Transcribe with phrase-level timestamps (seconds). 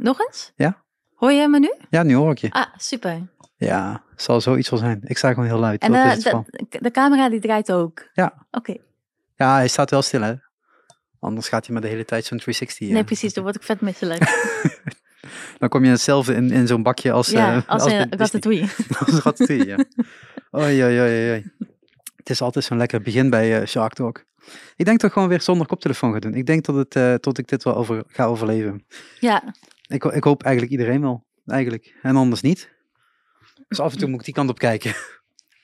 [0.00, 0.52] Nog eens?
[0.56, 0.82] Ja.
[1.14, 1.74] Hoor je me nu?
[1.90, 2.50] Ja, nu hoor ik je.
[2.50, 3.28] Ah, super.
[3.56, 5.00] Ja, zal zoiets wel zijn.
[5.04, 5.82] Ik sta gewoon heel luid.
[5.82, 6.46] En eh, van.
[6.48, 8.08] de, de camera die draait ook?
[8.12, 8.46] Ja.
[8.50, 8.76] Oké.
[9.36, 10.34] Ja, hij staat wel stil, hè.
[11.18, 12.88] Anders gaat hij maar de hele tijd zo'n 360.
[12.88, 13.04] Nee, eh.
[13.04, 13.34] precies.
[13.34, 14.20] Dan word ik vet misselijk.
[15.58, 18.68] Dan kom je hetzelfde in, in zo'n bakje als, ja, eh, als bij een ratatouille.
[19.06, 19.76] als ratatouille, ja.
[20.58, 21.52] Oei, oei, oei, oei.
[22.16, 24.24] Het is altijd zo'n lekker begin bij Shark Talk.
[24.76, 26.34] Ik denk dat ik gewoon weer zonder koptelefoon ga doen.
[26.34, 28.84] Ik denk dat het, tot ik dit wel over, ga overleven.
[29.18, 29.54] Ja,
[29.90, 31.94] Ik, ik hoop eigenlijk iedereen wel, eigenlijk.
[32.02, 32.70] En anders niet.
[33.68, 34.94] Dus af en toe moet ik die kant op kijken.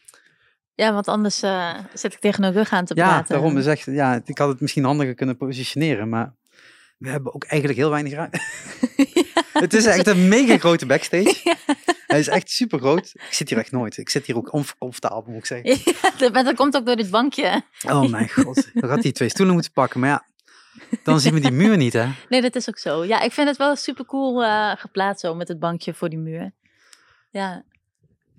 [0.82, 3.28] ja want anders eh, zit ik tegen een rug aan te Ja, praten.
[3.34, 6.34] daarom is echt, ja, ik had het misschien handiger kunnen positioneren, maar
[6.98, 8.40] we hebben ook eigenlijk heel weinig ruimte.
[9.52, 11.56] Het is echt een mega grote backstage.
[12.06, 13.12] Hij is echt super groot.
[13.14, 13.96] Ik zit hier echt nooit.
[13.96, 15.92] Ik zit hier ook oncomfortabel, moet ik zeggen.
[16.18, 17.62] Ja, dat- dat komt ook door dit bankje.
[17.86, 18.68] Oh mijn god.
[18.74, 20.00] Dan had hij twee stoelen moeten pakken.
[20.00, 20.26] Maar ja,
[21.02, 22.06] dan zien we die muur niet, hè?
[22.28, 23.04] Nee, dat is ook zo.
[23.04, 26.18] Ja, ik vind het wel super cool eh, geplaatst zo met het bankje voor die
[26.18, 26.52] muur.
[27.30, 27.64] Ja,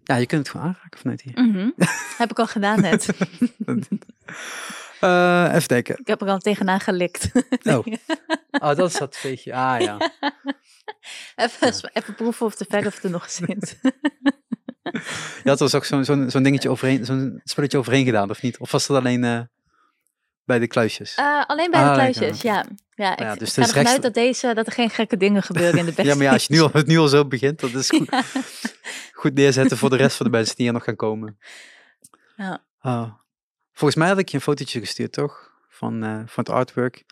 [0.03, 1.41] Ja, je kunt het gewoon aanraken vanuit hier.
[1.43, 1.69] mhm.
[2.17, 3.07] heb ik al gedaan net.
[4.99, 5.97] Eh, even denken.
[5.99, 7.31] Ik heb er al tegenaan gelikt.
[7.63, 7.85] Oh.
[8.51, 9.53] oh, dat is dat veegje.
[9.53, 9.97] Ah ja.
[11.35, 13.79] Even, even proeven of de verf er nog zit.
[15.43, 18.57] Je had er dus ook zo'n zo'n dingetje overheen, zo'n spulletje overheen gedaan, of niet?
[18.57, 19.39] Of was dat alleen eh,
[20.47, 21.15] bij de kluisjes?
[21.15, 22.13] Eh, alleen bij Ah, de lekker.
[22.21, 22.65] kluisjes, ja.
[22.95, 25.79] Ja, ik, Ja, dus ga ervan uit dat, deze, dat er geen gekke dingen gebeuren
[25.79, 26.07] in de backstage.
[26.07, 28.09] ja, maar ja, als je nu al, het nu al zo begint, dat is goed,
[29.13, 31.37] goed neerzetten voor de rest van de mensen die hier nog gaan komen.
[32.37, 32.63] Ja.
[32.81, 33.11] Oh.
[33.73, 35.51] Volgens mij had ik je een fotootje gestuurd, toch?
[35.69, 37.03] Van, eh, van het artwork.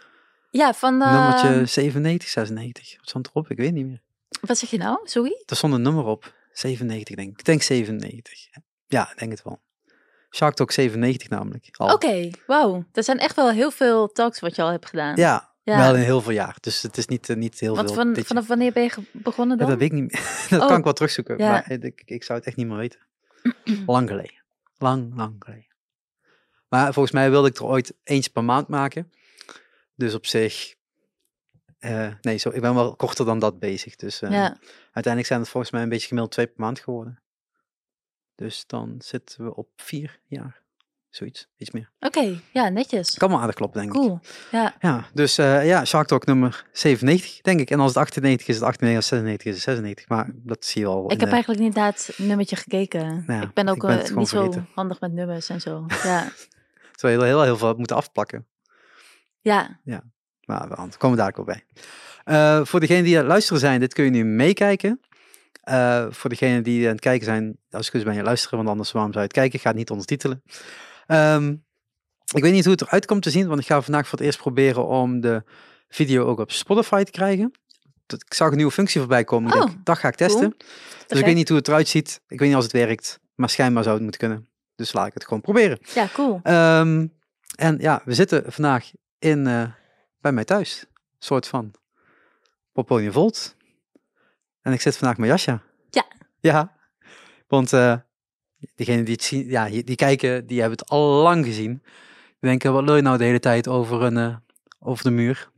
[0.52, 1.02] Ja, van...
[1.02, 2.96] eh, Nummertje 97, 96.
[2.98, 3.50] Wat stond erop?
[3.52, 4.02] Ik weet niet meer.
[4.42, 5.00] Wat zeg je nou?
[5.04, 5.44] Sorry?
[5.46, 6.34] Er stond een nummer op.
[6.52, 7.40] 97, denk ik.
[7.40, 8.48] Ik denk 97.
[8.88, 9.62] Ja, ik denk het wel.
[10.36, 11.68] Shark Talk 97 namelijk.
[11.78, 12.86] Oké, wauw.
[12.94, 15.16] Er zijn echt wel heel veel talks wat je al hebt gedaan.
[15.16, 15.78] Ja, Ja.
[15.78, 16.58] wel in heel veel jaar.
[16.60, 18.14] Dus het is niet, eh, niet heel Want veel.
[18.14, 19.70] van, vanaf wanneer ben je begonnen Ja, dan?
[19.72, 20.22] dat weet ik niet meer.
[20.50, 20.68] dat Oh.
[20.68, 21.38] kan ik wel terugzoeken.
[21.38, 21.50] Ja.
[21.50, 23.00] Maar ik, ik zou het echt niet meer weten.
[23.86, 24.44] lang geleden.
[24.78, 25.68] Lang, lang geleden.
[26.70, 29.12] Maar volgens mij wilde ik er ooit eentje per maand maken.
[29.96, 30.76] Dus op zich...
[31.80, 33.96] eh, nee, zo, ik ben wel korter dan dat bezig.
[33.96, 34.58] Dus eh, ja.
[34.84, 37.20] uiteindelijk zijn het volgens mij een beetje gemiddeld twee per maand geworden.
[38.36, 40.64] Dus dan zitten we op vier jaar.
[41.10, 41.92] Zoiets, iets meer.
[42.00, 43.18] Oké, ja, netjes.
[43.18, 44.00] Kan wel aardig kloppen, denk ik.
[44.02, 44.20] Cool.
[44.52, 47.70] Ja, Ja, dus eh, ja, Shark Talk nummer 97, denk ik.
[47.72, 50.08] En als het 98 is, het 98, als het 96 is, het 96.
[50.08, 51.04] Maar dat zie je al.
[51.04, 53.24] ik heb de- eigenlijk niet naar het nummertje gekeken.
[53.28, 55.86] Ja, ik ben ook ik ben niet zo handig met nummers en zo.
[56.04, 56.32] Ja,
[56.92, 58.48] Terwijl je heel, heel, heel veel moeten afplakken.
[59.42, 59.80] ja.
[60.46, 61.64] Maar daar komen we daar ook wel bij.
[62.24, 65.02] Eh, voor degenen die aan luisteren zijn, dit kun je nu meekijken.
[65.62, 68.70] Eh, voor degenen die aan het kijken zijn, als ik dus ben je luisteren, want
[68.70, 69.56] anders waarom zou je het kijken?
[69.56, 70.44] Ik ga het niet ondertitelen.
[71.08, 71.56] Ehm,
[72.34, 74.28] ik weet niet hoe het eruit komt te zien, want ik ga vandaag voor het
[74.28, 75.44] eerst proberen om de
[75.88, 77.52] video ook op Spotify te krijgen.
[78.06, 79.50] Dat- Ik zag een nieuwe functie voorbij komen.
[79.54, 80.40] Ik Oh, denk, dat ga ik testen.
[80.40, 80.54] cool.
[81.08, 82.22] Dus ik weet niet hoe het eruit ziet.
[82.28, 84.48] Ik weet niet als het werkt, maar schijnbaar zou het moeten kunnen.
[84.76, 85.80] Dus laat ik het gewoon proberen.
[85.94, 86.40] Ja, cool.
[86.44, 87.08] Ehm,
[87.56, 89.64] en ja, we zitten vandaag in, eh,
[90.22, 90.86] bij mij thuis.
[91.20, 91.72] soort van
[92.72, 93.56] Poponia Volt.
[94.66, 95.62] En ik zit vandaag met Jasja.
[95.90, 96.06] Ja.
[96.40, 96.76] Ja.
[97.48, 97.96] Want eh
[98.76, 101.84] diegenen die het zien, ja, die kijken, die hebben het al lang gezien.
[102.40, 104.36] Die denken, wat je nou de hele tijd over, een, eh,
[104.80, 105.50] over de muur?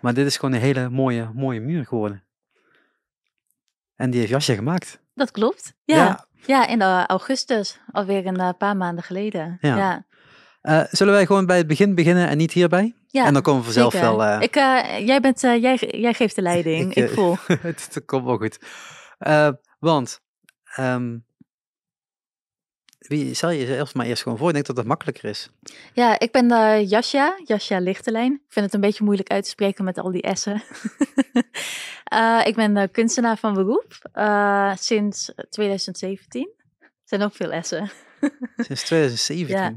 [0.00, 2.24] Maar dit is gewoon een hele mooie, mooie muur geworden.
[3.94, 5.00] En die heeft Jasja gemaakt.
[5.14, 5.74] Dat klopt.
[5.84, 6.66] Ja, ja.
[6.66, 7.80] in augustus.
[7.92, 9.58] Alweer een eh, paar maanden geleden.
[9.60, 9.76] Ja.
[9.76, 10.06] ja.
[10.66, 12.94] Eh, zullen wij gewoon bij het begin beginnen en niet hierbij?
[13.08, 14.16] Ja, en dan komen we vanzelf zeker.
[14.16, 14.24] wel...
[14.24, 16.90] eh, Ik, eh, jij, bent, jij, jij geeft de leiding.
[16.94, 17.36] Ik, Ik, voel.
[17.60, 18.58] het, komt wel goed.
[19.78, 20.20] Want,
[20.74, 21.18] ehm,
[22.98, 24.48] wie, stel je jezelf maar eerst gewoon voor.
[24.48, 25.50] Ik denk dat het makkelijker is.
[25.92, 28.32] Ja, ik ben uh, Jasja, Jasja Lichtelijn.
[28.32, 30.62] Ik vind het een beetje moeilijk uit te spreken met al die S'en.
[32.48, 33.98] Ik ben kunstenaar van beroep
[34.78, 36.50] sinds 2017.
[36.80, 37.90] Er zijn ook veel S'en.
[38.56, 39.56] Sinds 2017.
[39.56, 39.74] Ja,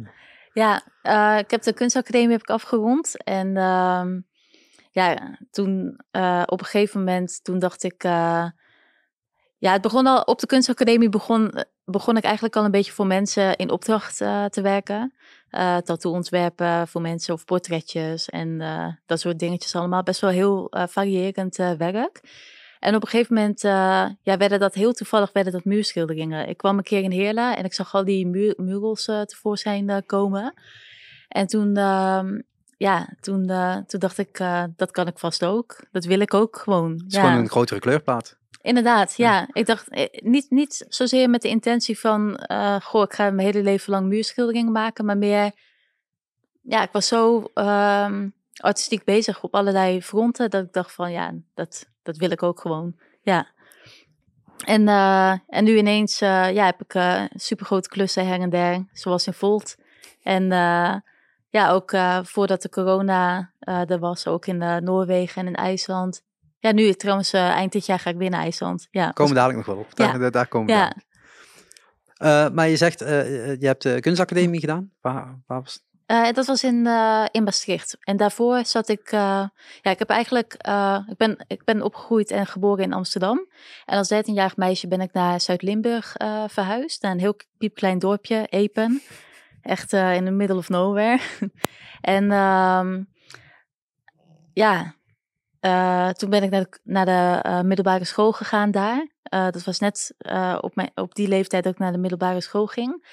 [1.01, 3.23] eh, ik heb de kunstacademie heb ik afgerond.
[3.23, 4.19] En ehm,
[4.91, 8.03] ja, toen eh, op een gegeven moment, toen dacht ik...
[8.03, 8.45] eh,
[9.57, 13.07] ja, het begon al op de kunstacademie begon, begon ik eigenlijk al een beetje voor
[13.07, 15.13] mensen in opdracht te werken.
[15.83, 18.57] Tattoo ontwerpen voor mensen of portretjes en
[19.05, 20.03] dat soort dingetjes allemaal.
[20.03, 22.21] Best wel heel variërend werk.
[22.79, 26.47] En op een gegeven moment ja, werden dat heel toevallig werden dat muurschilderingen.
[26.47, 30.53] Ik kwam een keer in Heerla en ik zag al die muur, murals tevoorschijn komen.
[31.27, 32.41] En toen, ehm,
[32.77, 33.47] ja, toen,
[33.87, 34.43] toen dacht ik,
[34.75, 35.83] dat kan ik vast ook.
[35.91, 36.91] Dat wil ik ook gewoon.
[36.91, 37.21] Het is ja.
[37.21, 38.37] gewoon een grotere kleurplaat.
[38.61, 39.31] Inderdaad, ja.
[39.31, 39.47] ja.
[39.51, 42.39] Ik dacht eh, niet, niet zozeer met de intentie van,
[42.83, 45.51] goh, ik ga mijn hele leven lang muurschilderingen maken, maar meer,
[46.61, 51.33] ja, ik was zo um, artistiek bezig op allerlei fronten dat ik dacht van, ja,
[51.53, 52.95] dat, dat wil ik ook gewoon.
[53.21, 53.47] Ja.
[54.65, 58.85] En, eh, en nu ineens eh, ja, heb ik uh, supergrote klussen her en der,
[58.93, 59.75] zoals in Volt.
[60.23, 60.43] En
[61.51, 66.21] ja, ook voordat de corona er was, ook in Noorwegen en in IJsland.
[66.59, 68.87] Ja, nu trouwens, eind dit jaar ga ik weer naar IJsland.
[68.91, 69.95] Ja, komen we dadelijk nog wel op.
[69.95, 70.29] Daar, ja.
[70.29, 70.93] daar komen we
[72.17, 72.49] ja.
[72.49, 74.91] Maar je zegt, je hebt de kunstacademie gedaan.
[75.01, 76.87] Waar, waar was uh, dat was in,
[77.31, 77.97] in Maastricht.
[77.99, 79.11] En daarvoor zat ik...
[79.11, 79.51] ja,
[79.81, 80.53] ik heb eigenlijk...
[81.07, 83.47] ik, ben, ik ben opgegroeid en geboren in Amsterdam.
[83.85, 86.15] En als 13-jarig meisje ben ik naar Zuid-Limburg
[86.47, 87.01] verhuisd.
[87.01, 89.01] Naar een heel piepklein dorpje, Epen.
[89.61, 91.19] Echt in the middle of nowhere.
[92.01, 93.03] en ehm,
[94.53, 94.93] ja...
[96.13, 99.07] toen ben ik naar de, naar de middelbare school gegaan daar.
[99.29, 100.15] Dat was net
[100.61, 103.03] op, mijn, op die leeftijd dat ik naar de middelbare school ging.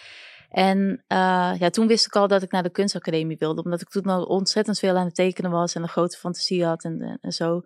[0.50, 3.88] En uh, ja, toen wist ik al dat ik naar de kunstacademie wilde, omdat ik
[3.88, 7.32] toen al ontzettend veel aan het tekenen was en een grote fantasie had en, en
[7.32, 7.62] zo.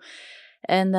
[0.60, 0.90] En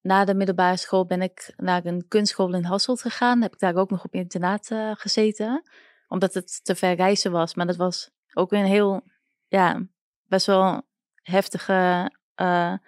[0.00, 3.42] na de middelbare school ben ik naar een kunstschool in Hasselt gegaan.
[3.42, 5.62] Heb ik daar ook nog op internaat gezeten,
[6.08, 7.54] omdat het te ver reizen was.
[7.54, 9.02] Maar dat was ook weer een heel,
[9.48, 9.86] ja,
[10.26, 10.82] best wel
[11.22, 12.80] heftige periode,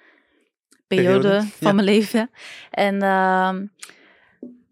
[0.87, 1.73] periode van ja.
[1.73, 2.31] mijn leven.
[2.71, 3.55] En uh,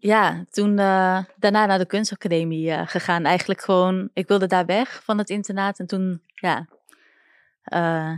[0.03, 3.25] ja, toen uh, daarna naar de kunstacademie uh, gegaan.
[3.25, 5.79] Eigenlijk gewoon, ik wilde daar weg van het internaat.
[5.79, 6.67] En toen, ja,
[7.73, 8.17] uh,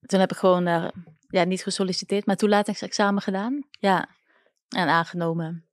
[0.00, 0.92] toen heb ik gewoon
[1.28, 3.66] ja, niet gesolliciteerd, maar toelatingsexamen gedaan.
[3.70, 4.08] Ja,
[4.68, 5.64] en aangenomen.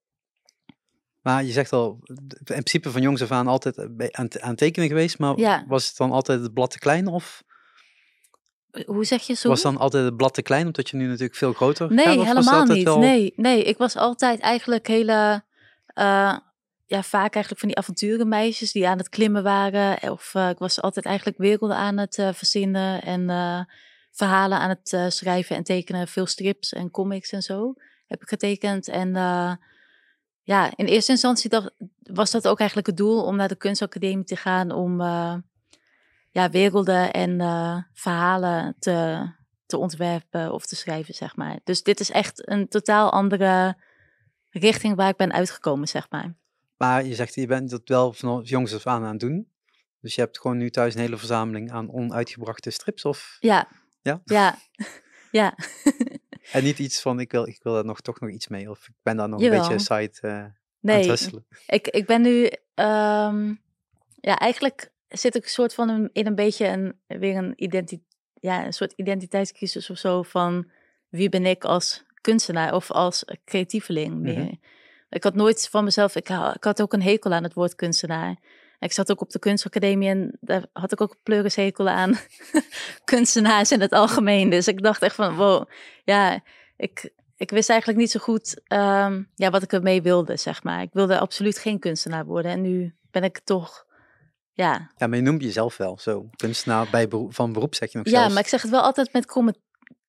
[1.21, 3.77] Maar je zegt al, in principe van jongs af aan altijd
[4.13, 5.63] aan, aan tekenen geweest, maar ja.
[5.67, 7.43] was het dan altijd het blad te klein of...
[8.85, 9.49] Hoe zeg je zo?
[9.49, 12.25] Was dan altijd het blad te klein, omdat je nu natuurlijk veel groter Nee, gaat,
[12.25, 12.83] helemaal niet.
[12.83, 12.99] Wel...
[12.99, 15.43] Nee, nee, ik was altijd eigenlijk hele,
[15.95, 16.37] uh,
[16.85, 20.11] ja, vaak eigenlijk van die avonturenmeisjes die aan het klimmen waren.
[20.11, 23.67] Of uh, ik was altijd eigenlijk werelden aan het uh, verzinnen en
[24.11, 26.07] verhalen aan het schrijven en tekenen.
[26.07, 27.73] Veel strips en comics en zo
[28.07, 28.87] heb ik getekend.
[28.87, 29.13] En
[30.41, 34.25] ja, in eerste instantie dacht, was dat ook eigenlijk het doel om naar de kunstacademie
[34.25, 35.01] te gaan om
[36.33, 39.29] ja, werelden en uh, verhalen te,
[39.65, 41.59] te ontwerpen of te schrijven, zeg maar.
[41.63, 43.77] Dus dit is echt een totaal andere
[44.49, 46.35] richting waar ik ben uitgekomen, zeg maar.
[46.77, 49.51] Maar je zegt, je bent dat wel van jongs af aan aan het doen.
[50.01, 53.37] Dus je hebt gewoon nu thuis een hele verzameling aan onuitgebrachte strips, of?
[53.39, 53.67] Ja.
[54.01, 54.21] Ja?
[54.25, 54.57] Ja.
[55.31, 55.57] ja.
[56.51, 58.87] en niet iets van, ik wil, ik wil daar nog, toch nog iets mee, of
[58.87, 59.63] ik ben daar nog Jawel.
[59.63, 60.45] een beetje side uh,
[60.79, 61.33] nee, aan het
[61.67, 62.43] ik, ik ben nu,
[62.75, 63.61] um,
[64.19, 68.03] ja, eigenlijk zit ik een soort van een, in een beetje een, weer een, identi
[68.33, 70.71] ja, een soort identiteitscrisis of zo van
[71.09, 74.33] wie ben ik als kunstenaar of als creatieveling meer.
[74.33, 74.59] Mm -hmm.
[75.09, 78.35] Ik had nooit van mezelf, ik, ik, had ook een hekel aan het woord kunstenaar.
[78.79, 82.17] Ik zat ook op de kunstacademie en daar had ik ook pleurishekel aan
[83.11, 84.49] kunstenaars in het algemeen.
[84.49, 85.69] Dus ik dacht echt van, wow,
[86.03, 86.43] ja,
[86.77, 90.81] ik, ik wist eigenlijk niet zo goed um, ja, wat ik ermee wilde, zeg maar.
[90.81, 93.85] Ik wilde absoluut geen kunstenaar worden en nu ben ik toch
[94.53, 94.91] ja.
[94.97, 96.29] Ja, maar je noemt jezelf wel zo.
[96.35, 98.33] Kunstenaar bij beroep, van beroep zeg je nog Ja, zelfs.
[98.33, 99.57] maar ik zeg het wel altijd met comment.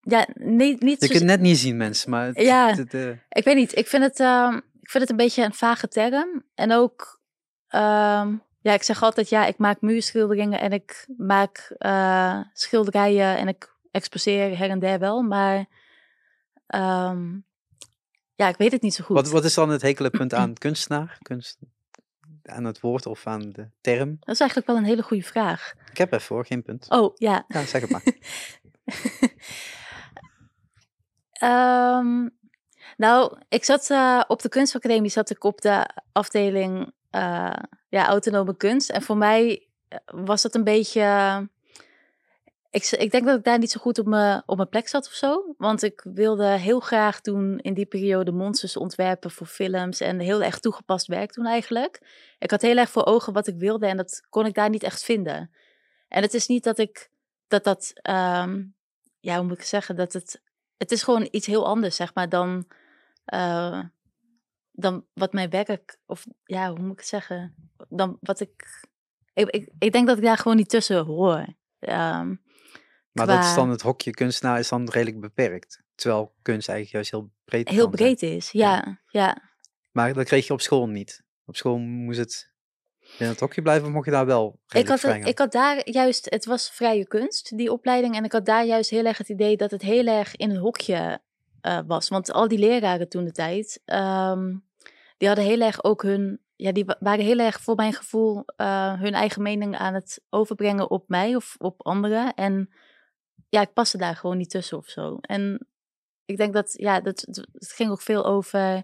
[0.01, 1.13] Ja, nee, niet Je zo...
[1.13, 2.27] kunt het net niet zien, mensen, maar...
[2.27, 2.69] Het, Ja.
[2.69, 3.11] het, het, uh...
[3.29, 6.45] Ik weet niet, ik vind het, uh, ik vind het een beetje een vage term.
[6.55, 7.21] En ook,
[7.69, 13.49] um, ja, ik zeg altijd, ja, ik maak muurschilderingen en ik maak uh, schilderijen en
[13.49, 15.57] ik exposeer her en der wel, maar
[16.75, 17.47] um,
[18.35, 19.17] ja, ik weet het niet zo goed.
[19.17, 21.19] Wat, wat is dan het hekele punt aan kunstenaar?
[21.23, 21.59] Kunst,
[22.49, 24.17] aan het woord of aan de term?
[24.21, 25.73] Dat is eigenlijk wel een hele goede vraag.
[25.91, 26.91] Ik heb even voor, geen punt.
[26.91, 27.45] Oh, ja.
[27.49, 28.03] Ja, zeg het maar.
[32.01, 32.31] um,
[33.05, 37.53] nou, ik zat uh, op de kunstacademie zat ik op de afdeling uh,
[37.89, 38.91] ja, autonome kunst.
[38.91, 41.03] En voor mij eh, was dat een beetje...
[42.75, 45.07] Ik, ik denk dat ik daar niet zo goed op mijn, op mijn plek zat
[45.07, 45.55] of zo.
[45.57, 50.01] Want ik wilde heel graag toen in die periode monsters ontwerpen voor films.
[50.01, 52.03] En heel erg toegepast werk doen eigenlijk.
[52.39, 54.83] Ik had heel erg voor ogen wat ik wilde en dat kon ik daar niet
[54.83, 55.51] echt vinden.
[56.09, 57.11] En het is niet dat ik
[57.49, 58.75] dat dat, um,
[59.21, 60.43] ja, hoe moet ik zeggen, dat het,
[60.77, 62.67] het is gewoon iets heel anders, zeg maar, dan,
[63.35, 63.83] uh,
[64.73, 67.55] dan wat mijn werk, of ja, hoe moet ik zeggen,
[67.89, 68.85] dan wat ik,
[69.33, 71.47] ik, ik, ik denk dat ik daar gewoon niet tussen hoor.
[71.79, 72.44] Um,
[73.15, 73.37] maar qua...
[73.37, 75.83] dat is dan het hokje kunstenaar is dan redelijk beperkt.
[75.95, 78.17] Terwijl kunst eigenlijk juist heel breed Heel kan zijn.
[78.17, 79.43] breed is, ja, ja, ja.
[79.93, 81.23] Maar dat kreeg je op school niet.
[81.47, 82.53] Op school moest het
[83.19, 86.31] in het hokje blijven, mocht je daar wel ik had, het, ik had daar juist,
[86.31, 88.17] het was vrije kunst, die opleiding.
[88.17, 90.57] En ik had daar juist heel erg het idee dat het heel erg in een
[90.57, 91.21] hokje
[91.63, 92.09] uh, was.
[92.09, 94.65] Want al die leraren toen de tijd, um,
[95.17, 99.01] die hadden heel erg ook hun, ja, die waren heel erg voor mijn gevoel uh,
[99.01, 102.35] hun eigen mening aan het overbrengen op mij of op anderen.
[102.35, 102.75] En
[103.55, 105.19] ja, ik paste daar gewoon niet tussen of zo.
[105.21, 105.67] En
[106.25, 107.21] ik denk dat, ja, dat,
[107.53, 108.83] het ging ook veel over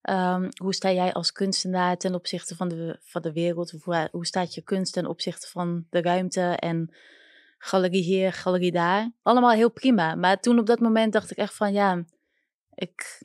[0.00, 3.70] ehm, hoe sta jij als kunstenaar ten opzichte van de, van de wereld?
[4.10, 6.94] Hoe staat je kunst ten opzichte van de ruimte en
[7.58, 9.12] galerie hier, galerie daar?
[9.22, 10.14] Allemaal heel prima.
[10.14, 12.04] Maar toen op dat moment dacht ik echt van, ja,
[12.74, 13.22] ik,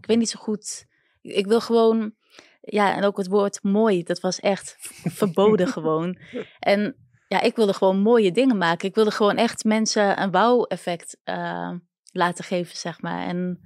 [0.00, 0.86] ik weet niet zo goed.
[1.20, 2.14] Ik, ik wil gewoon,
[2.60, 6.18] ja, en ook het woord mooi, dat was echt verboden gewoon.
[6.58, 6.96] En
[7.30, 8.88] ja, ik wilde gewoon mooie dingen maken.
[8.88, 11.70] Ik wilde gewoon echt mensen een wauw-effect eh,
[12.12, 13.26] laten geven, zeg maar.
[13.26, 13.60] En,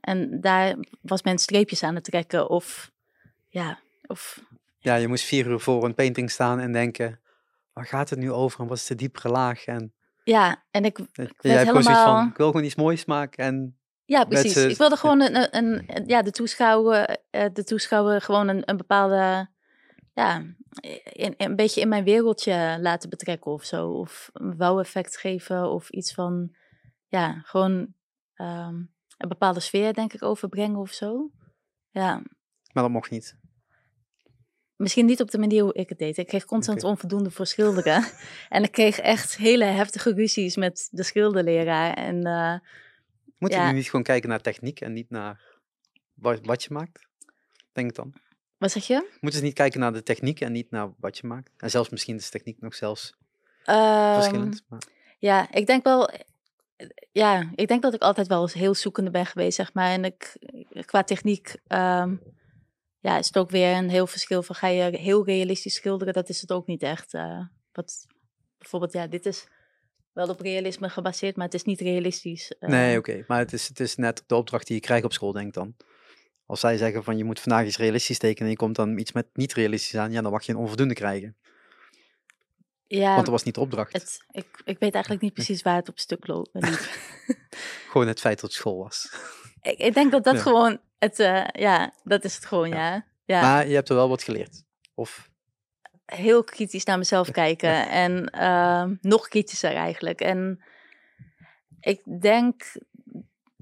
[0.00, 2.90] en daar was men streepjes aan het trekken of,
[3.48, 4.42] ja, of...
[4.78, 7.20] Ja, je moest vier uur voor een painting staan en denken,
[7.72, 9.64] waar gaat het nu over en wat is de diepere laag?
[9.64, 9.92] En
[10.24, 12.04] Ja, en ik, ik jij werd helemaal...
[12.16, 14.56] van, ik wil gewoon iets moois maken en Ja, precies.
[14.56, 18.62] Ik wilde gewoon een, een, een- een- ja, de toeschouwer, eh, de toeschouwer gewoon een,
[18.64, 19.48] een bepaalde,
[20.18, 20.44] ja,
[21.12, 23.90] in, een beetje in mijn wereldje laten betrekken of zo.
[23.90, 26.54] Of een wauw-effect geven of iets van,
[27.06, 27.94] ja, gewoon
[28.34, 28.74] ehm,
[29.18, 31.30] een bepaalde sfeer denk ik overbrengen of zo.
[31.90, 32.14] Ja,
[32.72, 33.36] maar dat mocht niet.
[34.76, 36.16] misschien niet op de manier hoe ik het deed.
[36.16, 38.04] Ik kreeg constant onvoldoende voor schilderen.
[38.48, 41.94] en ik kreeg echt hele heftige ruzies met de schilderleraar.
[41.94, 42.54] En eh,
[43.38, 43.66] Moet Ja.
[43.66, 45.58] je nu niet gewoon kijken naar techniek en niet naar
[46.14, 47.06] wat, wat je maakt?
[47.72, 48.14] Denk ik dan.
[48.58, 49.08] Wat zeg je?
[49.20, 51.50] Moeten ze niet kijken naar de techniek en niet naar wat je maakt?
[51.56, 53.16] En zelfs misschien is de techniek nog zelfs
[53.64, 54.64] Ehm, verschillend.
[54.68, 54.80] Maar,
[55.18, 56.10] Ja, ik denk wel.
[57.12, 59.90] Ja, ik denk dat ik altijd wel eens heel zoekende ben geweest, zeg maar.
[59.90, 60.36] En ik,
[60.84, 62.16] qua techniek, ehm,
[63.00, 66.28] ja, is het ook weer een heel verschil van ga je heel realistisch schilderen, dat
[66.28, 67.14] is het ook niet echt.
[67.14, 67.40] eh,
[67.72, 68.06] wat,
[68.58, 69.46] bijvoorbeeld, ja, dit is
[70.12, 72.52] wel op realisme gebaseerd, maar het is niet realistisch.
[72.58, 72.68] eh.
[72.68, 73.24] nee, oké.
[73.26, 75.54] Maar het is, het is net de opdracht die je krijgt op school, denk ik
[75.54, 75.74] dan.
[76.48, 79.12] Als zij zeggen van je moet vandaag iets realistisch tekenen en je komt dan iets
[79.12, 81.36] met niet realistisch aan, ja, dan mag je een onvoldoende krijgen.
[82.86, 83.92] ja, Want dat was niet de opdracht.
[83.92, 86.50] het, ik, ik weet eigenlijk niet precies waar het op stuk loopt.
[87.90, 89.12] Gewoon het feit dat het school was.
[89.62, 90.40] ik, ik denk dat dat Ja.
[90.40, 92.92] gewoon het, eh, ja, dat is het gewoon, Ja.
[92.94, 93.04] ja.
[93.24, 93.40] ja.
[93.40, 94.64] Maar je hebt er wel wat geleerd.
[94.94, 95.30] Of,
[96.04, 97.88] heel kritisch naar mezelf kijken.
[97.88, 100.20] En ehm, nog kritischer eigenlijk.
[100.20, 100.64] En
[101.80, 102.62] ik denk,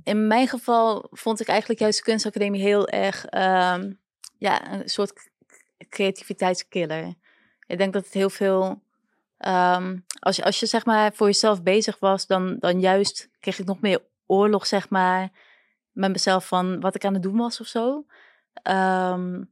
[0.06, 3.92] in mijn geval vond ik eigenlijk juist de kunstacademie heel erg ehm,
[4.38, 5.30] ja, een soort
[5.88, 7.14] creativiteitskiller.
[7.66, 8.82] Ik denk dat het heel veel.
[9.38, 13.58] ehm, als, je, als je zeg maar voor jezelf bezig was, dan, dan juist kreeg
[13.58, 15.28] ik nog meer oorlog, zeg maar,
[15.92, 18.04] met mezelf van wat ik aan het doen was of zo.
[18.62, 19.42] Ehm,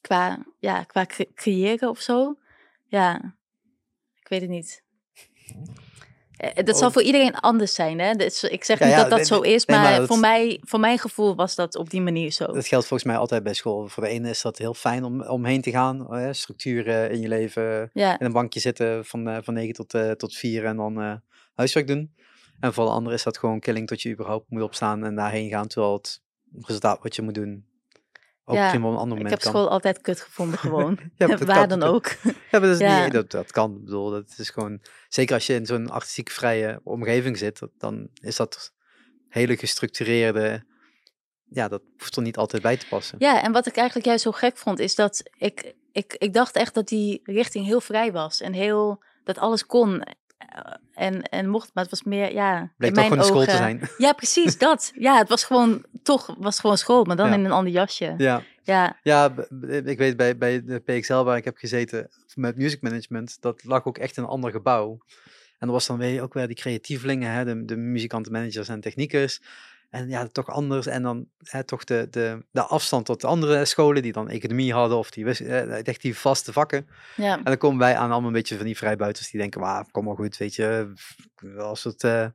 [0.00, 2.38] qua, ja, qua cre- creëren of zo.
[2.86, 3.34] Ja,
[4.20, 4.82] ik weet het niet.
[6.42, 6.92] Eh, Dat zal Oh.
[6.92, 8.12] voor iedereen anders zijn, hè?
[8.14, 10.06] Dus ik zeg Ja, niet ja, dat dat nee, zo is, nee, maar, maar dat-
[10.08, 12.46] voor, mij, voor mijn gevoel was dat op die manier zo.
[12.46, 13.88] dat geldt volgens mij altijd bij school.
[13.88, 16.14] Voor de ene is dat heel fijn om omheen te gaan.
[16.14, 17.90] eh, structuren in je leven.
[17.92, 21.20] Ja, In een bankje zitten van, eh, van 9 tot, eh, tot 4 en dan
[21.54, 22.14] huiswerk doen.
[22.60, 25.48] En voor de andere is dat gewoon killing tot je überhaupt moet opstaan en daarheen
[25.48, 25.66] gaan.
[25.68, 26.20] Terwijl het
[26.60, 27.64] resultaat wat je moet doen
[28.44, 29.50] ook Ja, op een ander ik moment heb kan.
[29.50, 30.98] school altijd kut gevonden gewoon.
[31.16, 32.06] Ja, Waar kan dan ook.
[32.22, 33.04] Ja, maar dat, is Ja.
[33.04, 33.74] niet, dat, dat kan.
[33.76, 34.80] Ik bedoel, dat is gewoon...
[35.08, 38.72] Zeker als je in zo'n artistiek vrije omgeving zit, dat- dan is dat
[39.28, 40.64] hele gestructureerde...
[41.48, 43.16] Ja, dat hoeft er niet altijd bij te passen.
[43.20, 46.56] Ja, en wat ik eigenlijk juist zo gek vond, is dat ik, ik, ik dacht
[46.56, 48.40] echt dat die richting heel vrij was.
[48.40, 50.02] En heel, dat alles kon.
[50.54, 50.72] Eh,
[51.06, 53.44] En, en mocht, maar het was meer, ja, Bleek in toch mijn gewoon een school
[53.44, 53.90] te zijn.
[53.98, 54.92] Ja, precies, dat.
[54.94, 57.34] Ja, het was gewoon, toch, was gewoon school, maar dan Ja.
[57.34, 58.14] in een ander jasje.
[58.18, 59.34] Ja, Ja, ja
[59.84, 63.84] ik weet bij, bij de PXL waar ik heb gezeten met music management, dat lag
[63.84, 64.98] ook echt in een ander gebouw.
[65.58, 68.80] En er was dan weer ook weer die creatievelingen, hè, de, de muzikanten, managers en
[68.80, 69.40] techniekers.
[69.92, 70.86] En ja, toch anders.
[70.86, 74.72] En dan hè, toch de, de, de afstand tot de andere scholen die dan economie
[74.72, 75.26] hadden of die,
[75.82, 76.88] echt die vaste vakken.
[77.16, 79.86] ja, En dan komen wij aan allemaal een beetje van die vrijbuiters die denken, maar
[79.90, 80.92] kom maar goed, weet je.
[81.58, 82.26] Als het eh,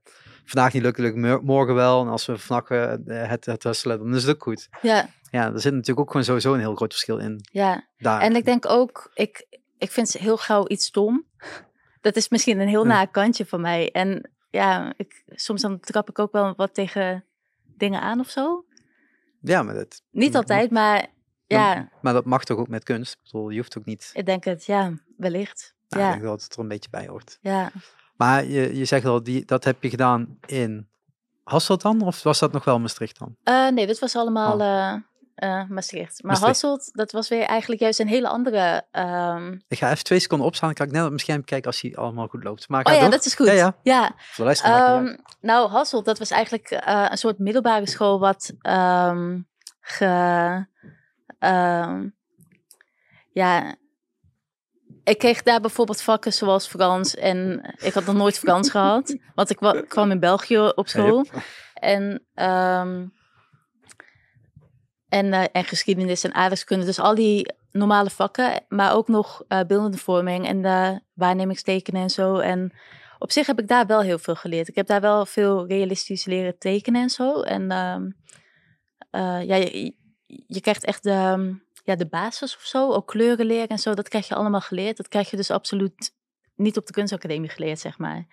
[0.46, 2.02] vandaag niet lukt, lukt mo- morgen wel.
[2.02, 2.94] En als we vannacht eh,
[3.30, 4.68] het, het hustelen, dan is het ook goed.
[4.82, 7.88] ja, Ja, er zit natuurlijk ook gewoon sowieso een heel groot verschil in ja.
[7.98, 8.22] daar.
[8.22, 9.46] En ik denk ook, ik,
[9.78, 11.26] ik vind ze heel gauw iets stom.
[12.02, 12.88] Dat is misschien een heel Ja.
[12.94, 13.92] naar kantje van mij.
[13.92, 17.26] En ja, ik, soms dan trap ik ook wel wat tegen
[17.78, 18.66] dingen aan of zo.
[19.42, 21.08] Ja, maar dat, Niet altijd, maar
[21.46, 23.14] ja, maar dat mag toch ook met kunst?
[23.14, 24.10] Ik bedoel, je hoeft ook niet...
[24.14, 25.76] ik denk het, ja, wellicht.
[25.90, 27.38] Nou, Ik denk dat het er een beetje bij hoort.
[27.42, 27.72] ja.
[28.16, 30.90] Maar je, je zegt al, die, dat heb je gedaan in
[31.44, 32.02] Hasselt dan?
[32.02, 33.36] Of was dat nog wel Maastricht dan?
[33.44, 34.92] Eh, nee, dit was allemaal Oh.
[34.94, 35.02] eh,
[35.38, 36.24] eh, Maastricht.
[36.24, 36.62] Maar Maastricht.
[36.62, 38.86] Hasselt, dat was weer eigenlijk juist een hele andere...
[38.92, 40.74] ehm, Ik ga even twee seconden opstaan.
[40.74, 42.70] Dan kan ik net scherm kijken als hij allemaal goed loopt.
[42.70, 43.10] Maar Oh ja, door.
[43.10, 43.48] dat is goed.
[43.48, 43.76] Ja, ja.
[43.84, 44.16] ja.
[44.98, 49.40] Ehm, nou, Hasselt, dat was eigenlijk eh, een soort middelbare school wat ehm,
[49.80, 50.66] ge,
[53.32, 53.76] ja,
[55.04, 57.16] ik kreeg daar bijvoorbeeld vakken zoals Frans.
[57.16, 59.18] En ik had nog nooit Frans gehad.
[59.36, 61.26] Want ik wa- kwam in België op school.
[61.74, 62.26] En,
[65.10, 66.86] en, eh, en geschiedenis en aardrijkskunde.
[66.86, 68.66] Dus al die normale vakken.
[68.68, 72.38] Maar ook nog eh beeldende vorming en de waarnemingstekenen en zo.
[72.38, 72.74] En
[73.20, 74.68] op zich heb ik daar wel heel veel geleerd.
[74.68, 77.42] Ik heb daar wel veel realistisch leren tekenen en zo.
[77.42, 78.10] En ehm,
[79.12, 79.96] eh, ja, je,
[80.48, 82.92] je krijgt echt de, ja, de basis of zo.
[82.92, 83.94] Ook kleuren leren en zo.
[83.94, 84.98] Dat krijg je allemaal geleerd.
[84.98, 86.16] Dat krijg je dus absoluut
[86.56, 88.26] niet op de kunstacademie geleerd, zeg maar.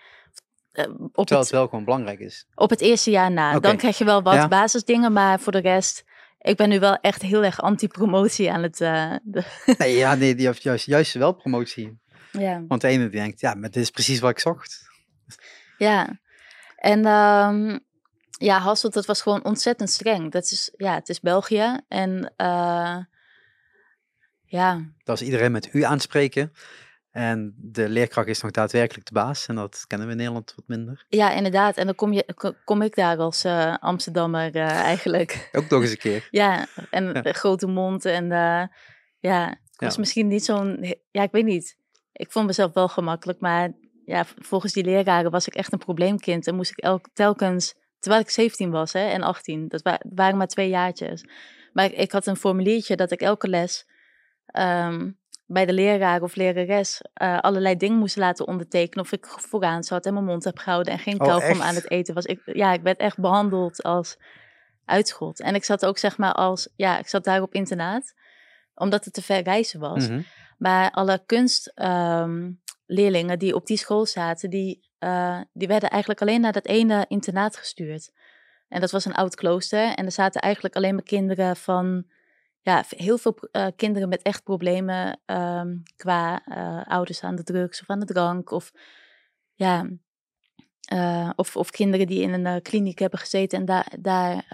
[0.74, 2.46] Op, Terwijl het, het wel gewoon belangrijk is.
[2.54, 3.58] op het eerste jaar na.
[3.58, 4.48] Dan krijg je wel wat Ja.
[4.48, 6.04] basisdingen, maar voor de rest...
[6.44, 8.80] Ik ben nu wel echt heel erg anti-promotie aan het...
[8.80, 11.98] eh, de- Nee, ja, nee, die heeft juist, juist wel promotie.
[12.32, 12.64] ja.
[12.68, 14.88] Want de ene die denkt, ja, maar dit is precies wat ik zocht.
[15.78, 16.20] Ja,
[16.76, 17.78] en ehm,
[18.38, 20.32] ja, Hasselt, dat was gewoon ontzettend streng.
[20.32, 22.96] Dat is, ja, het is België en eh,
[24.44, 26.52] ja, Dat is iedereen met u aanspreken.
[27.14, 29.46] En de leerkracht is nog daadwerkelijk de baas.
[29.46, 31.04] En dat kennen we in Nederland wat minder.
[31.08, 31.76] ja, inderdaad.
[31.76, 35.48] En dan kom, je, ko- kom ik daar als eh, Amsterdammer eh, eigenlijk.
[35.52, 36.28] Ook nog eens een keer.
[36.42, 37.32] ja, en Ja.
[37.32, 38.62] grote mond en eh,
[39.18, 40.00] ja, ik was Ja.
[40.00, 41.76] misschien niet zo'n, ja, ik weet niet.
[42.12, 43.72] Ik vond mezelf wel gemakkelijk, maar
[44.04, 46.46] ja, volgens die leraren was ik echt een probleemkind.
[46.46, 50.36] En moest ik elk, telkens, terwijl ik 17 was hè, en 18, dat wa- waren
[50.36, 51.24] maar twee jaartjes.
[51.72, 53.86] Maar ik, ik had een formuliertje dat ik elke les
[54.46, 55.10] ehm,
[55.46, 59.04] bij de leraar of lerares eh, allerlei dingen moest laten ondertekenen.
[59.04, 61.60] Of ik vooraan zat en mijn mond heb gehouden en geen Oh, kauwgom echt?
[61.60, 62.24] aan het eten was.
[62.24, 64.16] Ik, ja, ik werd echt behandeld als
[64.84, 65.40] uitschot.
[65.40, 68.14] En ik zat ook zeg maar als, ja, ik zat daar op internaat,
[68.74, 70.08] omdat het te ver reizen was.
[70.08, 70.20] Mhm.
[70.58, 76.52] Maar alle kunstleerlingen die op die school zaten, die, eh, die werden eigenlijk alleen naar
[76.52, 78.12] dat ene internaat gestuurd.
[78.68, 79.94] En dat was een oud klooster.
[79.94, 82.04] En er zaten eigenlijk alleen maar kinderen van,
[82.64, 87.80] ja, heel veel eh, kinderen met echt problemen ehm, qua eh, ouders aan de drugs
[87.80, 88.50] of aan de drank.
[88.50, 88.72] Of,
[89.54, 89.88] ja,
[90.88, 94.44] eh, of, of kinderen die in een kliniek hebben gezeten en daar, daar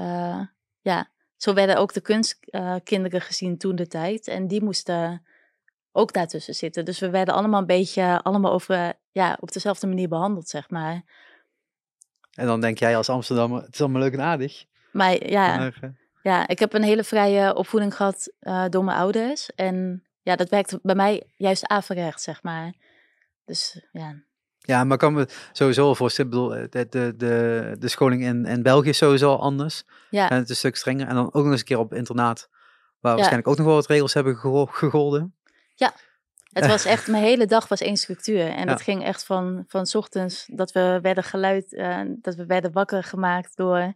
[0.81, 4.29] ja, zo werden ook de kunstkinderen gezien toen de tijd.
[4.29, 5.27] En die moesten
[5.93, 6.85] ook daartussen zitten.
[6.85, 11.03] Dus we werden allemaal een beetje, allemaal over, ja, op dezelfde manier behandeld, zeg maar.
[12.35, 14.65] En dan denk jij als Amsterdammer, het is allemaal leuk en aardig.
[14.93, 19.51] Maar ja, Maar, ja ik heb een hele vrije opvoeding gehad eh, door mijn ouders.
[19.55, 22.73] En ja, dat werkt bij mij juist averechts, zeg maar.
[23.45, 24.15] Dus ja,
[24.59, 26.31] ja, maar kan me sowieso wel voorstellen.
[26.33, 29.83] Ik bedoel, eh, de, de, de, de scholing in, in België is sowieso anders.
[30.11, 31.07] ja, En het is een stuk strenger.
[31.09, 32.49] En dan ook nog eens een keer op internaat.
[33.01, 35.35] Waar waarschijnlijk ook nog wel wat regels hebben gego- gegolden.
[36.53, 38.47] het was echt, mijn hele dag was één structuur.
[38.49, 38.65] En Ja.
[38.65, 42.73] dat ging echt van, van 's ochtends dat we werden geluid, eh, dat we werden
[42.73, 43.95] wakker gemaakt door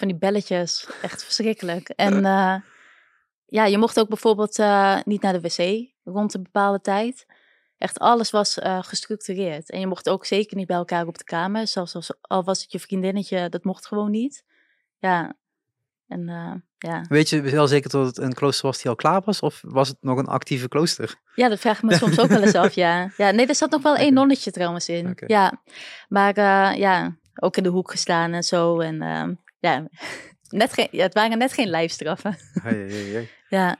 [0.00, 0.88] van die belletjes.
[1.02, 1.88] Echt verschrikkelijk.
[2.06, 2.54] En eh,
[3.46, 7.26] ja, je mocht ook bijvoorbeeld eh, niet naar de wc rond een bepaalde tijd.
[7.78, 9.70] Echt alles was eh, gestructureerd.
[9.70, 11.66] En je mocht ook zeker niet bij elkaar op de kamer.
[11.66, 14.44] Zelfs als, al was het je vriendinnetje, dat mocht gewoon niet.
[14.98, 15.34] Ja,
[16.08, 16.24] en
[16.78, 17.04] ja.
[17.08, 19.40] Weet je wel zeker dat het een klooster was die al klaar was?
[19.40, 21.14] Of was het nog een actieve klooster?
[21.34, 23.10] Ja, dat vraag ik me soms ook wel eens af, ja.
[23.16, 23.30] ja.
[23.30, 25.16] Nee, er zat nog wel één nonnetje trouwens in.
[25.26, 25.62] Ja,
[26.08, 26.38] maar
[26.78, 28.80] ja, ook in de hoek gestaan en zo.
[28.80, 29.88] En ehm, ja,
[30.48, 32.36] net geen, ja, het waren net geen lijfstraffen.
[32.62, 33.28] Hey, hey, hey.
[33.48, 33.78] Ja,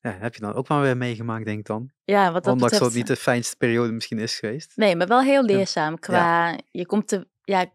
[0.00, 1.90] Ja, heb je dan ook wel weer meegemaakt, denk ik dan?
[2.04, 4.76] ja wat dat Ondanks dat het niet de fijnste periode misschien is geweest.
[4.76, 6.58] Nee, maar wel heel leerzaam qua...
[6.70, 7.28] Je komt te...
[7.44, 7.70] Ja, ik,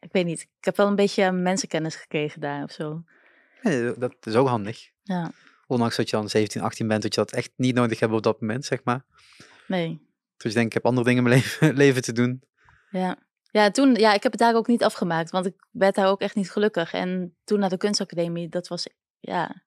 [0.00, 0.40] ik weet niet.
[0.40, 3.02] Ik heb wel een beetje mensenkennis gekregen daar of zo.
[3.62, 4.90] Nee, dat is ook handig.
[5.02, 5.30] Ja,
[5.66, 8.22] Ondanks dat je dan 17, 18 bent, dat je dat echt niet nodig hebt op
[8.22, 9.04] dat moment, zeg maar.
[9.66, 10.10] nee.
[10.36, 12.42] Dus je denkt, ik heb andere dingen in mijn leven, leven te doen.
[12.90, 13.18] Ja.
[13.52, 16.20] Ja, toen, ja, ik heb het daar ook niet afgemaakt, want ik werd daar ook
[16.20, 16.92] echt niet gelukkig.
[16.92, 18.86] En toen naar de kunstacademie, dat was,
[19.20, 19.62] ja,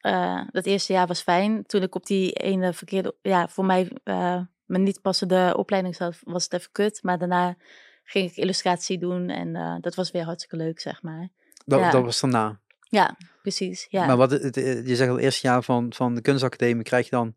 [0.00, 1.66] eh, dat eerste jaar was fijn.
[1.66, 6.18] Toen ik op die ene verkeerde, ja, voor mij eh me niet passende opleiding zat,
[6.22, 7.02] was het even kut.
[7.02, 7.56] Maar daarna
[8.04, 11.28] ging ik illustratie doen en eh, dat was weer hartstikke leuk, zeg maar.
[11.64, 11.90] Dat, Ja.
[11.90, 12.60] dat was daarna.
[12.80, 13.86] Ja, precies.
[13.90, 17.10] Ja, Maar wat, je zegt al, het eerste jaar van, van de kunstacademie krijg je
[17.10, 17.34] dan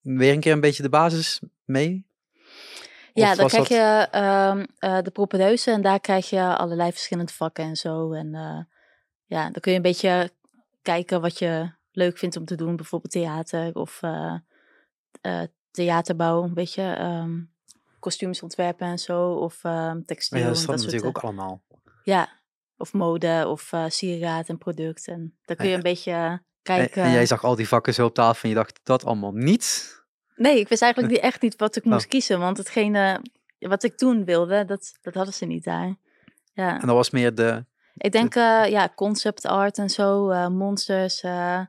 [0.00, 2.06] weer een keer een beetje de basis mee?
[3.12, 6.92] Ja Of dan krijg dat- je ehm, eh, de propedeuse en daar krijg je allerlei
[6.92, 8.12] verschillende vakken en zo.
[8.12, 8.58] En eh,
[9.24, 10.30] ja, dan kun je een beetje
[10.82, 12.76] kijken wat je leuk vindt om te doen.
[12.76, 14.34] Bijvoorbeeld theater of eh,
[15.70, 16.96] theaterbouw, een beetje
[17.98, 19.32] kostuums ontwerpen en zo.
[19.32, 20.38] Of ehm textiel.
[20.38, 21.62] ja, dat is dat natuurlijk ook allemaal.
[22.02, 22.28] Ja,
[22.76, 25.06] of mode of eh sieraad en product.
[25.08, 25.76] En dan kun je Ja.
[25.76, 27.02] een beetje eh, En, kijken.
[27.02, 29.98] en jij zag al die vakken zo op tafel en je dacht, dat allemaal niet?
[30.40, 31.92] Nee, ik wist eigenlijk niet, echt niet wat ik Oh.
[31.92, 32.38] moest kiezen.
[32.38, 33.22] Want hetgene
[33.58, 35.96] wat ik toen wilde, dat, dat hadden ze niet daar.
[36.52, 36.80] Ja.
[36.80, 37.64] En dat was meer de...
[37.94, 41.60] Ik denk, eh, ja, concept art en zo, eh, monsters, eh,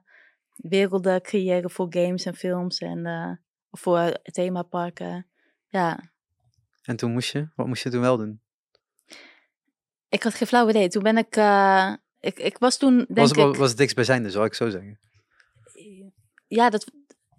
[0.55, 2.77] werelden creëren voor games en films.
[2.79, 3.39] En
[3.71, 5.27] voor themaparken.
[5.67, 6.09] Ja,
[6.83, 8.41] En toen moest je, wat moest je toen wel doen?
[10.09, 10.87] ik had geen flauw idee.
[10.89, 11.35] Toen ben ik,
[12.19, 14.99] ik, ik was toen denk Was, ik, was, het dichtstbijzijnde, zou ik zo zeggen.
[16.47, 16.91] ja, dat,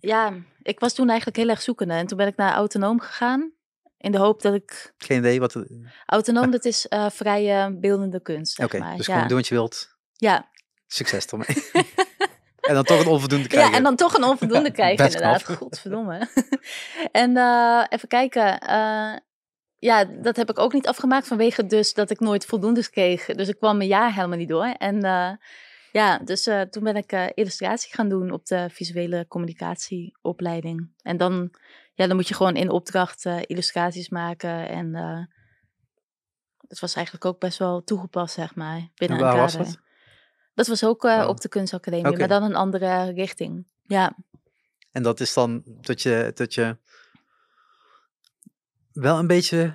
[0.02, 1.94] ja, ik was toen eigenlijk heel erg zoekende.
[1.94, 3.52] En toen ben ik naar autonoom gegaan.
[3.98, 5.68] In de hoop dat ik, Geen idee wat het...
[6.06, 9.12] autonoom dat is eh, vrije beeldende kunst, Oké, dus ja.
[9.12, 9.96] gewoon doen wat je wilt.
[10.12, 10.50] ja.
[10.86, 11.46] Succes ermee.
[12.68, 13.70] en dan toch een onvoldoende krijgen.
[13.70, 15.42] Ja, en dan toch een onvoldoende krijgen, inderdaad.
[15.42, 15.56] knap.
[15.56, 16.28] Godverdomme.
[17.12, 18.58] en eh, even kijken.
[18.58, 19.16] eh,
[19.78, 23.24] ja, dat heb ik ook niet afgemaakt vanwege dus dat ik nooit voldoendes kreeg.
[23.26, 24.64] Dus ik kwam mijn jaar helemaal niet door.
[24.78, 25.30] En eh,
[25.92, 30.92] ja, dus eh, toen ben ik eh, illustratie gaan doen op de visuele communicatieopleiding.
[31.02, 31.54] En dan,
[31.94, 34.68] ja, dan moet je gewoon in opdracht eh, illustraties maken.
[34.68, 34.92] En
[36.58, 38.88] dat was eigenlijk ook best wel toegepast, zeg maar.
[38.94, 39.66] Binnen En waar een was kader.
[39.66, 39.80] dat?
[40.54, 41.24] Dat was ook Oh.
[41.28, 43.66] op de kunstacademie, maar dan een andere richting.
[43.82, 44.16] Ja.
[44.90, 46.76] En dat is dan dat je, dat je
[48.92, 49.74] wel een beetje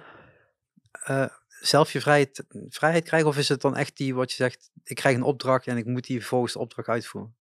[1.68, 3.26] zelf je vrijheid, vrijheid krijgt?
[3.26, 5.86] Of is het dan echt die wat je zegt, ik krijg een opdracht en ik
[5.86, 7.36] moet die volgens de opdracht uitvoeren?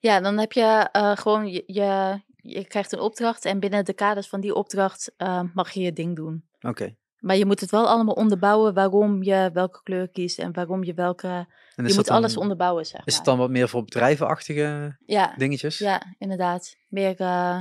[0.00, 3.92] Ja, dan heb je eh, gewoon, je, je, je krijgt een opdracht en binnen de
[3.92, 6.48] kaders van die opdracht eh, mag je je ding doen.
[6.60, 6.96] Oké.
[7.18, 10.94] Maar je moet het wel allemaal onderbouwen waarom je welke kleur kiest en waarom je
[10.94, 11.28] welke...
[11.28, 13.14] En Je is moet dan, alles onderbouwen, zeg Is maar.
[13.14, 15.78] het dan wat meer voor bedrijvenachtige Ja, dingetjes?
[15.78, 16.76] ja, inderdaad.
[16.88, 17.60] Meer, eh,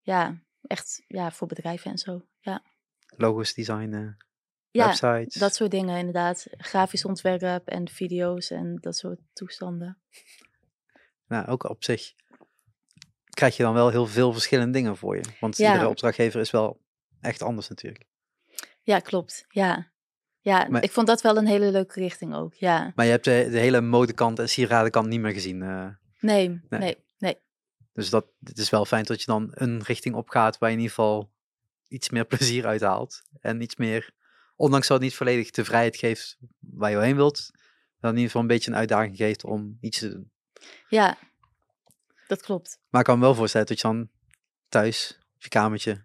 [0.00, 2.22] ja, echt ja, voor bedrijven en zo.
[3.16, 4.16] Logos designen,
[4.70, 5.34] ja websites.
[5.34, 6.46] dat soort dingen inderdaad.
[6.50, 9.98] Grafisch ontwerp en video's en dat soort toestanden.
[11.26, 12.12] Nou, ook op zich
[13.30, 15.22] krijg je dan wel heel veel verschillende dingen voor je.
[15.40, 15.72] Want Ja.
[15.72, 16.80] iedere opdrachtgever is wel
[17.20, 18.04] echt anders natuurlijk.
[18.82, 19.44] Ja, klopt.
[19.48, 19.90] Ja,
[20.40, 22.54] ja Maar- ik vond dat wel een hele leuke richting ook.
[22.54, 25.62] Ja, Maar je hebt de, de hele modekant en sieradenkant niet meer gezien.
[25.62, 25.86] eh.
[26.20, 26.80] nee, Nee.
[26.80, 27.38] nee, nee.
[27.92, 30.80] Dus dat, het is wel fijn dat je dan een richting opgaat waar je in
[30.82, 31.32] ieder geval
[31.88, 33.22] iets meer plezier uit haalt.
[33.40, 34.10] En iets meer,
[34.56, 37.50] ondanks dat het niet volledig de vrijheid geeft waar je heen wilt,
[38.00, 40.30] dan in ieder geval een beetje een uitdaging geeft om iets te doen.
[40.88, 41.18] Ja,
[42.26, 42.78] dat klopt.
[42.88, 44.08] Maar ik kan me wel voorstellen dat je dan
[44.68, 46.04] thuis, op je kamertje,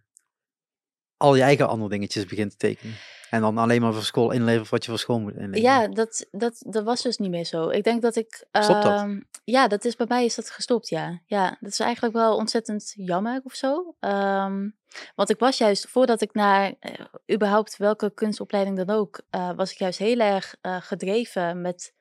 [1.17, 2.95] al je eigen andere dingetjes begint te tekenen.
[3.29, 5.61] En dan alleen maar voor school inlevert wat je voor school moet inleveren.
[5.61, 7.69] Ja, dat, dat, dat was dus niet meer zo.
[7.69, 8.45] Ik denk dat ik.
[8.51, 8.99] Stopt dat?
[8.99, 11.21] ehm, ja, dat is bij mij is dat gestopt, ja.
[11.25, 13.95] Ja, dat is eigenlijk wel ontzettend jammer of zo.
[13.99, 14.69] Ehm,
[15.15, 19.71] want ik was juist, voordat ik naar eh, überhaupt welke kunstopleiding dan ook, eh, was
[19.71, 21.93] ik juist heel erg eh, gedreven met,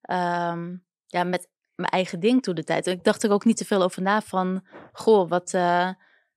[0.00, 2.86] ehm, ja, met mijn eigen ding toen de tijd.
[2.86, 5.50] En ik dacht er ook niet te veel over na van, goh, wat.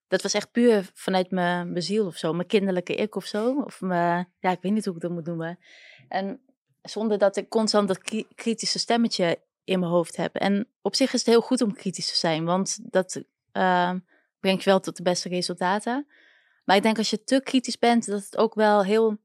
[0.08, 3.62] dat was echt puur vanuit mijn, ziel of zo, mijn kinderlijke ik of zo.
[3.62, 5.60] Of mijn, ja, ik weet niet hoe ik dat moet noemen.
[6.08, 6.42] En
[6.82, 10.36] zonder dat ik constant dat kri- kritische stemmetje in mijn hoofd heb.
[10.36, 13.94] En op zich is het heel goed om kritisch te zijn, want dat eh,
[14.42, 16.08] brengt je wel tot de beste resultaten.
[16.64, 19.18] Maar ik denk als je te kritisch bent, dat het ook wel heel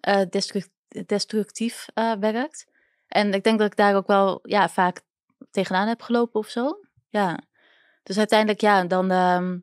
[0.00, 0.70] eh, destruct-
[1.06, 2.66] destructief eh, werkt.
[3.06, 5.00] En ik denk dat ik daar ook wel ja, vaak
[5.50, 6.80] tegenaan heb gelopen of zo.
[7.08, 7.38] Ja.
[8.02, 9.58] Dus uiteindelijk, ja, dan, ehm,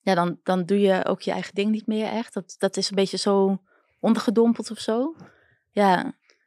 [0.00, 2.34] ja dan, dan doe je ook je eigen ding niet meer echt.
[2.34, 3.62] Dat, dat is een beetje zo
[4.00, 5.14] ondergedompeld of zo.
[5.70, 6.02] Ja,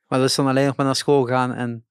[0.08, 1.86] Maar dat is dan alleen nog maar naar school gaan en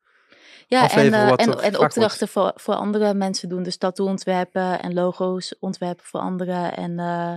[0.70, 1.96] ja en, afleveren eh, wat en, en gevraagd wordt.
[1.96, 3.62] opdrachten voor, voor andere mensen doen.
[3.62, 6.76] Dus tattoo ontwerpen en logo's ontwerpen voor anderen.
[6.76, 7.34] En eh,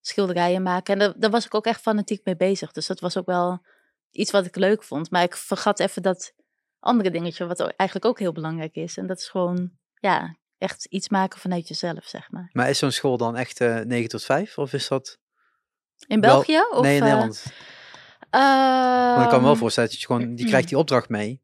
[0.00, 0.92] schilderijen maken.
[0.92, 2.72] En daar, daar was ik ook echt fanatiek mee bezig.
[2.72, 3.62] Dus dat was ook wel
[4.10, 5.10] iets wat ik leuk vond.
[5.10, 6.34] Maar ik vergat even dat
[6.80, 8.96] andere dingetje, wat eigenlijk ook heel belangrijk is.
[8.96, 12.50] En dat is gewoon, ja, echt iets maken vanuit jezelf, zeg maar.
[12.52, 14.58] Maar is zo'n school dan echt eh 9 tot 5?
[14.58, 15.18] Of is dat...
[16.06, 16.60] In Wel- België?
[16.70, 17.42] Of, nee, in Nederland.
[18.30, 20.34] Want ik kan me wel ehm, voorstellen dat je gewoon...
[20.34, 21.42] Die krijgt die opdracht mee.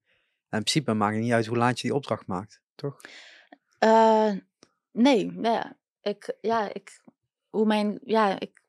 [0.55, 2.61] En in principe maakt het niet uit hoe laat je die opdracht maakt.
[2.75, 3.01] Toch?
[3.79, 4.33] Eh,
[4.93, 7.01] nee, nou ja, ik, ja, ik,
[7.51, 8.63] hoe mijn, ja, ik,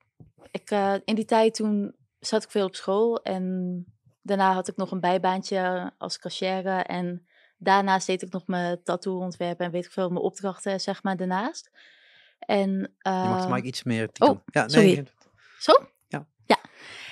[0.51, 3.85] ik, eh, in die tijd toen zat ik veel op school en
[4.21, 9.19] daarna had ik nog een bijbaantje als cashier en daarnaast deed ik nog mijn tattoo
[9.19, 11.71] ontwerpen en weet ik veel, mijn opdrachten zeg maar daarnaast.
[12.39, 12.69] En,
[12.99, 14.09] Je mag maar iets meer...
[14.19, 15.07] oh, ja, nee, sorry.
[15.59, 15.73] Zo?
[16.07, 16.25] Ja.
[16.45, 16.59] Ja.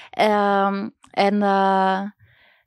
[0.09, 2.01] Ehm, en eh,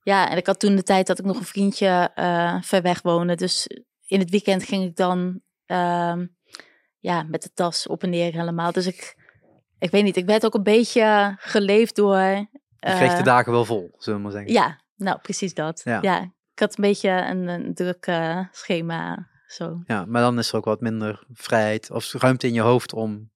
[0.06, 3.02] ja, en ik had toen de tijd dat ik nog een vriendje eh, ver weg
[3.02, 3.34] woonde.
[3.34, 3.66] Dus
[4.06, 6.26] in het weekend ging ik dan ehm,
[6.98, 8.72] ja, met de tas op en neer helemaal.
[8.72, 9.16] Dus ik,
[9.78, 12.18] ik weet niet, ik werd ook een beetje geleefd door...
[12.18, 14.52] Je kreeg de eh, dagen wel vol, zullen we maar zeggen.
[14.52, 15.80] Ja, nou precies dat.
[15.84, 15.98] Ja.
[16.02, 16.20] Ja,
[16.52, 19.28] ik had een beetje een, een druk eh, schema.
[19.46, 19.82] Zo.
[19.86, 23.30] Ja, maar dan is er ook wat minder vrijheid of ruimte in je hoofd om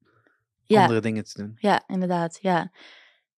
[0.63, 0.81] Ja.
[0.81, 1.57] andere dingen te doen.
[1.59, 2.39] Ja, inderdaad.
[2.41, 2.71] Ja.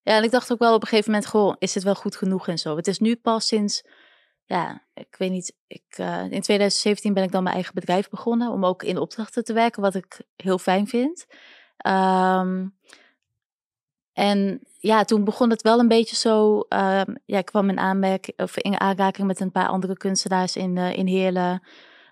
[0.02, 2.16] Ja, en ik dacht ook wel op een gegeven moment, goh, is het wel goed
[2.16, 2.76] genoeg en zo.
[2.76, 3.82] Het is nu pas sinds,
[4.44, 5.56] ja, ik weet niet.
[5.66, 9.44] Ik, eh, in 2017 ben ik dan mijn eigen bedrijf begonnen om ook in opdrachten
[9.44, 11.26] te werken, wat ik heel fijn vind.
[11.76, 12.66] Ehm,
[14.12, 16.60] en ja, toen begon het wel een beetje zo.
[16.68, 20.76] ehm, ja, ik kwam in, aanmerking, of in aanraking met een paar andere kunstenaars in,
[20.78, 21.62] eh, in Heerlen.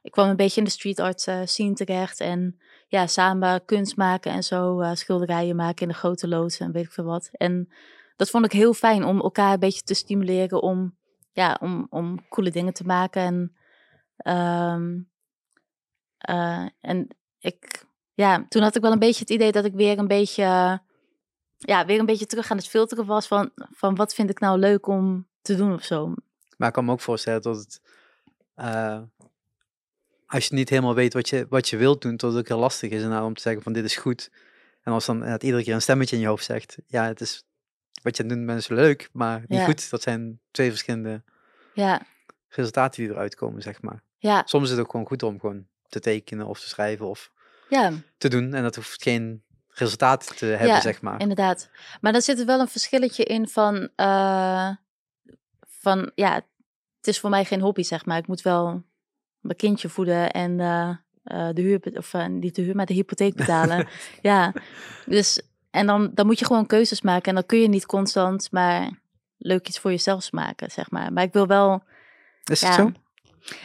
[0.02, 2.20] Ik kwam een beetje in de street art eh, scene terecht.
[2.20, 6.72] En ja, samen kunst maken en zo, eh, schilderijen maken in de grote loods en
[6.72, 7.28] weet ik veel wat.
[7.32, 7.68] En
[8.16, 10.96] dat vond ik heel fijn om elkaar een beetje te stimuleren om,
[11.32, 13.22] ja, om, om coole dingen te maken.
[13.22, 13.56] En,
[14.16, 14.98] ehm,
[16.18, 19.98] eh, en ik, ja, toen had ik wel een beetje het idee dat ik weer
[19.98, 20.80] een beetje,
[21.56, 24.58] ja, weer een beetje terug aan het filteren was van, van wat vind ik nou
[24.58, 26.14] leuk om te doen of zo.
[26.56, 27.80] Maar ik kan me ook voorstellen dat het,
[28.54, 29.02] eh,
[30.30, 32.58] als je niet helemaal weet wat je, wat je wilt doen, dat het ook heel
[32.58, 34.30] lastig is om te zeggen van dit is goed.
[34.82, 37.44] En als dan inderdaad iedere keer een stemmetje in je hoofd zegt, ja, het is
[38.02, 39.64] wat je aan het doen bent is leuk, maar niet Ja.
[39.64, 39.90] goed.
[39.90, 41.22] Dat zijn twee verschillende
[41.74, 42.02] Ja,
[42.48, 44.02] resultaten die eruit komen, zeg maar.
[44.18, 47.30] ja, Soms is het ook gewoon goed om gewoon te tekenen of te schrijven of
[47.68, 47.92] ja.
[48.18, 48.54] te doen.
[48.54, 51.20] En dat hoeft geen resultaat te hebben, Ja, zeg maar.
[51.20, 51.70] Inderdaad.
[52.00, 54.70] Maar dan zit er wel een verschilletje in van, eh,
[55.60, 56.34] van, ja,
[56.96, 58.18] het is voor mij geen hobby, zeg maar.
[58.18, 58.84] Ik moet wel
[59.40, 60.88] mijn kindje voeden en eh,
[61.22, 63.88] eh, de huur, of eh, niet de huur, maar de hypotheek betalen.
[64.22, 64.52] ja,
[65.06, 67.28] dus, en dan, dan moet je gewoon keuzes maken.
[67.28, 68.90] En dan kun je niet constant maar
[69.36, 71.12] leuk iets voor jezelf maken, zeg maar.
[71.12, 71.82] Maar ik wil wel,
[72.44, 72.92] Is ja, het zo?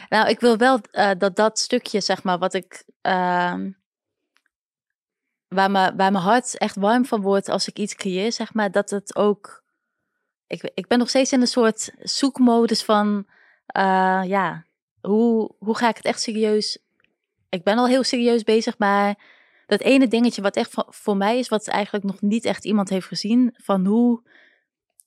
[0.08, 0.80] nou, ik wil wel
[1.18, 2.84] dat dat stukje, zeg maar, wat ik.
[3.00, 3.70] ehm,
[5.48, 8.70] waar, me, waar mijn hart echt warm van wordt als ik iets creëer, zeg maar,
[8.70, 9.64] dat het ook.
[10.46, 13.26] Ik, ik ben nog steeds in een soort zoekmodus van.
[14.24, 14.65] ja,
[15.08, 16.78] hoe, hoe ga ik het echt serieus.
[17.48, 19.18] Ik ben al heel serieus bezig, maar
[19.66, 23.06] dat ene dingetje wat echt voor, mij is, wat eigenlijk nog niet echt iemand heeft
[23.06, 24.22] gezien, van hoe.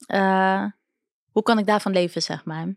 [0.05, 0.65] eh,
[1.31, 2.75] hoe kan ik daarvan leven, zeg maar.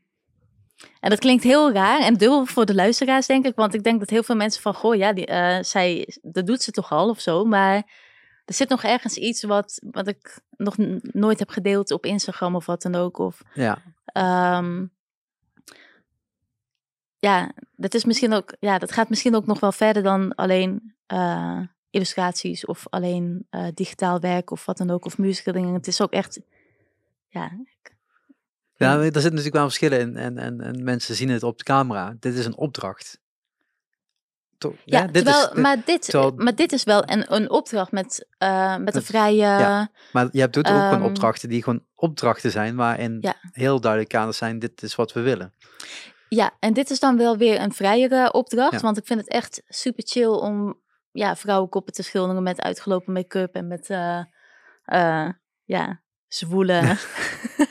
[1.00, 3.54] En dat klinkt heel raar en dubbel voor de luisteraars, denk ik.
[3.54, 6.62] Want ik denk dat heel veel mensen van, goh, ja, die, eh, zij, dat doet
[6.62, 7.44] ze toch al of zo.
[7.44, 7.74] Maar
[8.44, 12.66] er zit nog ergens iets wat, wat ik nog nooit heb gedeeld op Instagram of
[12.66, 13.18] wat dan ook.
[13.18, 13.78] Of, Ja.
[14.04, 14.84] ehm,
[17.22, 20.94] ja, dat is misschien ook, ja, dat gaat misschien ook nog wel verder dan alleen
[21.06, 25.04] eh, illustraties of alleen eh, digitaal werk of wat dan ook.
[25.04, 25.74] Of muziekdingen.
[25.74, 26.40] Het is ook echt,
[27.28, 27.50] ja,
[28.76, 31.64] Ja, er zitten natuurlijk wel verschillen in en, en, en mensen zien het op de
[31.64, 32.14] camera.
[32.20, 33.20] Dit is een opdracht.
[34.58, 34.74] Toch?
[34.84, 37.92] Ja, dit terwijl, is, dit- maar, dit, terwijl- maar dit is wel een, een opdracht
[37.92, 39.36] met, eh, met een vrije...
[39.36, 39.90] ja.
[40.12, 43.34] maar je hebt ook gewoon ehm, opdrachten die gewoon opdrachten zijn, waarin Ja.
[43.52, 45.52] heel duidelijk kaders zijn, dit is wat we willen.
[46.34, 48.72] Ja, en dit is dan wel weer een vrijere opdracht.
[48.72, 48.80] Ja.
[48.80, 53.54] Want ik vind het echt super chill om ja, vrouwenkoppen te schilderen met uitgelopen make-up
[53.54, 55.28] en met eh,
[55.64, 56.96] ja, zwoele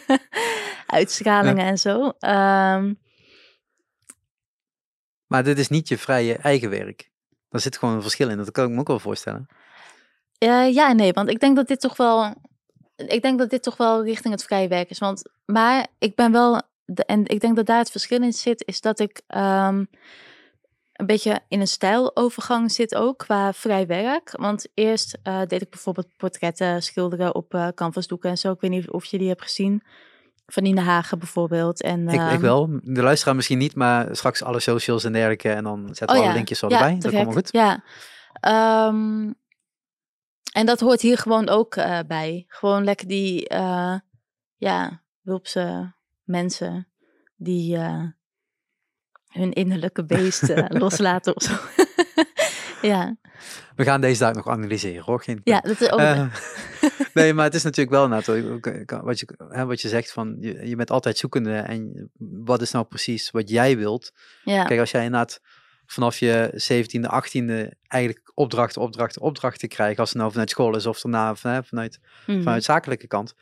[0.87, 2.09] uitstralingen en zo.
[2.19, 2.93] Ehm,
[5.27, 7.11] Maar dit is niet je vrije eigen werk.
[7.49, 9.47] Daar zit gewoon een verschil in, dat kan ik me ook wel voorstellen.
[10.37, 12.35] eh, ja nee, want ik denk dat dit toch wel.
[12.95, 14.99] Ik denk dat dit toch wel richting het vrije werk is.
[14.99, 16.69] Want, maar ik ben wel.
[16.95, 19.85] De- En ik denk dat daar het verschil in zit, is dat ik ehm,
[20.93, 24.31] een beetje in een stijlovergang zit ook qua vrij werk.
[24.37, 28.51] Want eerst eh, deed ik bijvoorbeeld portretten schilderen op eh canvasdoeken en zo.
[28.51, 29.83] Ik weet niet of je die hebt gezien.
[30.45, 31.81] Van Nina Hagen bijvoorbeeld.
[31.81, 35.49] En, Ik, ik ehm, wel, de luisteraar misschien niet, maar straks alle socials en dergelijke
[35.51, 36.99] en dan zetten we Oh alle ja, linkjes zo ja, erbij.
[36.99, 37.49] Dat komt goed.
[37.51, 37.83] Ja.
[38.33, 39.31] Ehm,
[40.53, 42.45] en dat hoort hier gewoon ook eh, bij.
[42.47, 43.53] Gewoon lekker die,
[44.57, 45.93] ja, wulpse
[46.31, 46.87] mensen
[47.35, 48.03] die eh,
[49.27, 51.53] hun innerlijke beest eh, loslaten of zo.
[52.87, 53.15] ja.
[53.75, 55.21] We gaan deze dag nog analyseren hoor.
[55.23, 55.99] Geen ja, dat is ook...
[55.99, 56.35] Eh,
[57.13, 58.71] nee, maar het is natuurlijk wel ook,
[59.03, 62.11] wat, je, hè, wat je zegt van je, je bent altijd zoekende en
[62.43, 64.11] wat is nou precies wat jij wilt.
[64.43, 64.63] ja.
[64.63, 65.39] Kijk, als jij inderdaad
[65.85, 70.85] vanaf je 17e, 18e eigenlijk opdrachten, opdrachten, opdrachten krijgt, als het nou vanuit school is
[70.85, 72.41] of daarna van, hè, vanuit, Mhm.
[72.41, 73.33] vanuit zakelijke kant,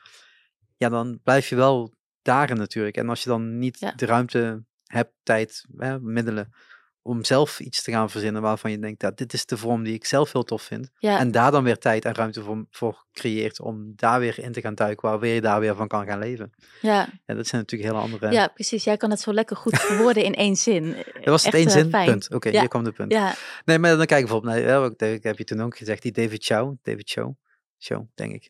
[0.78, 2.98] ja, dan blijf je wel daarin natuurlijk.
[2.98, 3.92] En als je dan niet Ja.
[3.96, 6.54] de ruimte hebt, tijd, hè, middelen
[7.02, 9.94] om zelf iets te gaan verzinnen waarvan je denkt, dat dit is de vorm die
[9.94, 10.90] ik zelf heel tof vind.
[11.00, 11.20] ja.
[11.20, 14.62] En daar dan weer tijd en ruimte voor, voor creëert om daar weer in te
[14.62, 16.52] gaan duiken, waar weer je daar weer van kan gaan leven.
[16.82, 17.08] ja.
[17.26, 18.32] Ja, dat zijn natuurlijk hele andere...
[18.32, 18.84] ja, precies.
[18.84, 20.96] Jij kan het zo lekker goed verwoorden in één zin.
[21.14, 21.90] Dat was het Echt, één eh, zin?
[21.90, 22.06] fijn.
[22.10, 22.34] Punt.
[22.34, 22.60] Oké, Ja.
[22.60, 23.12] hier kwam de punt.
[23.12, 23.34] Ja,
[23.66, 26.46] Nee, maar dan kijk ik bijvoorbeeld naar, ik heb je toen ook gezegd, die David
[26.46, 27.34] Chow, David Chow,
[27.78, 28.50] Chow, denk ik.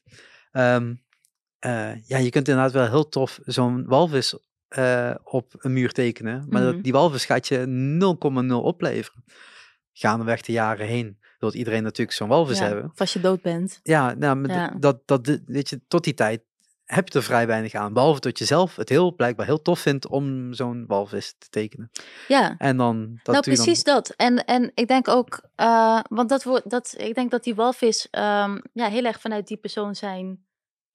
[0.51, 0.93] Ehm,
[1.59, 6.45] eh, ja, je kunt inderdaad wel heel tof zo'n walvis eh, op een muur tekenen,
[6.49, 6.81] maar dat, Mhm.
[6.81, 9.23] die walvis gaat je 0,0 opleveren.
[9.93, 12.65] Gaandeweg de jaren heen wil iedereen natuurlijk zo'n walvis ja.
[12.65, 12.85] hebben.
[12.91, 13.79] Of als je dood bent.
[13.83, 14.73] Ja, nou, Ja.
[14.79, 16.41] Dat, dat, weet je, tot die tijd
[16.85, 17.93] heb je er vrij weinig aan.
[17.93, 21.91] Behalve dat je zelf het heel blijkbaar heel tof vindt om zo'n walvis te tekenen.
[22.27, 24.09] Ja, En dan dat nou dan- precies dat.
[24.09, 28.57] En, en ik denk ook, eh, want dat dat, ik denk dat die walvis ehm,
[28.73, 30.45] ja, heel erg vanuit die persoon zijn,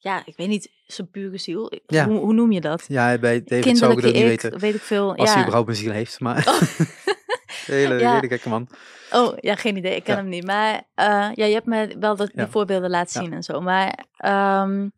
[0.05, 1.73] ja, ik weet niet, zijn pure ziel.
[1.75, 2.07] Ik- Ja.
[2.07, 2.85] Hoe, hoe noem je dat?
[2.89, 3.63] Ja, bij David zou ik
[3.99, 4.59] Kinderlijke niet ik, weten.
[4.59, 5.17] weet ik veel.
[5.17, 6.21] Als hij überhaupt een ziel heeft.
[6.21, 6.61] Maar Oh.
[7.77, 8.15] hele, Ja.
[8.15, 8.69] hele gekke man.
[9.13, 9.97] Oh, ja, geen idee.
[9.97, 10.21] Ik ken Ja.
[10.21, 10.45] hem niet.
[10.45, 13.61] Maar eh, ja, je hebt me wel dat, die voorbeelden laten zien en zo.
[13.61, 14.89] Maar, ehm,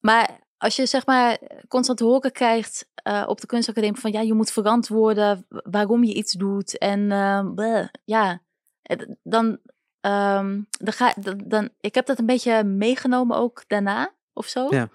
[0.00, 4.20] maar als je zeg maar constant te horen krijgt eh, op de kunstacademie van ja,
[4.20, 6.78] je moet verantwoorden waarom je iets doet.
[6.78, 7.08] En
[7.54, 8.42] bleh, ja,
[8.82, 9.58] eh, dan,
[10.02, 14.66] ehm, dan ga dan, dan, ik heb dat een beetje meegenomen ook daarna of zo.
[14.70, 14.88] Ja.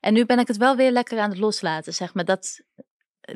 [0.00, 2.24] En nu ben ik het wel weer lekker aan het loslaten, zeg maar.
[2.24, 2.60] Dat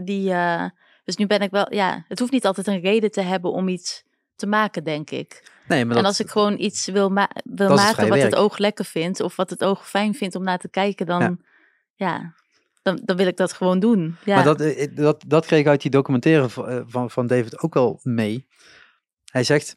[0.03, 0.64] die, eh,
[1.05, 3.69] dus nu ben ik wel, ja, het hoeft niet altijd een reden te hebben om
[3.69, 4.05] iets
[4.37, 5.51] te maken, denk ik.
[5.69, 8.59] Nee, maar en dat, als ik gewoon iets wil, ma- wil maken wat het oog
[8.59, 11.41] lekker vindt, of wat het oog fijn vindt om naar te kijken, dan,
[11.95, 12.35] ja,
[12.83, 14.17] dan, dan wil ik dat gewoon doen.
[14.25, 17.59] Ja, Maar dat, eh, dat, dat kreeg ik uit die documentaire eh, van, van David
[17.62, 18.47] ook wel mee.
[19.31, 19.77] Hij zegt,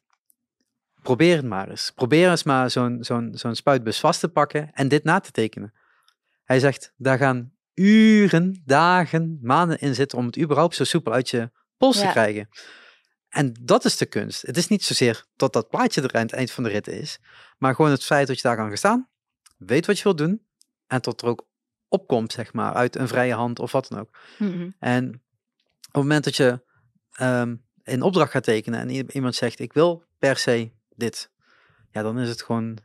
[1.01, 1.91] probeer het maar eens.
[1.95, 5.73] Probeer eens maar zo'n zo'n zo'n spuitbus vast te pakken en dit na te tekenen.
[6.43, 11.29] Hij zegt, daar gaan uren, dagen, maanden in zitten om het überhaupt zo soepel uit
[11.29, 12.49] je pols te krijgen.
[13.29, 14.41] En dat is de kunst.
[14.41, 17.19] Het is niet zozeer tot dat plaatje er aan het eind van de rit is,
[17.57, 19.09] maar gewoon het feit dat je daar kan gaan staan,
[19.57, 20.45] weet wat je wilt doen
[20.87, 21.47] en tot er ook
[21.87, 24.17] opkomt, zeg maar, uit een vrije hand of wat dan ook.
[24.37, 24.69] Mhm.
[24.79, 26.61] En op het moment dat je
[27.11, 31.29] ehm een opdracht gaat tekenen en iemand zegt ik wil per se dit,
[31.91, 32.77] ja, dan is het gewoon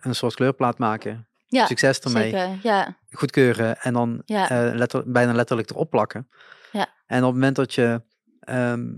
[0.00, 1.28] een soort kleurplaat maken.
[1.46, 2.58] ja Succes ermee, zeker.
[2.62, 4.50] Ja, goedkeuren en dan Ja.
[4.50, 6.28] eh, letter, bijna letterlijk erop plakken.
[6.72, 6.88] Ja.
[7.06, 8.02] En op het moment dat je
[8.40, 8.92] ehm,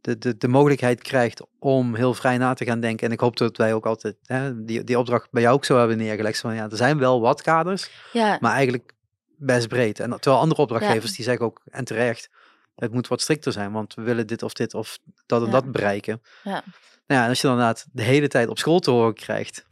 [0.00, 3.36] de, de, de mogelijkheid krijgt om heel vrij na te gaan denken, en ik hoop
[3.36, 6.54] dat wij ook altijd hè, die, die opdracht bij jou ook zo hebben neergelegd, van
[6.54, 8.92] ja, er zijn wel wat kaders, ja, maar eigenlijk
[9.36, 10.00] best breed.
[10.00, 12.30] En terwijl andere opdrachtgevers die zeggen ook, en terecht,
[12.74, 15.52] het moet wat strikter zijn, want we willen dit of dit of dat en Ja.
[15.52, 16.22] dat bereiken.
[16.42, 16.62] Ja.
[17.06, 19.66] Nou ja, als je dan inderdaad de hele tijd op school te horen krijgt,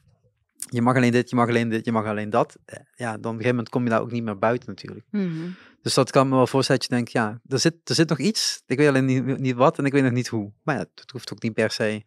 [0.56, 3.18] je mag alleen dit, je mag alleen dit, je mag alleen dat, eh, ja, dan
[3.18, 5.06] op een gegeven moment kom je daar ook niet meer buiten natuurlijk.
[5.10, 5.50] Mhm.
[5.82, 8.18] Dus dat kan me wel voorstellen dat je denkt, ja, er zit, er zit nog
[8.18, 10.52] iets, ik weet alleen niet, niet wat en ik weet nog niet hoe.
[10.62, 12.02] Maar ja, het hoeft ook niet per se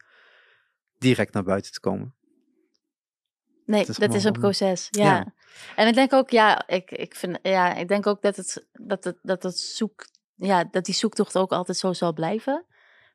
[0.97, 2.15] direct naar buiten te komen.
[3.65, 4.87] Nee, is dat is een proces.
[4.91, 5.03] Ja.
[5.03, 5.33] Ja.
[5.75, 9.03] En ik denk ook, ja, ik, ik vind, ja, ik denk ook dat het, dat
[9.03, 10.05] het, dat het zoek,
[10.35, 12.65] ja, dat die zoektocht ook altijd zo zal blijven.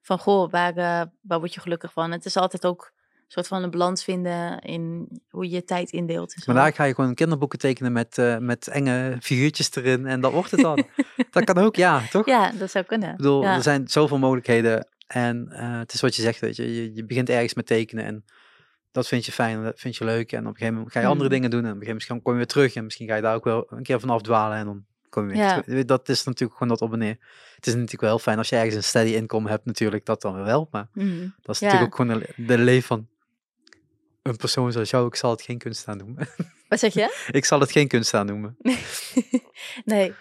[0.00, 2.10] Van, goh, waar, eh, waar word je gelukkig van?
[2.12, 5.90] Het is altijd ook een soort van een balans vinden in hoe je je tijd
[5.90, 6.34] indeelt.
[6.34, 6.52] en zo.
[6.52, 10.32] Maar daar ga je gewoon kinderboeken tekenen met, eh, met enge figuurtjes erin en dat
[10.32, 10.86] wordt het dan.
[11.30, 12.26] dat kan ook, ja, toch?
[12.26, 13.10] Ja, dat zou kunnen.
[13.10, 13.54] Ik bedoel, ja.
[13.54, 17.04] er zijn zoveel mogelijkheden en eh, het is wat je zegt, weet je, je, je
[17.04, 18.24] begint ergens met tekenen en
[18.92, 21.00] dat vind je fijn en dat vind je leuk en op een gegeven moment ga
[21.00, 21.34] je andere Mhm.
[21.34, 23.22] dingen doen en op een gegeven moment kom je weer terug en misschien ga je
[23.22, 25.62] daar ook wel een keer vanaf dwalen en dan kom je Ja.
[25.84, 27.16] Dat is natuurlijk gewoon dat op en neer.
[27.54, 30.20] Het is natuurlijk wel heel fijn als je ergens een steady income hebt natuurlijk, dat
[30.22, 31.28] dan wel, maar Mhm.
[31.42, 31.66] dat is Ja.
[31.66, 33.08] natuurlijk ook gewoon de, de leven van
[34.22, 35.06] een persoon zoals jou.
[35.06, 36.28] Ik zal het geen kunst aan noemen.
[36.68, 37.28] Wat zeg je?
[37.30, 38.56] ik zal het geen kunst aan noemen.
[39.84, 40.12] nee.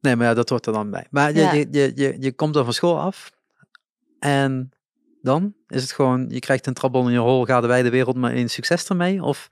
[0.00, 1.06] Nee, maar ja, dat hoort er dan bij.
[1.10, 1.52] Maar je, Ja.
[1.52, 3.32] je, je, je, je komt dan van school af
[4.18, 4.70] en
[5.22, 8.16] dan is het gewoon, je krijgt een trabbel in je rol, ga de wijde wereld
[8.16, 9.22] maar in succes ermee?
[9.22, 9.48] Of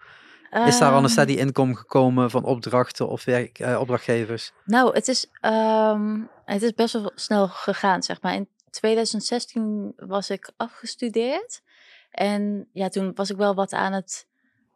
[0.54, 4.52] is daar al een Ehm, steady income gekomen van opdrachten of werk, eh, opdrachtgevers?
[4.64, 8.34] Nou, het is, ehm, het is best wel snel gegaan, zeg maar.
[8.34, 11.62] In 2016 was ik afgestudeerd.
[12.10, 14.26] En ja, toen was ik wel wat aan het,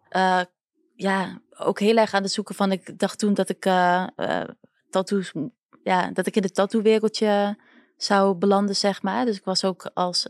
[0.09, 0.41] eh,
[0.95, 4.07] ja, ook heel erg aan het zoeken van, ik dacht toen dat ik eh,
[4.91, 5.33] tattoos,
[5.83, 7.59] ja, dat ik in het tattoo-wereldje
[7.97, 9.25] zou belanden, zeg maar.
[9.25, 10.27] Dus ik was ook als,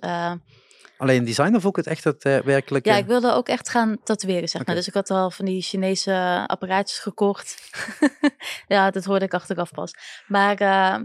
[0.98, 2.88] Alleen design of ook het echt het eh, werkelijke?
[2.88, 4.74] ja, ik wilde ook echt gaan tatoeëren, zeg maar.
[4.74, 7.70] Dus ik had al van die Chinese apparaatjes gekocht.
[8.68, 9.94] ja, dat hoorde ik achteraf pas.
[10.26, 10.98] Maar, eh,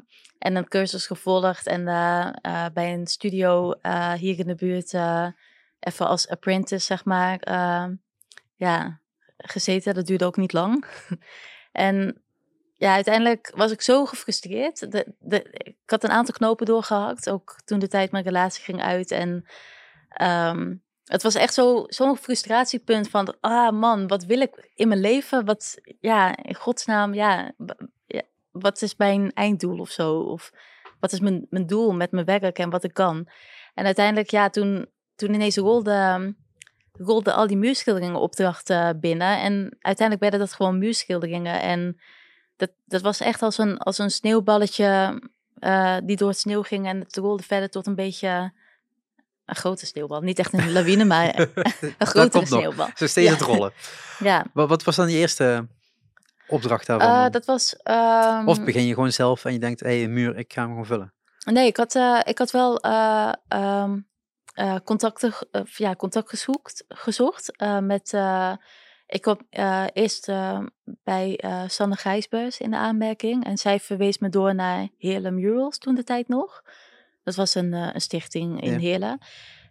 [0.44, 1.68] en een cursus gevolgd.
[1.68, 5.28] En eh, eh, bij een studio eh, hier in de buurt eh,
[5.80, 7.86] even als apprentice, zeg maar, eh,
[8.56, 9.00] ja,
[9.38, 9.94] gezeten.
[9.94, 10.86] Dat duurde ook niet lang.
[11.72, 12.22] en
[12.74, 14.92] ja, uiteindelijk was ik zo gefrustreerd.
[14.92, 17.30] De, de, ik had een aantal knopen doorgehakt.
[17.30, 19.12] Ook toen de tijd mijn relatie ging uit.
[19.12, 19.46] En
[20.14, 23.36] ehm, het was echt zo- zo'n frustratiepunt van...
[23.40, 25.46] Ah man, wat wil ik in mijn leven?
[25.46, 27.54] Wat, ja, in godsnaam, ja,
[28.52, 30.20] wat is mijn einddoel of zo?
[30.20, 30.52] Of
[31.00, 33.28] wat is mijn, mijn doel met mijn werk en wat ik kan?
[33.74, 36.36] En uiteindelijk, ja, toen, toen ineens rolde,
[36.92, 39.40] rolde al die muurschilderingen opdrachten binnen.
[39.40, 41.62] En uiteindelijk werden dat gewoon muurschilderingen.
[41.62, 42.02] En
[42.56, 45.22] dat, dat was echt als een, als een sneeuwballetje
[45.54, 46.88] eh, die door het sneeuw ging.
[46.88, 48.54] En het rolde verder tot een beetje
[49.46, 50.22] een grote sneeuwbal.
[50.22, 52.48] Niet echt een lawine, maar een grotere nog.
[52.48, 52.88] sneeuwbal.
[52.96, 53.34] Zo steeds Ja.
[53.34, 53.72] het rollen.
[54.20, 55.68] Ja, Wat, wat was dan je eerste
[56.48, 57.26] opdracht daarvan?
[57.26, 57.76] Eh, dat was...
[57.84, 60.62] ehm, Of begin je gewoon zelf en je denkt, hé, hey, een muur, ik ga
[60.62, 61.14] hem gewoon vullen.
[61.46, 63.98] Nee, ik had, eh, ik had wel eh, ehm,
[64.54, 65.34] eh, contacten,
[65.76, 68.14] ja, contact gezocht, gezocht met...
[69.08, 69.38] ik kwam
[69.94, 70.32] eerst
[71.04, 73.46] bij Sanne Gijsbers in de aanmerking.
[73.46, 76.62] En zij verwees me door naar Heerlen Murals toen de tijd nog.
[77.24, 78.80] Dat was een, eh, een stichting in Ja.
[78.80, 79.18] Heerlen.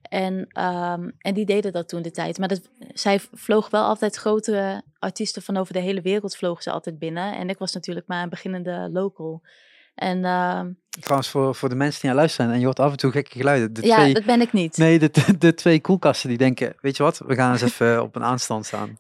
[0.03, 2.39] En, ehm, en die deden dat toen de tijd.
[2.39, 6.71] Maar dat, zij vloog wel altijd grotere artiesten van over de hele wereld vlogen ze
[6.71, 7.37] altijd binnen.
[7.37, 9.43] En ik was natuurlijk maar een beginnende local.
[9.95, 12.97] En ehm, Trouwens, voor, voor de mensen die aan luisteren en je hoort af en
[12.97, 13.73] toe gekke geluiden.
[13.73, 14.77] De ja, twee, dat ben ik niet.
[14.77, 18.03] Nee, de, de, de twee koelkasten die denken, weet je wat, we gaan eens even
[18.03, 18.99] op een aanstand staan.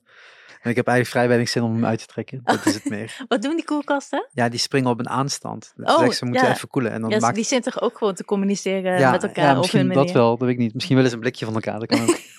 [0.62, 2.40] En ik heb eigenlijk vrij weinig zin om hem uit te trekken.
[2.44, 3.16] Dat is het meer.
[3.28, 4.28] Wat doen die koelkasten?
[4.32, 5.72] Ja, die springen op een aanstand.
[5.76, 6.52] Dat Oh, zegt ze moeten ja.
[6.54, 6.92] even koelen.
[6.92, 9.48] En dan Ja, maakt die zitten toch ook gewoon te communiceren ja, met elkaar ja,
[9.50, 10.04] op hun misschien manier.
[10.04, 10.74] dat wel, dat weet ik niet.
[10.74, 11.78] Misschien wel eens een blikje van elkaar.
[11.78, 12.18] Dat kan ook.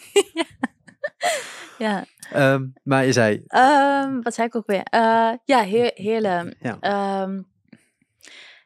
[1.77, 2.05] Ja.
[2.33, 4.83] Ehm, maar je zei, Ehm, wat zei ik ook weer?
[4.83, 6.55] Eh, ja, heer, heerlijk.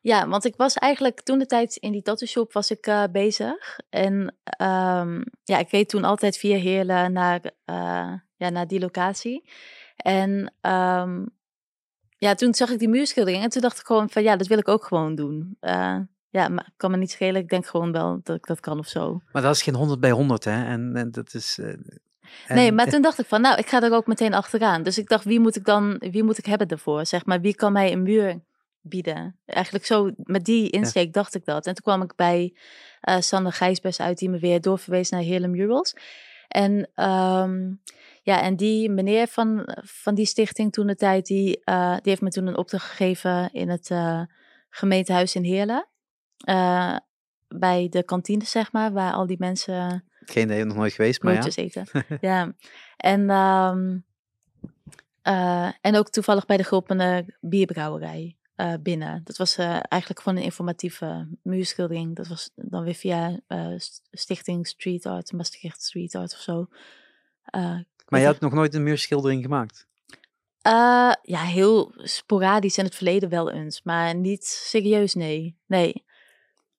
[0.01, 3.03] Ja, want ik was eigenlijk toen de tijd in die tattoo shop was ik eh,
[3.11, 3.79] bezig.
[3.89, 9.49] En ehm, ja, ik reed toen altijd via Heerlen naar, eh, ja, naar die locatie.
[9.95, 11.25] En ehm,
[12.17, 14.57] ja, toen zag ik die muurschildering en toen dacht ik gewoon van ja, dat wil
[14.57, 15.57] ik ook gewoon doen.
[15.59, 15.97] Eh,
[16.29, 17.41] ja, maar kan me niet schelen.
[17.41, 19.21] Ik denk gewoon wel dat ik dat kan of zo.
[19.31, 20.65] maar dat is geen 100 bij 100 hè.
[20.65, 21.57] En, en dat is...
[21.57, 22.01] en-
[22.47, 24.83] nee, maar toen dacht ik van, nou, ik ga er ook meteen achteraan.
[24.83, 27.05] Dus ik dacht, wie moet ik dan, wie moet ik hebben ervoor?
[27.05, 28.39] Zeg maar, wie kan mij een muur
[28.81, 29.39] bieden?
[29.45, 31.65] Eigenlijk zo, met die insteek dacht ik dat.
[31.65, 32.55] En toen kwam ik bij
[33.01, 35.95] eh Sander Gijsbers uit, die me weer doorverwees naar Heerlen Murals.
[36.47, 37.73] En ehm,
[38.21, 42.21] ja, en die meneer van, van die stichting toen de tijd, die, eh, die heeft
[42.21, 44.21] me toen een opdracht gegeven in het eh,
[44.69, 45.87] gemeentehuis in Heerlen.
[47.47, 51.33] Bij de kantine, zeg maar, waar al die mensen Geen idee, nog nooit geweest, maar
[51.33, 51.49] ja.
[51.55, 51.87] eten.
[52.21, 52.53] ja.
[52.97, 53.97] En, ehm,
[55.21, 59.21] eh, en ook toevallig bij de groep een eh, bierbrouwerij eh, binnen.
[59.23, 62.15] Dat was eh, eigenlijk gewoon een informatieve muurschildering.
[62.15, 66.67] Dat was dan weer via eh, St- Stichting Street Art, Maastricht Street Art of zo.
[68.07, 69.87] Maar je had nog nooit een muurschildering gemaakt.
[71.21, 75.57] ja, heel sporadisch in het verleden wel eens, maar niet serieus, nee.
[75.65, 76.05] Nee.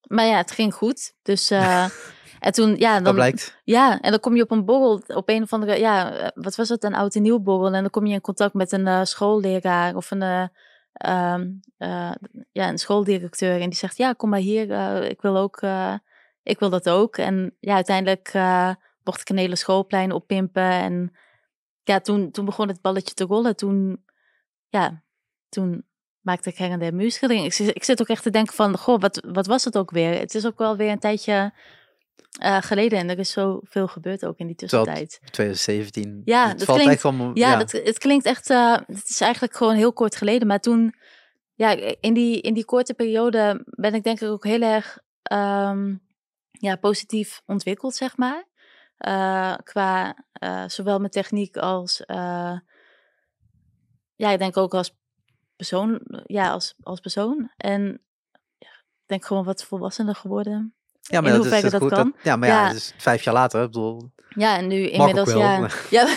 [0.07, 1.15] Maar ja, het ging goed.
[1.23, 1.51] Dus,
[2.41, 3.61] en toen, ja, Dat dan, blijkt.
[3.65, 6.69] ja, en dan kom je op een borrel, op een of andere, ja, wat was
[6.69, 7.67] het, een oud en nieuw borrel.
[7.75, 10.51] En dan kom je in contact met een eh, schoolleraar of een,
[10.99, 12.13] ehm, eh,
[12.53, 13.61] ja, een schooldirecteur.
[13.61, 15.95] En die zegt, ja, kom maar hier, eh, ik wil ook, eh,
[16.43, 17.17] ik wil dat ook.
[17.17, 18.33] En ja, uiteindelijk
[19.05, 20.71] mocht ik een hele schoolplein oppimpen.
[20.71, 21.17] En
[21.83, 23.57] ja, toen, toen begon het balletje te rollen.
[23.57, 24.05] Toen,
[24.69, 25.03] ja,
[25.49, 25.87] toen
[26.21, 27.01] maakte ik her en der.
[27.01, 30.19] Ik, ik zit ook echt te denken van, goh, wat, wat was het ook weer?
[30.19, 31.53] Het is ook wel weer een tijdje
[32.41, 35.19] eh, geleden en er is zoveel gebeurd ook in die tussentijd.
[35.31, 36.23] 2017.
[36.25, 37.31] Ja, het dat valt klinkt- echt allemaal...
[37.35, 40.95] Ja, Dat, het klinkt echt, eh, het is eigenlijk gewoon heel kort geleden, maar toen,
[41.55, 45.97] ja, in die, in die korte periode ben ik denk ik ook heel erg ehm,
[46.51, 48.47] ja, positief ontwikkeld, zeg maar.
[48.97, 50.17] Eh, qua
[50.67, 52.03] zowel met techniek als,
[54.17, 54.97] ja, ik denk ook als
[55.57, 57.51] persoon, ja, als, als persoon.
[57.57, 58.03] En
[58.59, 58.69] ik
[59.07, 60.75] denk gewoon wat volwassener geworden.
[61.09, 61.91] Ja, in dat hoeverre is, dat goed.
[61.93, 62.15] kan.
[62.23, 62.75] ja, maar ja, Ja.
[62.75, 63.61] is vijf jaar later.
[63.63, 65.59] Ik bedoel, Ja, en nu inmiddels, wel, ja.
[65.59, 66.07] maar- ja.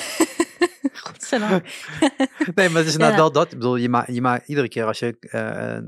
[0.93, 1.65] Godzijdank.
[2.55, 3.15] Nee, maar het is inderdaad Ja.
[3.21, 3.51] wel dat.
[3.51, 5.39] Ik bedoel, je maakt, je maakt iedere keer als je eh,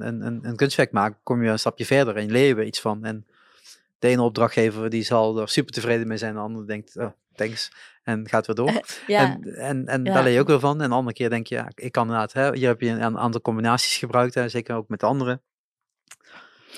[0.08, 2.82] een, een, een kunstwerk maakt, kom je een stapje verder en leer je weer iets
[2.82, 3.04] van.
[3.06, 3.26] En
[3.99, 7.72] de ene opdrachtgever die zal er super tevreden mee zijn, de andere denkt, oh, thanks,
[8.04, 8.82] en gaat weer door.
[9.08, 10.14] Ja, En, en, en Ja.
[10.14, 10.82] daar leer je ook weer van.
[10.82, 13.18] En de andere keer denk je, ja, ik kan inderdaad, hè, hier heb je een
[13.18, 15.41] aantal combinaties gebruikt, hè, zeker ook met anderen.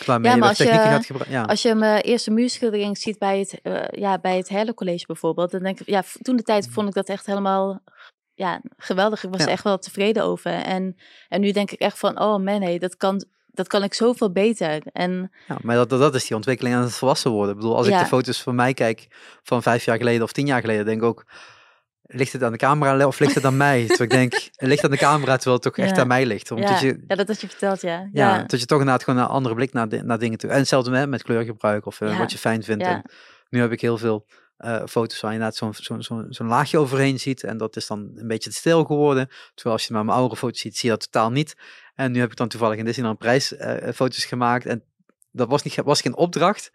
[0.06, 1.08] Waarmee Ja, maar als je- gaat.
[1.28, 1.41] Ja.
[1.43, 5.52] Als je mijn eerste muurschildering ziet bij het, eh ja, bij het Herle College bijvoorbeeld,
[5.52, 7.80] dan denk ik, ja, toen de tijd vond ik dat echt helemaal
[8.34, 9.24] ja, geweldig.
[9.24, 9.46] Ik was Ja.
[9.46, 10.52] er echt wel tevreden over.
[10.52, 10.96] En,
[11.30, 14.32] en nu denk ik echt van, oh man, nee, dat kan, dat kan ik zoveel
[14.32, 14.82] beter.
[14.91, 17.50] En Ja, maar dat, dat, dat is die ontwikkeling aan het volwassen worden.
[17.56, 19.08] Ik bedoel, als ik de foto's van mij kijk
[19.43, 21.26] van vijf jaar geleden of tien jaar geleden, denk ik ook,
[22.08, 23.80] ligt het aan de camera of ligt het aan mij?
[23.88, 26.01] Terwijl ik denk, het ligt aan de camera terwijl het toch echt Ja.
[26.01, 26.51] aan mij ligt.
[26.51, 28.10] Omdat ja, je, ja, dat had je verteld, ja.
[28.12, 30.49] ja, Ja, dat je toch inderdaad gewoon een andere blik naar, di- naar dingen toe.
[30.49, 32.84] En hetzelfde met, met kleurgebruik of eh, wat je fijn vindt.
[32.84, 33.01] En
[33.49, 34.26] nu heb ik heel veel
[34.58, 37.43] eh, foto's waar je inderdaad zo'n zo'n zo'n zo'n laagje overheen ziet.
[37.43, 39.28] En dat is dan een beetje te stil geworden.
[39.53, 41.56] Terwijl als je maar mijn oudere foto's ziet, zie je dat totaal niet.
[41.95, 44.66] En nu heb ik dan toevallig in Disneyland prijs eh, foto's gemaakt.
[44.66, 44.84] En
[45.32, 46.72] dat was, niet, was geen opdracht.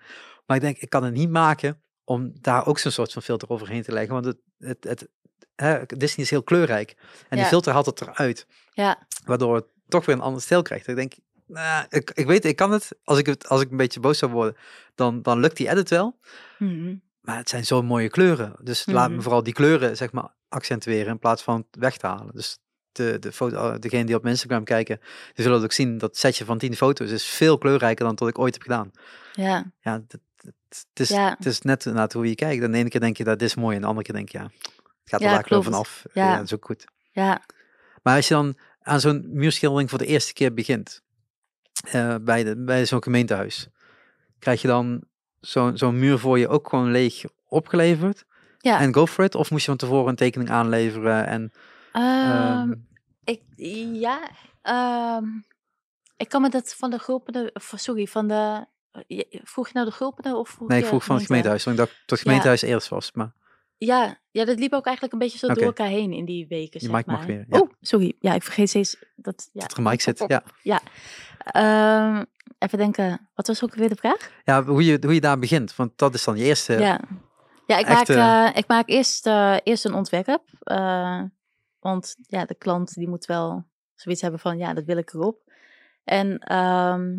[0.47, 3.49] Maar ik denk, ik kan het niet maken om daar ook zo'n soort van filter
[3.49, 4.12] overheen te leggen.
[4.12, 5.09] Want het, het, het,
[5.61, 6.95] hè, Disney is heel kleurrijk.
[7.29, 8.47] En die filter haalt het eruit.
[8.73, 10.87] ja, Waardoor het toch weer een ander stijl krijgt.
[10.87, 11.13] Ik denk,
[11.47, 12.89] nou, ik, ik weet, ik kan het.
[13.05, 14.57] Als ik, het, als ik een beetje boos zou worden,
[14.95, 16.19] dan, dan lukt die edit wel.
[16.59, 16.95] Mhm.
[17.21, 18.55] Maar het zijn zo mooie kleuren.
[18.63, 19.23] Dus laat me Mhm.
[19.23, 22.35] vooral die kleuren, zeg maar, accentueren in plaats van het weg te halen.
[22.35, 22.59] Dus
[22.93, 25.01] de, de foto, degene die op Instagram kijken,
[25.35, 28.39] die zullen ook zien dat setje van 10 foto's is veel kleurrijker dan wat ik
[28.39, 28.91] ooit heb gedaan.
[29.33, 30.53] Ja, Ja, het, het,
[30.91, 31.35] het is, Ja.
[31.37, 32.63] het is net naar hoe je kijkt.
[32.63, 34.29] En de ene keer denk je dat dit is mooi en de andere keer denk
[34.29, 34.51] je, ja,
[35.01, 35.65] het gaat er Ja, wel klopt.
[35.65, 36.03] vanaf.
[36.13, 36.29] Ja.
[36.29, 36.85] Ja, dat is ook goed.
[37.13, 37.43] ja,
[38.03, 41.03] Maar als je dan aan zo'n muurschildering voor de eerste keer begint,
[41.91, 43.69] eh, bij, de, bij zo'n gemeentehuis,
[44.39, 45.05] krijg je dan
[45.41, 48.25] zo'n zo'n muur voor je ook gewoon leeg opgeleverd?
[48.59, 48.81] Ja.
[48.81, 49.35] En go for it?
[49.35, 51.27] Of moest je van tevoren een tekening aanleveren?
[51.27, 51.53] En,
[51.93, 52.75] Ehm, ehm,
[53.25, 53.43] ik,
[53.93, 54.29] ja,
[54.63, 55.25] ehm,
[56.17, 58.67] ik kan me dat van de of sorry, van de,
[59.07, 61.49] je- vroeg je nou de gulpende of vroeg nee, ik vroeg van het gemeente?
[61.49, 63.13] gemeentehuis, want ik dacht dat het gemeentehuis eerst was.
[63.13, 63.33] Maar
[63.87, 66.81] Ja, ja, dat liep ook eigenlijk een beetje zo door elkaar heen in die weken,
[66.81, 67.26] Je zeg mic mag maar.
[67.26, 67.59] weer, ja.
[67.59, 68.16] Oh, sorry.
[68.18, 69.51] Ja, ik vergeet steeds dat...
[69.53, 69.61] Ja.
[69.61, 70.26] dat er mic zit,
[70.62, 70.81] ja.
[71.39, 72.24] Ehm,
[72.59, 74.31] even denken, wat was ook weer de vraag?
[74.45, 76.72] Ja, hoe je, hoe je daar begint, want dat is dan je eerste...
[76.72, 77.01] Ja,
[77.66, 80.43] ja ik, maak, eh, ik maak eerst, eh, eerst een ontwerp.
[80.59, 81.22] eh,
[81.78, 83.64] want ja, de klant die moet wel
[83.95, 85.53] zoiets hebben van, ja, dat wil ik erop.
[86.05, 87.18] En, ehm,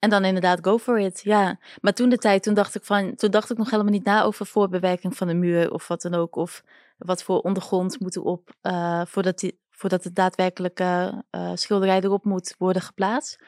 [0.00, 1.58] en dan inderdaad go for it, ja.
[1.80, 4.22] Maar toen de tijd, toen dacht ik van, toen dacht ik nog helemaal niet na
[4.22, 6.36] over voorbewerking van de muur of wat dan ook.
[6.36, 6.62] Of
[6.98, 12.54] wat voor ondergrond moet erop, eh voordat, die, voordat de daadwerkelijke eh, schilderij erop moet
[12.58, 13.38] worden geplaatst.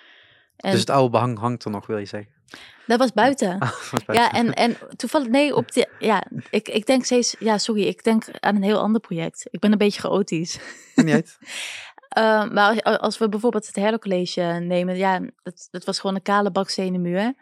[0.57, 2.33] En Dus het oude behang hangt er nog, wil je zeggen?
[2.87, 3.59] dat was buiten.
[4.07, 8.05] Ja, en, en toevallig, nee, op de, ja, ik, ik denk steeds, ja, sorry, ik
[8.05, 9.47] denk aan een heel ander project.
[9.51, 10.59] Ik ben een beetje chaotisch.
[10.95, 11.39] Niet uit.
[12.13, 16.51] Eh, maar als, we bijvoorbeeld het Herlo-college nemen, ja, dat, dat was gewoon een kale
[16.51, 17.35] bakstenen muur.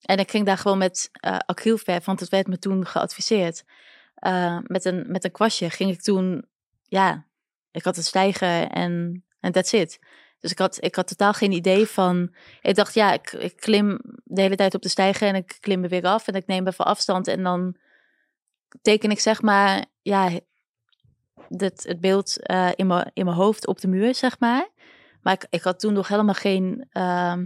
[0.00, 3.64] En ik ging daar gewoon met eh acrylverf, want het werd me toen geadviseerd.
[4.14, 6.46] Eh, met, een, met een kwastje ging ik toen,
[6.82, 7.26] ja,
[7.70, 9.98] ik had een stijger en en that's it.
[10.38, 12.34] Dus ik had, ik had totaal geen idee van.
[12.60, 15.82] Ik dacht, ja, ik, ik klim de hele tijd op de stijger en ik klim
[15.82, 17.76] er weer af en ik neem even afstand en dan
[18.82, 20.30] teken ik zeg maar, ja,
[21.56, 24.68] het, het beeld eh, in mijn in mijn hoofd op de muur, zeg maar.
[25.22, 27.44] Maar ik, ik had toen nog helemaal geen, ehm,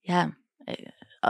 [0.00, 0.74] ja, eh,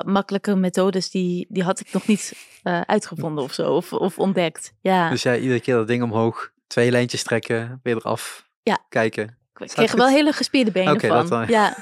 [0.04, 4.72] makkelijke methodes, die, die had ik nog niet eh, uitgevonden of zo, of, of ontdekt.
[4.80, 8.78] Ja, Dus jij iedere keer dat ding omhoog, twee lijntjes trekken, weer eraf, Ja.
[8.88, 9.38] kijken.
[9.58, 11.28] ik kreeg wel hele gespierde benen van.
[11.28, 11.48] dat.
[11.48, 11.76] Ja,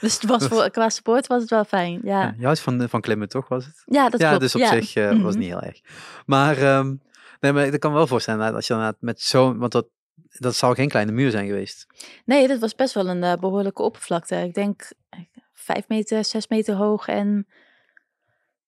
[0.00, 2.00] dus het was voor, qua support was het wel fijn.
[2.04, 3.82] Ja, Ja, je houdt van, van klimmen, toch, was het?
[3.86, 4.42] ja dat ja, klopt.
[4.42, 4.68] dus op ja.
[4.80, 5.26] zich was Mhm.
[5.26, 5.80] het niet heel erg.
[6.26, 6.94] Maar, ehm,
[7.42, 9.86] nee, maar ik kan me wel voorstellen dat als je inderdaad met zo'n, want dat,
[10.38, 11.86] dat zou geen kleine muur zijn geweest.
[12.24, 14.36] Nee, dat was best wel een eh, behoorlijke oppervlakte.
[14.36, 15.20] Ik denk eh,
[15.52, 17.08] vijf meter, zes meter hoog.
[17.08, 17.46] En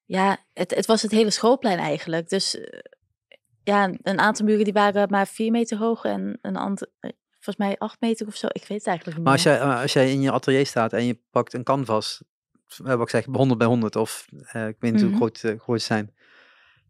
[0.05, 2.29] ja, het, het was het hele schoolplein eigenlijk.
[2.29, 2.79] Dus eh,
[3.62, 6.05] ja, een aantal muren die waren maar vier meter hoog.
[6.05, 6.87] En een aantal,
[7.31, 8.47] volgens mij acht meter of zo.
[8.47, 9.55] Ik weet het eigenlijk niet Maar als meer.
[9.55, 12.22] jij, als jij in je atelier staat en je pakt een canvas,
[12.77, 15.05] wat ik zeg, 100 bij 100 of ik weet niet Mhm.
[15.05, 16.14] hoe groot, eh, groot ze zijn.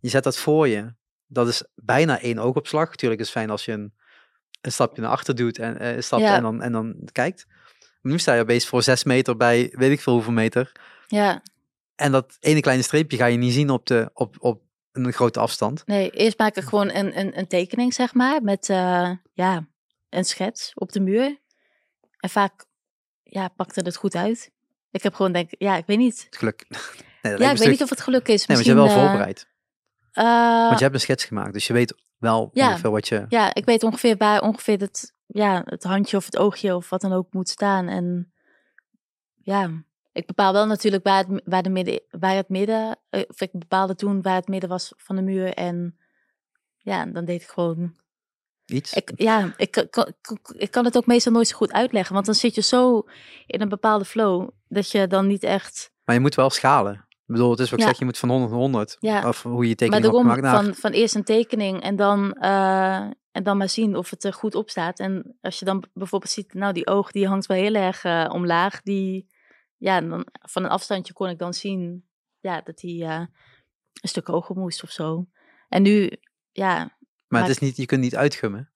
[0.00, 0.94] Je zet dat voor je.
[1.34, 2.88] Dat is bijna één oogopslag.
[2.90, 3.94] Natuurlijk is het fijn als je een,
[4.60, 6.36] een stapje naar achter doet en eh, Ja.
[6.36, 7.46] en, dan, en dan kijkt.
[8.00, 10.72] Maar nu sta je opeens voor 6 meter bij weet ik veel hoeveel meter.
[11.06, 11.42] Ja,
[11.96, 14.62] En dat ene kleine streepje ga je niet zien op, de, op, op
[14.92, 15.86] een grote afstand.
[15.86, 18.42] nee, eerst maak ik gewoon een, een, een tekening, zeg maar.
[18.42, 19.66] Met eh, ja,
[20.08, 21.40] een schets op de muur.
[22.18, 22.64] En vaak
[23.22, 24.50] ja, pakte het goed uit.
[24.90, 26.22] Ik heb gewoon denk, ja, ik weet niet.
[26.24, 26.64] Het geluk.
[27.22, 28.46] Nee, Ja, ik weet niet of het geluk is.
[28.46, 29.48] Nee, want je hebt wel Misschien, eh, voorbereid.
[30.14, 32.68] Eh, Want je hebt een schets gemaakt, dus je weet wel Ja.
[32.68, 33.24] ongeveer wat je...
[33.28, 37.00] Ja, ik weet ongeveer waar ongeveer het, ja, het handje of het oogje of wat
[37.00, 37.88] dan ook moet staan.
[37.88, 38.32] En
[39.34, 39.70] ja,
[40.12, 43.50] ik bepaal wel natuurlijk waar het, waar de midden, waar het midden, eh, of ik
[43.52, 45.54] bepaalde toen waar het midden was van de muur.
[45.54, 45.98] En
[46.78, 48.02] ja, dan deed ik gewoon.
[48.66, 48.92] Iets.
[48.92, 50.12] Ik, ja, ik, kan-
[50.56, 53.02] ik kan het ook meestal nooit zo goed uitleggen, want dan zit je zo
[53.46, 55.92] in een bepaalde flow dat je dan niet echt.
[56.04, 57.06] Maar je moet wel schalen.
[57.26, 57.90] Ik bedoel, het is wat ik Ja.
[57.90, 58.96] zeg, je moet van 100 naar 100.
[59.00, 59.28] Ja.
[59.28, 60.64] Of hoe je Maar tekening hebt daarom gemaakt naar...
[60.64, 63.00] van, van eerst een tekening en dan, eh,
[63.30, 64.98] en dan maar zien of het er goed op staat.
[64.98, 68.30] En als je dan bijvoorbeeld ziet, nou die oog die hangt wel heel erg eh,
[68.32, 68.82] omlaag.
[68.82, 69.26] Die,
[69.76, 72.08] ja, dan van een afstandje kon ik dan zien
[72.40, 73.20] ja, dat hij eh,
[74.02, 75.26] een stuk hoger moest of zo.
[75.68, 76.10] En nu,
[76.52, 76.90] ja, maar
[77.28, 78.70] maar- het is niet, je kunt niet uitgummen.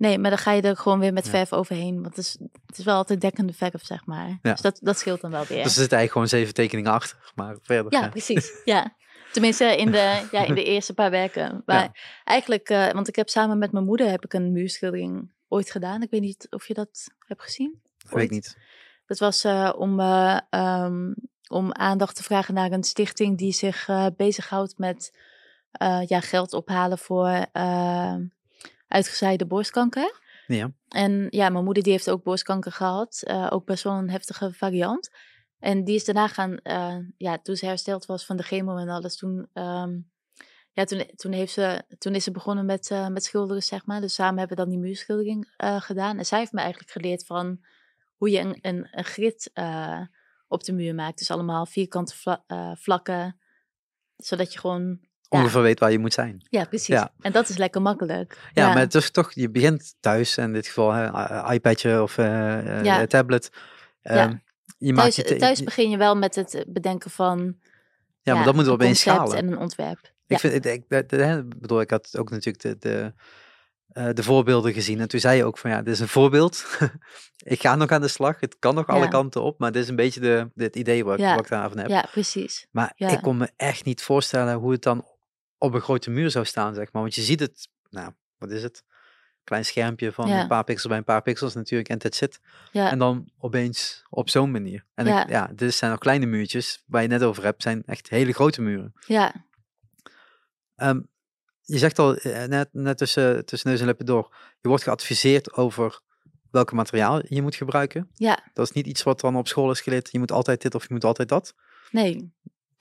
[0.00, 1.30] Nee, maar dan ga je er gewoon weer met Ja.
[1.30, 1.94] verf overheen.
[2.02, 2.36] Want het is,
[2.66, 4.38] het is wel altijd dekkende verf, zeg maar.
[4.42, 4.52] Ja.
[4.52, 5.62] Dus dat, dat scheelt dan wel weer.
[5.62, 7.32] Dus er zitten eigenlijk gewoon zeven tekeningen achter.
[7.34, 7.92] Maar verder.
[7.92, 8.52] Ja, precies.
[8.64, 8.94] Ja.
[9.32, 11.62] Tenminste, in de, ja, in de eerste paar werken.
[11.66, 15.70] Maar eigenlijk, eh, want ik heb samen met mijn moeder heb ik een muurschildering ooit
[15.70, 16.02] gedaan.
[16.02, 17.80] Ik weet niet of je dat hebt gezien.
[17.98, 18.30] Dat weet ik ooit.
[18.30, 18.58] niet.
[19.06, 21.12] Dat was eh, om, eh, ehm,
[21.48, 25.18] om aandacht te vragen naar een stichting die zich bezighoudt met
[26.06, 27.46] ja, geld ophalen voor
[28.90, 30.20] uitgezaaide borstkanker.
[30.46, 30.72] Ja.
[30.88, 33.22] En ja, mijn moeder die heeft ook borstkanker gehad.
[33.26, 35.10] eh, ook best wel een heftige variant.
[35.58, 38.88] En die is daarna gaan, eh, ja, toen ze hersteld was van de chemo en
[38.88, 39.98] alles, toen, ehm,
[40.72, 44.00] ja, toen, toen, heeft ze, toen is ze begonnen met, eh, met schilderen, zeg maar.
[44.00, 46.18] Dus samen hebben we dan die muurschildering gedaan.
[46.18, 47.64] En zij heeft me eigenlijk geleerd van
[48.16, 49.50] hoe je een, een, een grid
[50.48, 51.18] op de muur maakt.
[51.18, 53.40] Dus allemaal vierkante vla- vlakken,
[54.16, 55.08] zodat je gewoon...
[55.38, 56.46] Ongeveer weet waar je moet zijn.
[56.48, 56.86] ja, precies.
[56.86, 57.12] Ja.
[57.20, 58.38] En dat is lekker makkelijk.
[58.52, 63.00] Ja, maar het is toch, je begint thuis, in dit geval hè, iPadje of eh,
[63.00, 63.50] eh, tablet.
[64.02, 64.10] Ja.
[64.10, 64.34] Ehm,
[64.78, 67.56] je maakt thuis, je te- thuis je- begin je wel met het bedenken van
[68.22, 69.36] ja, maar dat moet een wel opeens schalen.
[69.36, 70.12] en een ontwerp.
[70.26, 70.88] Ik vind, ik, ik,
[71.60, 73.12] bedoel, ik had ook natuurlijk de, de,
[73.88, 75.00] eh, de voorbeelden gezien.
[75.00, 76.64] En toen zei je ook van ja, dit is een voorbeeld.
[77.54, 78.40] ik ga nog aan de slag.
[78.40, 79.58] Het kan nog alle kanten op.
[79.58, 81.34] Maar dit is een beetje de, het idee wat, ik- Ja.
[81.34, 81.88] wat ik daarvan heb.
[81.88, 82.66] Ja, precies.
[82.70, 83.08] Maar Ja.
[83.08, 85.06] ik kon me echt niet voorstellen hoe het dan
[85.60, 87.02] op een grote muur zou staan, zeg maar.
[87.02, 88.84] Want je ziet het, nou, wat is het?
[89.44, 90.40] Klein schermpje van Ja.
[90.40, 92.40] een paar pixels bij een paar pixels natuurlijk en that's it.
[92.72, 94.84] Ja, En dan opeens op zo'n manier.
[94.94, 95.22] En Ja.
[95.22, 98.32] ik, ja, dit zijn nog kleine muurtjes waar je net over hebt, zijn echt hele
[98.32, 98.92] grote muren.
[99.06, 99.34] ja,
[100.76, 101.00] Ehm,
[101.62, 105.52] je zegt al eh, net, net tussen, tussen neus en lippen door, je wordt geadviseerd
[105.52, 106.00] over
[106.50, 108.10] welke materiaal je moet gebruiken.
[108.14, 110.74] ja, Dat is niet iets wat dan op school is geleerd, je moet altijd dit
[110.74, 111.54] of je moet altijd dat.
[111.90, 112.32] nee,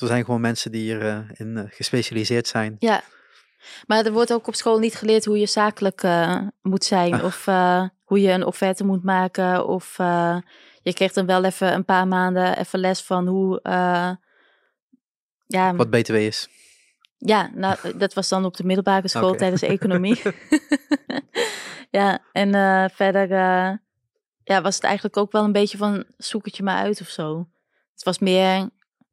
[0.02, 2.76] Er zijn gewoon mensen die hierin in eh, gespecialiseerd zijn.
[2.80, 3.02] ja.
[3.88, 7.24] Maar er wordt ook op school niet geleerd hoe je zakelijk eh, moet zijn.
[7.24, 9.68] Of eh, hoe je een offerte moet maken.
[9.68, 10.38] Of eh,
[10.82, 13.62] je krijgt dan wel even een paar maanden even les van hoe...
[13.62, 14.12] eh,
[15.47, 16.50] ja, Wat BTW is.
[17.18, 20.22] Ja, nou, dat was dan op de middelbare school tijdens economie.
[21.91, 23.74] ja, en eh, verder eh,
[24.43, 27.08] ja, was het eigenlijk ook wel een beetje van zoek het je maar uit of
[27.08, 27.47] zo.
[27.93, 28.70] Het was meer,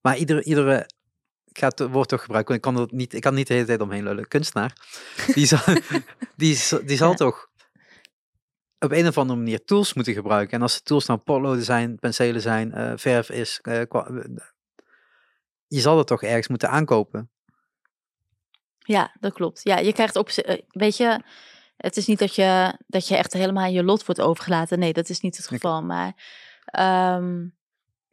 [0.07, 0.89] Maar iedere, iedere
[1.45, 3.55] ik ga het woord toch gebruiken, want ik kan, er niet, ik kan niet de
[3.55, 4.29] hele tijd omheen lullen.
[4.29, 4.73] Kunstenaar,
[5.35, 5.59] die zal,
[6.37, 7.15] die, zal- die zal Ja.
[7.15, 7.49] toch
[8.79, 10.57] op een of andere manier tools moeten gebruiken.
[10.57, 14.11] En als de tools nou potloden zijn, penselen zijn, eh, verf is, kwa-
[15.67, 17.31] je zal het toch ergens moeten aankopen.
[18.79, 19.61] ja, dat klopt.
[19.63, 20.31] Ja, je krijgt op,
[20.69, 21.21] weet je,
[21.77, 24.79] het is niet dat je, dat je echt helemaal aan je lot wordt overgelaten.
[24.79, 25.83] Nee, dat is niet het geval.
[25.83, 26.15] Maar
[26.65, 27.47] ehm,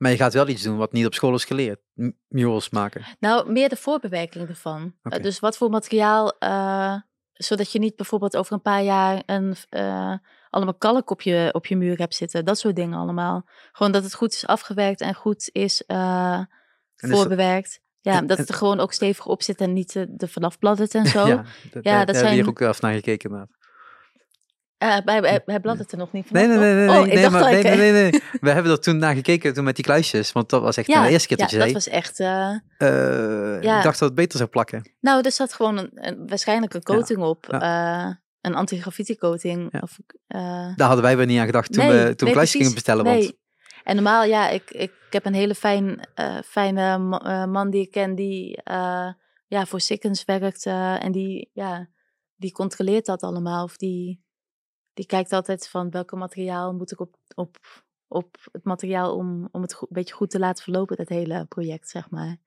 [0.03, 1.79] Maar je gaat wel iets doen wat niet op school is geleerd.
[1.93, 3.03] M- Murals maken.
[3.19, 4.95] Nou, meer de voorbewerking ervan.
[5.01, 6.95] Eh, dus wat voor materiaal, eh,
[7.33, 10.13] zodat je niet bijvoorbeeld over een paar jaar een, eh,
[10.49, 12.45] allemaal kalk op je, op je muur hebt zitten.
[12.45, 13.47] Dat soort dingen allemaal.
[13.71, 16.47] Gewoon dat het goed is afgewerkt en goed is En
[16.95, 17.81] is dat- voorbewerkt.
[18.01, 20.95] Ja, en- dat het er gewoon ook stevig op zit en niet er vanaf bladdert
[20.95, 21.25] en zo.
[21.27, 21.35] Ja,
[21.71, 23.29] dat, Ja, daar dat hebben we hier ook even naar gekeken.
[23.29, 23.57] inderdaad.
[24.83, 26.59] Eh, hij, hij, er nog niet Nee, vanaf.
[26.59, 28.21] nee, nee, nee, nee, oh, nee, maar, nee, nee, nee.
[28.41, 30.31] We hebben er toen naar gekeken, toen met die kluisjes.
[30.31, 31.73] Want dat was echt Ja, de eerste keer ja, dat je dat zei.
[31.73, 32.19] was echt...
[32.19, 33.77] eh, eh, ja.
[33.77, 34.91] Ik dacht dat het beter zou plakken.
[34.99, 37.49] nou, er zat gewoon een, een- waarschijnlijk een coating op.
[37.49, 38.07] eh,
[38.41, 39.67] een anti-graffiti coating.
[39.71, 39.79] Ja.
[39.79, 39.97] Of,
[40.75, 43.03] Daar hadden wij weer niet aan gedacht toen we toen kluisjes gingen bestellen.
[43.05, 43.39] Want Nee.
[43.83, 46.07] En normaal, ja, ik, ik, ik heb een hele fijn,
[46.45, 48.61] fijne ma- man die ik ken die
[49.47, 50.65] ja, voor Sikkens werkt.
[50.65, 51.87] en die, ja,
[52.35, 53.63] die controleert dat allemaal.
[53.63, 54.22] Of die,
[54.93, 57.57] die kijkt altijd van welke materiaal moet ik op, op,
[58.07, 61.45] op het materiaal om, om het goed, een beetje goed te laten verlopen, dat hele
[61.45, 62.37] project, zeg maar.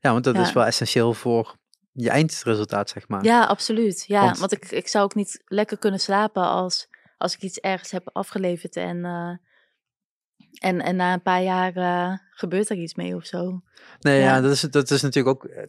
[0.00, 0.40] ja, want dat Ja.
[0.40, 1.56] is wel essentieel voor
[1.92, 3.24] je eindresultaat, zeg maar.
[3.24, 4.04] Ja, absoluut.
[4.06, 6.88] Ja, Want- want, ik, ik zou ook niet lekker kunnen slapen als,
[7.18, 9.36] als ik iets ergens heb afgeleverd en, eh,
[10.58, 13.62] en, en na een paar jaar eh, gebeurt er iets mee of zo.
[14.00, 14.40] Nee, ja, Ja.
[14.40, 15.50] dat, is, dat is natuurlijk ook.
[15.50, 15.62] eh,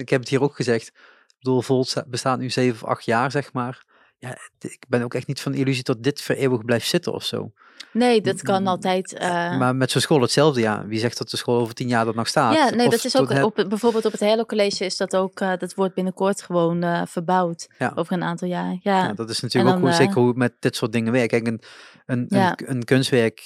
[0.00, 0.86] Ik heb het hier ook gezegd.
[0.86, 3.84] Ik bedoel, Volt sta- bestaat nu 7 of 8 jaar, zeg maar.
[4.20, 7.12] Ja, ik ben ook echt niet van de illusie dat dit voor eeuwig blijft zitten
[7.12, 7.52] of zo.
[7.92, 9.12] Nee, dat kan altijd.
[9.12, 10.86] eh, maar met zo'n school hetzelfde, ja.
[10.86, 12.54] Wie zegt dat de school over 10 jaar dat nog staat?
[12.54, 15.16] ja, nee, Of dat is ook het- op, bijvoorbeeld op het Hello College is dat
[15.16, 17.92] ook, eh, dat wordt binnenkort gewoon eh, verbouwd Ja.
[17.94, 18.76] over een aantal jaar.
[18.82, 21.12] Ja, Ja, dat is natuurlijk ook hoe, eh, zeker hoe het met dit soort dingen
[21.12, 21.30] werkt.
[21.30, 21.60] Kijk, een,
[22.06, 22.50] een, Ja.
[22.56, 23.42] een, een kunstwerk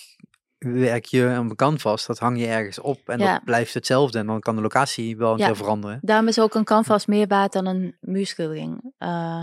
[0.58, 3.32] werk je een canvas, dat hang je ergens op en Ja.
[3.32, 4.18] dat blijft hetzelfde.
[4.18, 5.46] En dan kan de locatie wel een Ja.
[5.46, 5.98] keer veranderen.
[6.02, 8.92] daarom is ook een canvas meer waard dan een muurschildering.
[8.98, 9.42] Eh,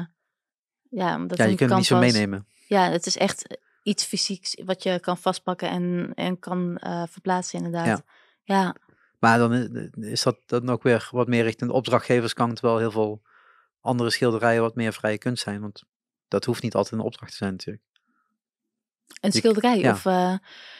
[0.91, 2.45] ja, omdat Ja, je kunt het niet zo meenemen.
[2.67, 7.57] Ja, het is echt iets fysieks wat je kan vastpakken en, en kan eh, verplaatsen
[7.63, 7.85] inderdaad.
[7.87, 8.03] Ja.
[8.43, 8.75] Ja.
[9.19, 9.69] Maar dan is,
[10.11, 13.21] is dat dan ook weer wat meer richting de opdrachtgeverskant, terwijl heel veel
[13.81, 15.61] andere schilderijen wat meer vrije kunst zijn.
[15.61, 15.83] Want
[16.27, 17.83] dat hoeft niet altijd een opdracht te zijn natuurlijk.
[19.21, 19.91] een Je- schilderij ja.
[19.91, 20.05] of...
[20.05, 20.35] eh,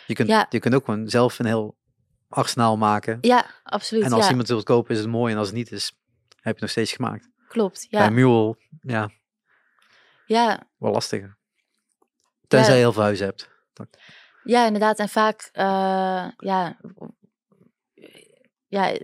[0.07, 0.45] Je kunt, Ja.
[0.49, 1.77] je kunt ook gewoon zelf een heel
[2.29, 3.17] arsenaal maken.
[3.21, 4.03] ja, absoluut.
[4.03, 5.91] en als ja, iemand het wil kopen is het mooi en als het niet is,
[6.29, 7.29] heb je het nog steeds gemaakt.
[7.47, 7.87] klopt.
[7.89, 9.09] Bij Ja, een mural, ja,
[10.31, 11.37] ja, wel lastiger.
[12.47, 12.75] Tenzij Ja.
[12.75, 13.49] je heel veel huizen hebt.
[14.43, 14.99] ja, inderdaad.
[14.99, 16.77] En vaak, eh, ja,
[18.67, 18.97] ja,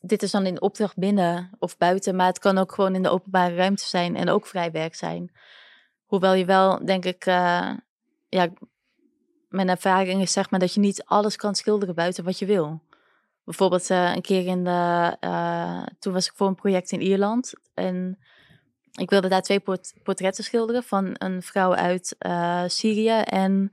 [0.00, 3.08] dit is dan in opdracht binnen of buiten, maar het kan ook gewoon in de
[3.08, 5.32] openbare ruimte zijn en ook vrij werk zijn.
[6.04, 7.70] Hoewel je wel, denk ik, eh,
[8.28, 8.48] ja,
[9.48, 12.82] mijn ervaring is zeg maar dat je niet alles kan schilderen buiten wat je wil.
[13.44, 15.16] bijvoorbeeld eh, een keer in de,
[15.98, 18.18] toen was ik voor een project in Ierland en
[19.00, 23.72] ik wilde daar twee port- portretten schilderen van een vrouw uit eh, Syrië en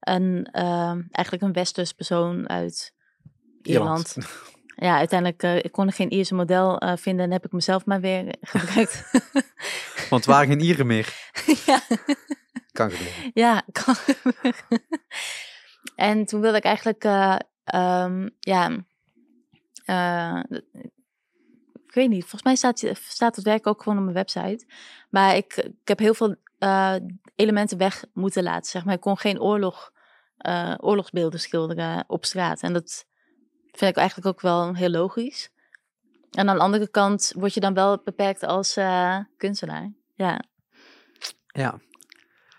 [0.00, 2.94] een, ehm, eigenlijk een westers persoon uit
[3.62, 4.16] Ierland.
[4.76, 7.84] Ja, uiteindelijk, eh, ik kon er geen Ierse model eh, vinden en heb ik mezelf
[7.84, 9.04] maar weer gebruikt.
[10.10, 11.14] Want waar geen Ieren meer.
[11.66, 11.80] ja.
[12.72, 13.30] Kan gebeuren.
[13.34, 13.94] Ja, kan.
[15.96, 18.84] en toen wilde ik eigenlijk, eh, ehm, ja,
[19.84, 20.40] eh,
[21.94, 24.66] ik weet niet, volgens mij staat, staat het werk ook gewoon op mijn website.
[25.10, 26.94] Maar ik, ik heb heel veel eh,
[27.34, 28.94] elementen weg moeten laten, zeg maar.
[28.94, 29.92] Ik kon geen oorlog,
[30.36, 32.60] eh, oorlogsbeelden schilderen op straat.
[32.60, 33.06] En dat
[33.72, 35.50] vind ik eigenlijk ook wel heel logisch.
[36.30, 39.92] En aan de andere kant word je dan wel beperkt als eh, kunstenaar.
[40.14, 40.40] Ja,
[41.46, 41.80] Ja.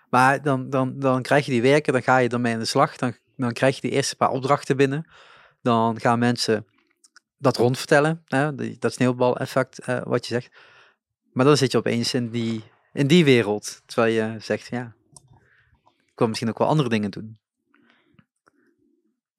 [0.09, 2.95] Maar dan, dan, dan krijg je die werken, dan ga je ermee aan de slag.
[2.95, 5.09] Dan, dan krijg je die eerste paar opdrachten binnen.
[5.61, 6.65] Dan gaan mensen
[7.45, 8.23] dat rondvertellen.
[8.25, 8.55] Hè?
[8.55, 10.55] die- Dat sneeuwbaleffect, eh wat je zegt.
[11.31, 13.81] Maar dan zit je opeens in die, in die wereld.
[13.85, 14.95] Terwijl je zegt, ja,
[16.05, 17.39] ik wil misschien ook wel andere dingen doen.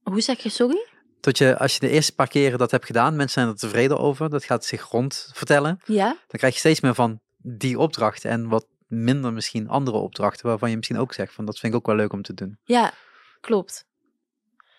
[0.02, 0.86] hoe zeg je sorry?
[1.20, 3.98] Tot je, als je de eerste paar keren dat hebt gedaan, mensen zijn er tevreden
[3.98, 4.30] over.
[4.30, 5.80] Dat gaat zich rond vertellen.
[5.84, 6.06] Ja?
[6.06, 8.30] Dan krijg je steeds meer van die opdrachten.
[8.30, 10.46] En wat minder misschien andere opdrachten.
[10.46, 12.58] Waarvan je misschien ook zegt van, dat vind ik ook wel leuk om te doen.
[12.64, 12.92] Ja,
[13.40, 13.84] klopt.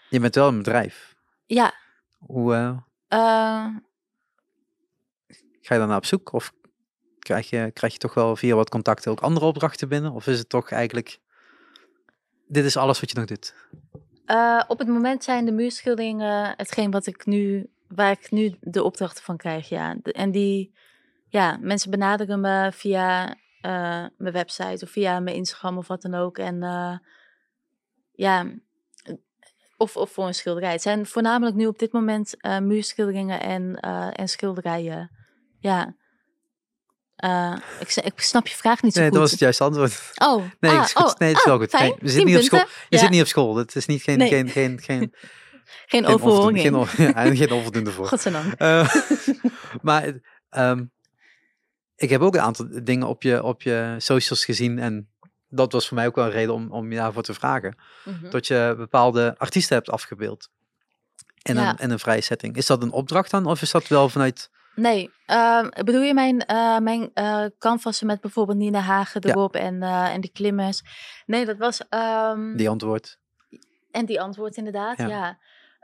[0.09, 1.15] Je bent wel een bedrijf.
[1.45, 1.73] Ja,
[2.17, 2.77] Hoe eh,
[3.07, 3.65] eh,
[5.61, 6.33] ga je daar naar op zoek?
[6.33, 6.53] Of
[7.19, 10.11] krijg je, krijg je toch wel via wat contacten ook andere opdrachten binnen?
[10.11, 11.19] Of is het toch eigenlijk,
[12.47, 13.53] dit is alles wat je nog doet?
[14.25, 18.83] eh, op het moment zijn de muurschilderingen hetgeen wat ik nu, waar ik nu de
[18.83, 19.97] opdrachten van krijg, ja.
[20.01, 20.73] En die,
[21.27, 26.13] ja, mensen benaderen me via eh, mijn website of via mijn Instagram of wat dan
[26.13, 26.37] ook.
[26.37, 26.61] En
[28.11, 28.45] ja,
[29.77, 30.71] of, of voor een schilderij.
[30.71, 35.11] Het zijn voornamelijk nu op dit moment eh, muurschilderingen en, eh, en schilderijen.
[35.59, 35.95] Ja.
[37.15, 39.17] Eh, ik, ik snap je vraag niet zo Nee, goed.
[39.17, 40.11] dat was het juiste antwoord.
[40.15, 41.05] Oh, Nee, ah, het is goed.
[41.13, 41.69] oh, nee, het is wel ah, goed.
[41.69, 41.83] fijn.
[41.89, 42.59] Nee, we zitten niet op school.
[42.59, 42.97] Je Ja.
[42.97, 43.55] zit niet op school.
[43.55, 44.27] Het is niet geen, Nee.
[44.27, 44.99] geen, geen, geen,
[45.85, 46.59] Geen geen overhoring.
[46.61, 48.07] Geen, on- ja, en geen onvoldoende voor.
[48.07, 48.53] Godzijdank.
[49.81, 50.13] Maar
[50.49, 50.85] ehm,
[51.95, 54.79] ik heb ook een aantal dingen op je, op je socials gezien.
[54.79, 55.09] En
[55.49, 57.75] dat was voor mij ook wel een reden om, om je daarvoor te vragen.
[58.05, 58.29] Mhm.
[58.29, 60.49] Dat je bepaalde artiesten hebt afgebeeld.
[61.41, 61.69] In, Ja.
[61.69, 62.55] een, in een vrije setting.
[62.55, 63.45] Is dat een opdracht dan?
[63.45, 64.49] Of is dat wel vanuit...
[64.75, 69.29] Nee, ehm, bedoel je mijn, eh mijn eh canvassen met bijvoorbeeld Nina Hagen Ja.
[69.29, 70.81] erop en, eh, en die klimmers?
[71.25, 71.87] Nee, dat was...
[71.89, 73.19] ehm, Die antwoord.
[73.91, 75.07] En die antwoord inderdaad, Ja.
[75.07, 75.37] ja.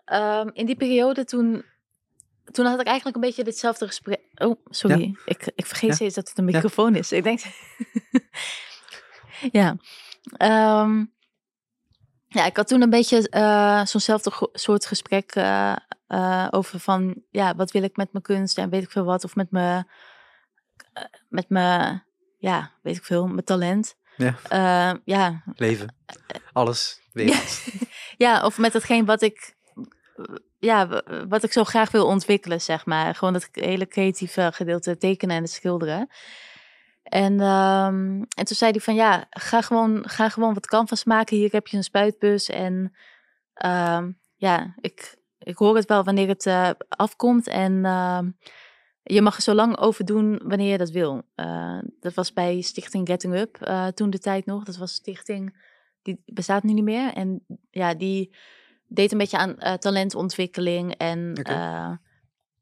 [0.05, 1.66] Ehm, in die periode toen,
[2.51, 4.22] toen had ik eigenlijk een beetje ditzelfde gesprek.
[4.36, 5.16] Oh, sorry.
[5.26, 5.95] Ik, ik vergeet Ja.
[5.95, 7.11] steeds dat het een microfoon is.
[7.11, 7.39] Ik denk.
[9.51, 9.75] ja.
[10.37, 11.05] Ehm,
[12.27, 15.75] ja, ik had toen een beetje eh, zo'nzelfde soort gesprek eh,
[16.07, 19.23] eh, over van, ja, wat wil ik met mijn kunst en weet ik veel wat.
[19.23, 19.87] Of met mijn,
[21.29, 22.03] met mijn,
[22.37, 23.95] ja, weet ik veel, mijn talent.
[24.17, 24.35] Ja.
[24.49, 25.95] Eh, ja, Leven.
[26.51, 27.01] Alles.
[27.11, 27.63] Wereld.
[28.17, 29.55] ja, of met hetgeen wat ik,
[30.59, 33.15] ja, wat ik zo graag wil ontwikkelen, zeg maar.
[33.15, 36.09] Gewoon dat hele creatieve gedeelte tekenen en het schilderen.
[37.14, 41.38] En, ehm, en toen zei hij van, ja, ga gewoon, ga gewoon wat canvas maken.
[41.38, 42.49] Hier heb je een spuitbus.
[42.49, 42.95] En
[43.53, 47.47] ehm, ja, ik, ik hoor het wel wanneer het eh, afkomt.
[47.47, 48.30] En ehm,
[49.03, 51.22] je mag er zo lang over doen wanneer je dat wil.
[51.36, 54.64] Eh, dat was bij Stichting Getting Up eh, toen de tijd nog.
[54.64, 55.57] Dat was een stichting,
[56.01, 57.14] die bestaat nu niet meer.
[57.14, 58.36] En ja, die
[58.88, 61.41] deed een beetje aan talentontwikkeling en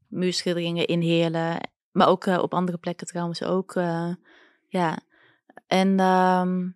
[0.08, 1.70] muurschilderingen in Heerlen.
[1.92, 3.76] Maar ook op andere plekken trouwens ook.
[4.72, 5.00] Ja,
[5.68, 6.70] en ehm,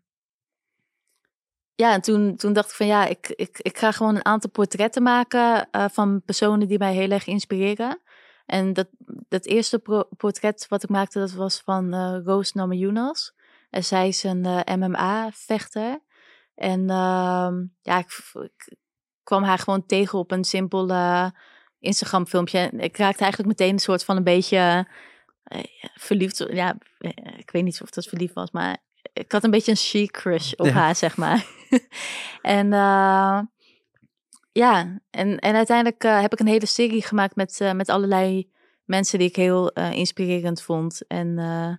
[1.75, 4.49] ja, en toen, toen dacht ik van ja, ik, ik, ik ga gewoon een aantal
[4.49, 8.01] portretten maken eh, van personen die mij heel erg inspireren.
[8.45, 8.87] En dat,
[9.27, 13.33] dat eerste portret wat ik maakte, dat was van eh Roos Namajunas.
[13.69, 15.99] En zij is een eh, MMA-vechter.
[16.55, 18.77] En ehm, ja, ik, ik
[19.23, 20.91] kwam haar gewoon tegen op een simpel
[21.79, 22.69] Instagram-filmpje.
[22.77, 24.87] Ik raakte eigenlijk meteen een soort van een beetje
[25.95, 26.45] verliefd.
[26.51, 28.77] Ja, eh, ik weet niet of dat verliefd was, maar
[29.13, 30.71] ik had een beetje een chic crush op Ja.
[30.71, 31.45] haar, zeg maar.
[32.41, 33.39] en eh,
[34.51, 38.51] ja, en, en uiteindelijk eh, heb ik een hele serie gemaakt met, eh, met allerlei
[38.85, 41.07] mensen die ik heel eh, inspirerend vond.
[41.07, 41.75] En eh,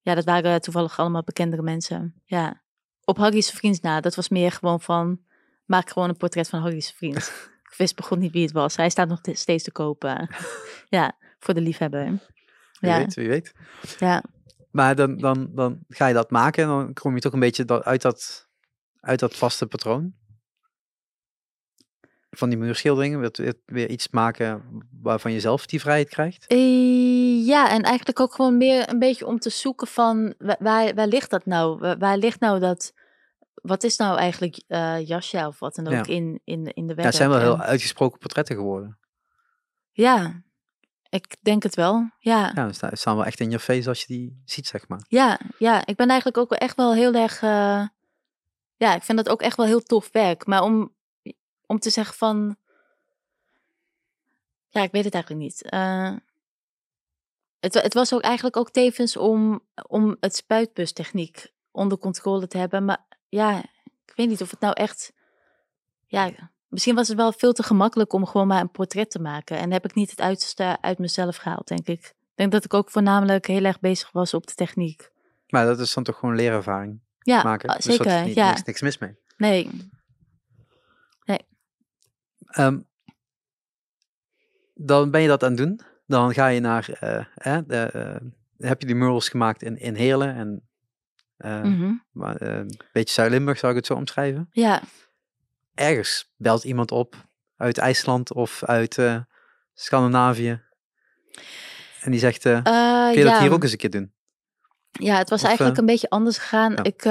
[0.00, 2.22] ja, dat waren toevallig allemaal bekendere mensen.
[2.24, 2.62] Ja,
[3.04, 4.00] op Harry's vriend na.
[4.00, 5.20] Dat was meer gewoon van,
[5.64, 7.16] maak gewoon een portret van Harry's vriend.
[7.70, 8.76] ik wist begon niet wie het was.
[8.76, 10.28] Hij staat nog te- steeds te kopen.
[10.88, 12.34] ja, voor de liefhebber.
[12.80, 13.52] Wie Ja, weet, wie weet.
[13.98, 14.22] ja.
[14.70, 17.84] Maar dan, dan, dan ga je dat maken en dan kom je toch een beetje
[17.84, 18.48] uit dat,
[19.00, 20.14] uit dat vaste patroon.
[22.30, 23.30] van die muurschilderingen?
[23.40, 24.64] U weer iets maken
[25.02, 26.46] waarvan je zelf die vrijheid krijgt?
[26.46, 30.94] Eh, ja, en eigenlijk ook gewoon meer een beetje om te zoeken van wa- waar,
[30.94, 31.78] waar ligt dat nou?
[31.78, 32.92] Waar, waar ligt nou dat,
[33.54, 36.14] wat is nou eigenlijk eh Jasja of wat dan ook Ja.
[36.14, 36.98] in, in, in de werk?
[36.98, 38.98] Ja, het zijn wel heel En- uitgesproken portretten geworden.
[39.92, 40.42] Ja,
[41.10, 42.10] ik denk het wel.
[42.18, 42.52] Ja.
[42.54, 45.04] Ja, ze sta- staan wel echt in je face als je die ziet, zeg maar.
[45.08, 47.42] Ja, ja, ik ben eigenlijk ook echt wel heel erg.
[47.42, 47.86] eh,
[48.76, 50.46] ja, ik vind dat ook echt wel heel tof werk.
[50.46, 50.92] Maar om,
[51.66, 52.56] om te zeggen van.
[54.68, 55.62] Ja, ik weet het eigenlijk niet.
[55.62, 56.14] Eh,
[57.60, 62.84] het, het was ook eigenlijk ook tevens om, om het spuitbustechniek onder controle te hebben.
[62.84, 63.58] Maar ja,
[64.06, 65.12] ik weet niet of het nou echt.
[66.06, 69.58] Ja, misschien was het wel veel te gemakkelijk om gewoon maar een portret te maken.
[69.58, 72.00] En heb ik niet het uiterste uit mezelf gehaald, denk ik.
[72.04, 75.10] Ik denk dat ik ook voornamelijk heel erg bezig was op de techniek.
[75.48, 77.68] Maar dat is dan toch gewoon leerervaring Ja, maken.
[77.68, 78.24] ah, Dus is zeker.
[78.24, 78.48] niet, ja.
[78.48, 79.16] niks, niks mis mee.
[79.36, 79.70] Nee.
[82.46, 82.78] Ehm,
[84.74, 85.80] dan ben je dat aan het doen.
[86.06, 86.88] Dan ga je naar,
[87.34, 88.16] eh, de, eh,
[88.68, 90.60] heb je die murals gemaakt in, in Heerlen en
[91.36, 91.92] eh, Mhm.
[92.12, 94.48] maar, een beetje Zuid-Limburg, zou ik het zo omschrijven.
[94.52, 94.82] Ja.
[95.76, 97.14] Ergens belt iemand op
[97.56, 99.16] uit IJsland of uit eh,
[99.74, 100.62] Scandinavië.
[102.00, 102.62] En die zegt, eh, Eh,
[103.12, 104.12] kun je dat hier ook eens een keer doen?
[104.90, 106.72] ja, het was Of, eigenlijk een beetje anders gegaan.
[106.72, 106.82] ja.
[106.82, 107.04] Ik,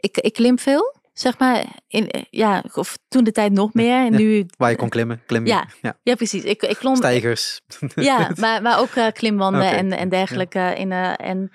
[0.00, 1.64] ik, ik klim veel, zeg maar.
[1.88, 4.04] In, ja, of toen de tijd nog meer.
[4.06, 4.18] En Ja.
[4.18, 5.50] nu, Waar je kon klimmen, klimmen.
[5.50, 5.66] Ja.
[5.82, 5.96] ja.
[6.02, 6.44] ja, precies.
[6.44, 7.60] Ik, ik klom, Stijgers.
[7.94, 10.74] Ja, maar, maar ook eh, klimwanden en, en dergelijke.
[10.76, 11.52] In, en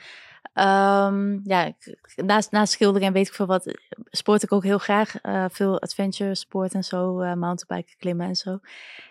[0.58, 1.74] ehm, ja,
[2.16, 3.74] naast, naast schilderen en weet ik veel wat,
[4.10, 5.16] sport ik ook heel graag.
[5.22, 8.60] eh, veel adventure sport en zo, eh mountainbiken, klimmen en zo.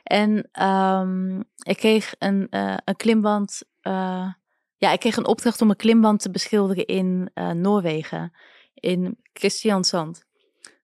[0.02, 3.62] En ehm, ik kreeg een, eh, een klimband.
[3.80, 4.32] eh,
[4.78, 8.32] ja, ik kreeg een opdracht om een klimband te beschilderen in eh, Noorwegen,
[8.74, 10.24] in Christiansand.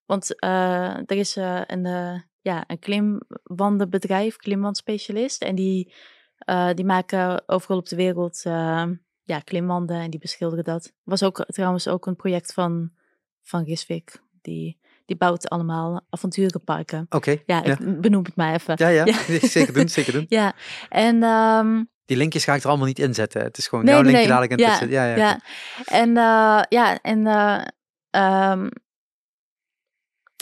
[0.07, 5.43] Want eh, er is eh, een, eh, ja, een klimwandenbedrijf, klimwandspecialist.
[5.43, 5.95] En die,
[6.39, 8.87] eh, die maken overal op de wereld eh,
[9.23, 10.93] ja, klimwanden en die beschilderen dat.
[11.03, 12.91] Was ook trouwens ook een project van,
[13.43, 14.21] van Gisvik.
[14.43, 17.07] Die, die bouwt allemaal avonturenparken.
[17.11, 17.31] Oké.
[17.47, 17.79] Ja, Ja.
[17.79, 18.75] ik benoem het maar even.
[18.77, 19.19] Ja, ja, Ja.
[19.49, 20.27] zeker doen, zeker doen.
[20.39, 20.53] Ja,
[20.89, 23.43] en ehm, Die linkjes ga ik er allemaal niet in zetten.
[23.43, 24.41] Het is gewoon Nee, jouw nee, linkje nee.
[24.41, 25.05] dadelijk in Ja.
[25.05, 25.17] Ja, ja.
[25.17, 25.41] ja.
[25.85, 27.65] En eh, ja, en eh,
[28.11, 28.69] ehm,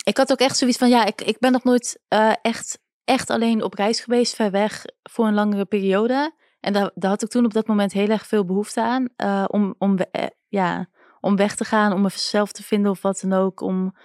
[0.05, 3.31] ik had ook echt zoiets van, ja, ik, ik ben nog nooit eh, echt, echt
[3.31, 6.33] alleen op reis geweest, ver weg, voor een langere periode.
[6.61, 9.75] En daar, had ik toen op dat moment heel erg veel behoefte aan, eh, om,
[9.79, 10.89] om, eh, ja,
[11.21, 13.97] om weg te gaan, om mezelf te vinden of wat dan ook, om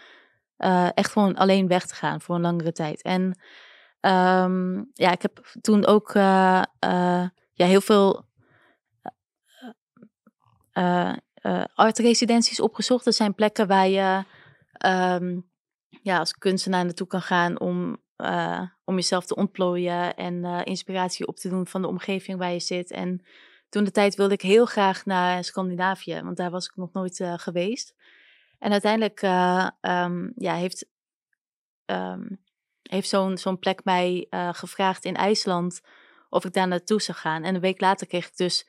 [0.58, 3.02] eh, echt gewoon alleen weg te gaan voor een langere tijd.
[3.02, 3.40] En
[4.00, 8.26] ehm, ja, ik heb toen ook ja, heel veel
[11.76, 13.06] artresidenties opgezocht.
[13.06, 14.24] Dat zijn plekken waar je
[14.72, 15.40] ehm,
[16.02, 21.28] ja, als kunstenaar naartoe kan gaan om, eh, om jezelf te ontplooien en eh, inspiratie
[21.28, 22.92] op te doen van de omgeving waar je zit.
[22.92, 23.26] En
[23.70, 27.20] toen de tijd wilde ik heel graag naar Scandinavië, want daar was ik nog nooit
[27.20, 27.96] eh, geweest.
[28.60, 30.86] En uiteindelijk eh, ehm, ja, heeft,
[31.86, 32.28] ehm,
[32.82, 35.82] heeft zo'n zo'n plek mij gevraagd in IJsland
[36.30, 37.44] of ik daar naartoe zou gaan.
[37.44, 38.68] En een week later kreeg ik dus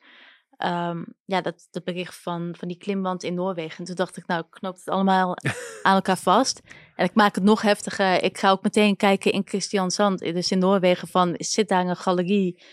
[0.57, 3.77] ehm, ja, dat, dat bericht van, van die klimwand in Noorwegen.
[3.77, 5.37] En toen dacht ik, nou, ik knoop het allemaal
[5.81, 6.61] aan elkaar vast.
[6.95, 8.23] En ik maak het nog heftiger.
[8.23, 12.63] Ik ga ook meteen kijken in Christiansand, dus in Noorwegen, van zit daar een galerie?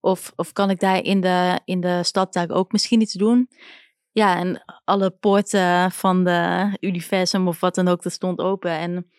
[0.00, 3.48] Of, of kan ik daar in de, in de stad daar ook misschien iets doen?
[4.12, 8.70] Ja, en alle poorten van de universum of wat dan ook, dat stond open.
[8.70, 9.10] En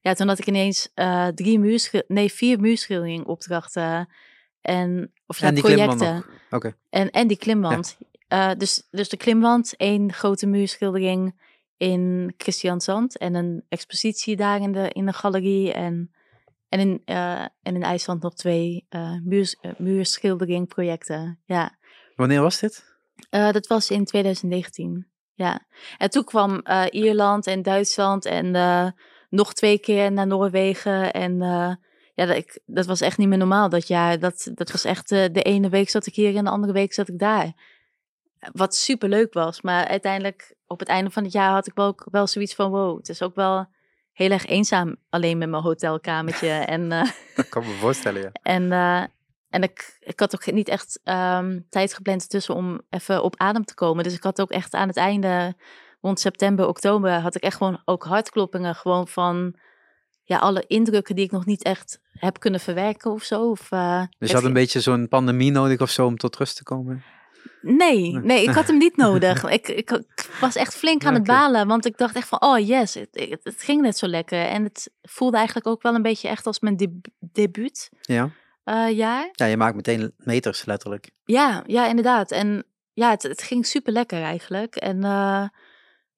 [0.00, 4.08] ja, toen had ik ineens eh, drie muurschil nee, vier muurschildering opdrachten.
[4.60, 6.24] En, of ja, die projecten.
[6.50, 6.76] Oké.
[6.90, 7.98] En, en die klimwand.
[8.28, 11.40] Eh, dus, dus de klimwand, één grote muurschildering
[11.76, 13.18] in Christiansand.
[13.18, 15.72] En een expositie daar in de, in de galerie.
[15.72, 16.10] En,
[16.68, 21.40] en, in, eh, en in IJsland nog twee eh muurs, muurschilderingprojecten.
[21.44, 21.78] Ja,
[22.16, 22.94] Wanneer was dit?
[23.30, 25.06] Dat was in 2019.
[25.34, 25.66] Ja.
[25.98, 28.50] En toen kwam Ierland en Duitsland en
[29.28, 31.12] nog twee keer naar Noorwegen.
[31.12, 31.38] En
[32.16, 34.18] ja, dat, ik, dat was echt niet meer normaal dat jaar.
[34.18, 36.92] Dat, dat was echt eh, de ene week zat ik hier en de andere week
[36.92, 37.52] zat ik daar.
[38.52, 39.60] Wat super leuk was.
[39.60, 42.70] Maar uiteindelijk op het einde van het jaar had ik wel, ook wel zoiets van:
[42.70, 43.66] wow, het is ook wel
[44.12, 46.48] heel erg eenzaam alleen met mijn hotelkamertje.
[46.76, 48.30] en, eh, Dat kan me voorstellen, ja.
[48.54, 49.04] en, eh,
[49.50, 53.64] en ik, ik had ook niet echt ehm, tijd gepland tussen om even op adem
[53.64, 54.04] te komen.
[54.04, 55.54] Dus ik had ook echt aan het einde,
[56.00, 58.74] rond september, oktober, had ik echt gewoon ook hartkloppingen.
[58.74, 59.56] Gewoon van
[60.28, 63.50] ja, alle indrukken die ik nog niet echt heb kunnen verwerken of zo.
[63.50, 66.56] Of, eh, Dus je had een beetje zo'n pandemie nodig of zo om tot rust
[66.56, 67.02] te komen?
[67.62, 69.44] Nee, nee, ik had hem niet nodig.
[69.44, 72.66] Ik, ik, ik was echt flink aan het balen, want ik dacht echt van, oh
[72.66, 74.44] yes, het, het, het ging net zo lekker.
[74.46, 78.30] En het voelde eigenlijk ook wel een beetje echt als mijn deb debuut Ja.
[78.64, 79.28] eh, jaar.
[79.32, 81.10] ja, je maakt meteen meters letterlijk.
[81.24, 82.30] Ja, ja, inderdaad.
[82.30, 84.76] En ja, het, het ging super lekker eigenlijk.
[84.76, 85.44] En eh,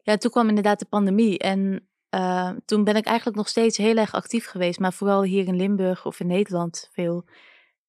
[0.02, 1.38] ja, toen kwam inderdaad de pandemie.
[1.38, 5.46] En eh, toen ben ik eigenlijk nog steeds heel erg actief geweest, maar vooral hier
[5.46, 7.24] in Limburg of in Nederland veel.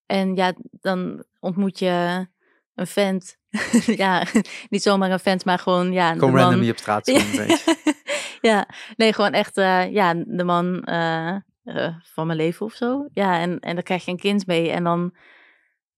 [0.05, 2.27] En ja, dan ontmoet je
[2.75, 3.37] een vent.
[4.03, 4.25] ja,
[4.69, 6.39] niet zomaar een vent, maar gewoon ja, de Kom man.
[6.39, 7.75] random hier op straat zien, een beetje.
[8.49, 13.07] ja, nee, gewoon echt eh, ja, de man eh, eh, van mijn leven of zo.
[13.13, 15.15] Ja, en, en dan krijg je een kind mee en dan,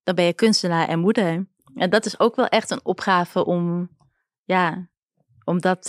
[0.04, 1.48] dan ben je kunstenaar en moeder.
[1.76, 3.90] En dat is ook wel echt een opgave om,
[4.44, 4.90] ja,
[5.44, 5.82] om dat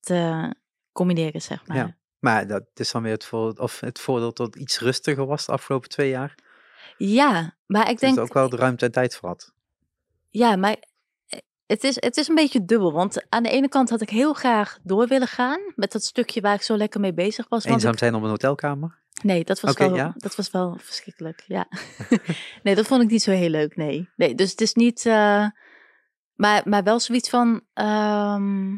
[0.00, 0.56] te
[0.98, 1.76] combineren, zeg maar.
[1.76, 1.96] Ja.
[2.18, 5.46] Maar dat is dan weer het voordeel, of het voordeel dat het iets rustiger was
[5.46, 6.34] de afgelopen twee jaar.
[6.96, 9.52] Ja, maar ik denk, denk ook wel de ruimte en tijd voor had.
[10.30, 10.76] ja, maar
[11.26, 12.92] eh, het is, het is een beetje dubbel.
[12.92, 16.40] Want aan de ene kant had ik heel graag door willen gaan met dat stukje
[16.40, 17.64] waar ik zo lekker mee bezig was.
[17.64, 18.98] Eenzaam ik- zijn op een hotelkamer.
[19.22, 20.12] Nee, dat was, wel, ja.
[20.16, 21.44] dat was wel verschrikkelijk.
[21.46, 21.68] Ja.
[22.62, 23.76] nee, dat vond ik niet zo heel leuk.
[23.76, 24.08] Nee.
[24.16, 25.06] nee dus het is niet.
[25.06, 25.46] eh,
[26.34, 27.60] maar, maar wel zoiets van.
[27.74, 28.76] ehm,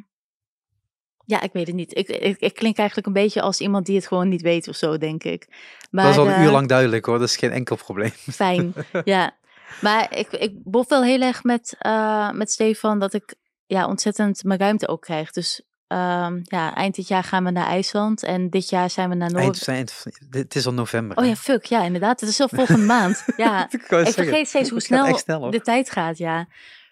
[1.31, 1.97] ja, ik weet het niet.
[1.97, 4.77] Ik, ik, ik klink eigenlijk een beetje als iemand die het gewoon niet weet of
[4.77, 5.47] zo, denk ik.
[5.91, 8.11] Maar, dat is al een eh, uur lang duidelijk hoor, dat is geen enkel probleem.
[8.11, 8.75] Fijn,
[9.05, 9.39] ja.
[9.81, 13.35] Maar ik, ik bof wel heel erg met, eh, met Stefan dat ik
[13.67, 15.31] ja, ontzettend mijn ruimte ook krijg.
[15.31, 19.15] Dus ehm, ja, eind dit jaar gaan we naar IJsland en dit jaar zijn we
[19.15, 19.87] naar Noorwegen.
[20.31, 21.17] het is al november.
[21.17, 21.29] Oh hè?
[21.29, 22.21] ja, fuck, ja, inderdaad.
[22.21, 23.25] Het is al volgende maand.
[23.37, 26.49] Ja, Ik, vergeet steeds hoe snel, de tijd gaat, ja.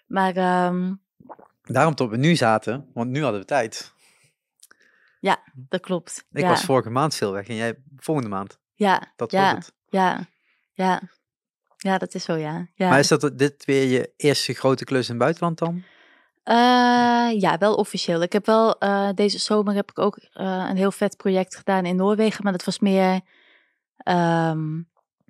[0.07, 0.91] Maar ehm,
[1.71, 3.93] Daarom dat we nu zaten, want nu hadden we tijd.
[5.53, 6.25] Dat klopt.
[6.31, 6.49] Ik ja.
[6.49, 8.59] was vorige maand veel weg en jij volgende maand.
[8.73, 9.75] ja, Dat ja, was het.
[9.89, 10.27] ja,
[10.73, 11.01] ja.
[11.77, 12.67] Ja, dat is zo, ja.
[12.73, 12.89] ja.
[12.89, 15.83] Maar is dat dit weer je eerste grote klus in het buitenland dan?
[16.43, 18.21] Eh, ja, wel officieel.
[18.21, 21.85] Ik heb wel eh, deze zomer heb ik ook eh, een heel vet project gedaan
[21.85, 23.21] in Noorwegen, maar dat was meer
[23.97, 24.81] ehm,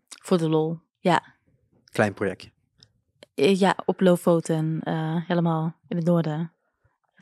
[0.07, 0.79] voor de lol.
[0.99, 1.23] Ja,
[1.91, 2.51] Klein projectje.
[3.33, 4.81] Ja op Lofoten,
[5.27, 6.53] helemaal in het noorden.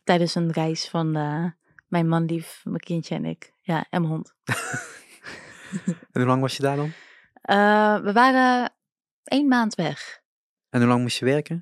[0.03, 1.11] Tijdens een reis van
[1.87, 3.53] mijn man lief, mijn kindje en ik.
[3.61, 4.33] Ja, en mijn hond.
[6.11, 6.91] En hoe lang was je daar dan?
[7.41, 8.73] Eh, we waren
[9.23, 10.21] één maand weg.
[10.69, 11.61] En hoe lang moest je werken?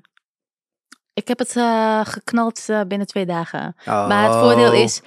[1.14, 3.76] Ik heb het eh, geknald eh, binnen twee dagen.
[3.84, 4.78] Maar het voordeel Oh.
[4.78, 5.02] is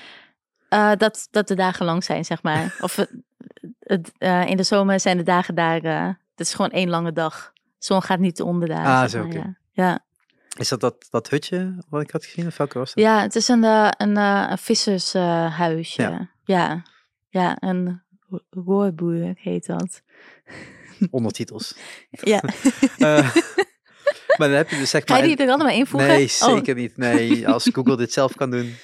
[0.98, 2.76] dat, dat de dagen lang zijn, zeg maar.
[2.82, 2.98] Of
[4.46, 5.82] in de zomer zijn de dagen daar.
[6.36, 7.52] het is gewoon één lange dag.
[7.54, 8.86] De zon gaat niet onder daar.
[8.86, 9.38] Ah, zeg zo, oké.
[9.38, 9.56] ja.
[9.72, 10.00] Ja.
[10.58, 12.48] Is dat, dat dat hutje wat ik had gezien?
[12.48, 13.04] Of welke was dat?
[13.04, 16.02] ja, het is een, eh, een, eh, een vissershuisje.
[16.02, 16.30] Ja.
[16.44, 16.84] ja.
[17.30, 20.02] ja, een ro- roorboer heet dat.
[21.12, 21.76] Ondertitels.
[22.10, 22.42] Ja.
[22.98, 23.36] Eh,
[24.38, 25.28] maar dan heb je dus zeg Ga maar...
[25.28, 26.10] je die er allemaal invoegen?
[26.10, 26.98] Nee, Oh, zeker niet.
[26.98, 28.76] Nee, als Google dit zelf kan doen,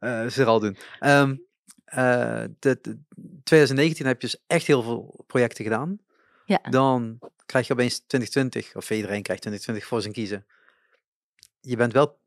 [0.00, 0.76] eh ze er al doen.
[0.98, 1.36] Ehm,
[1.84, 2.98] eh, de, de-
[3.44, 5.98] 2019 heb je dus echt heel veel projecten gedaan.
[6.46, 6.58] Ja.
[6.70, 10.46] Dan krijg je opeens 2020, of iedereen krijgt 2020 voor zijn kiezen.
[11.60, 12.18] Je bent wel,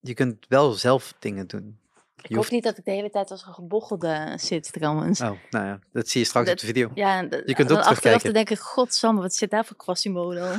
[0.00, 1.78] je kunt wel zelf dingen doen.
[2.16, 5.20] ik hoop hoeft- niet dat ik de hele tijd als een gebochelde zit trouwens.
[5.20, 6.90] Oh, nou ja, dat zie je straks Dat- op de video.
[6.94, 8.20] Ja, Je kunt dan ook terugkijken.
[8.22, 10.52] te denken, godsamme, wat zit daar voor Quasimodo?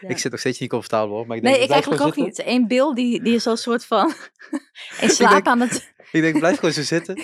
[0.00, 0.08] Ja.
[0.10, 2.42] Ik zit nog steeds niet comfortabel hoor, maar ik denk, Nee, ik eigenlijk ook niet.
[2.46, 4.12] Eén Bill, die, die is al een soort van
[5.00, 5.92] in slaap denk- aan het...
[6.12, 7.14] Ik denk, blijf gewoon zo zitten.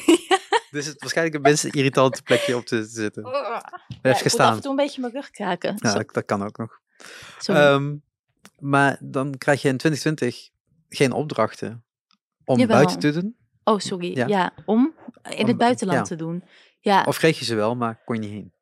[0.70, 3.22] Dus het is waarschijnlijk het minst irritante plekje op te zitten.
[3.22, 4.55] Ja, Blijf ik moet af gestaan.
[4.55, 5.76] en toe een beetje mijn rug kraken.
[5.80, 6.80] Ja, Zo- dat, dat kan ook nog.
[7.38, 7.61] sorry.
[8.61, 10.48] Maar dan krijg je in 2020
[10.88, 11.84] geen opdrachten
[12.44, 12.76] om Jawel.
[12.76, 13.36] buiten te doen.
[13.64, 14.16] oh, sorry.
[14.16, 14.26] ja.
[14.26, 14.52] Ja.
[14.66, 14.94] om
[15.30, 16.04] in Om- het buitenland ja.
[16.04, 16.44] te doen.
[16.80, 18.52] Ja, Of kreeg je ze wel, maar kon je niet heen.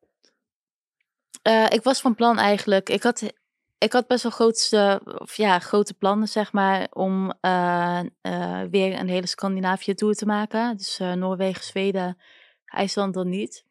[1.41, 2.89] eh, ik was van plan eigenlijk.
[2.89, 3.33] Ik had,
[3.77, 8.99] ik had best wel grootste, of ja, grote plannen, zeg maar, om eh, eh, weer
[8.99, 10.77] een hele Scandinavië-tour te maken.
[10.77, 12.17] Dus Noorwegen, Zweden,
[12.65, 13.65] IJsland dan niet.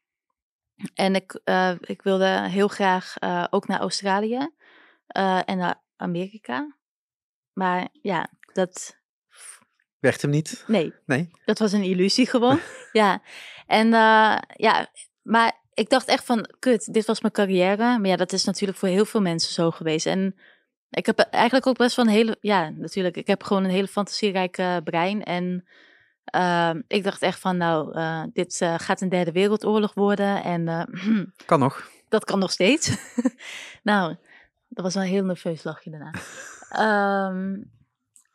[0.95, 1.41] En ik,
[1.81, 3.15] ik wilde heel graag
[3.51, 4.49] ook naar Australië
[5.45, 6.77] en naar Amerika.
[7.53, 8.99] Maar ja, dat,
[9.99, 10.65] Werd hem niet?
[10.67, 11.31] nee, Nee?
[11.45, 12.61] dat was een illusie gewoon.
[12.93, 13.23] ja.
[13.67, 14.91] En eh, ja,
[15.23, 17.99] maar ik dacht echt van, kut, dit was mijn carrière.
[17.99, 20.07] Maar ja, dat is natuurlijk voor heel veel mensen zo geweest.
[20.07, 20.35] En
[20.91, 23.89] ik heb eigenlijk ook best wel een hele, ja, natuurlijk, ik heb gewoon een hele
[23.89, 25.23] fantasierijke brein.
[25.23, 25.69] En
[26.25, 30.43] eh, ik dacht echt van, nou, eh, dit gaat een derde wereldoorlog worden.
[30.43, 30.89] En
[31.47, 31.91] Kan nog.
[32.09, 32.97] dat kan nog steeds.
[33.83, 34.17] nou,
[34.69, 36.13] dat was wel een heel nerveus lachje daarna.
[36.69, 37.63] Ehm,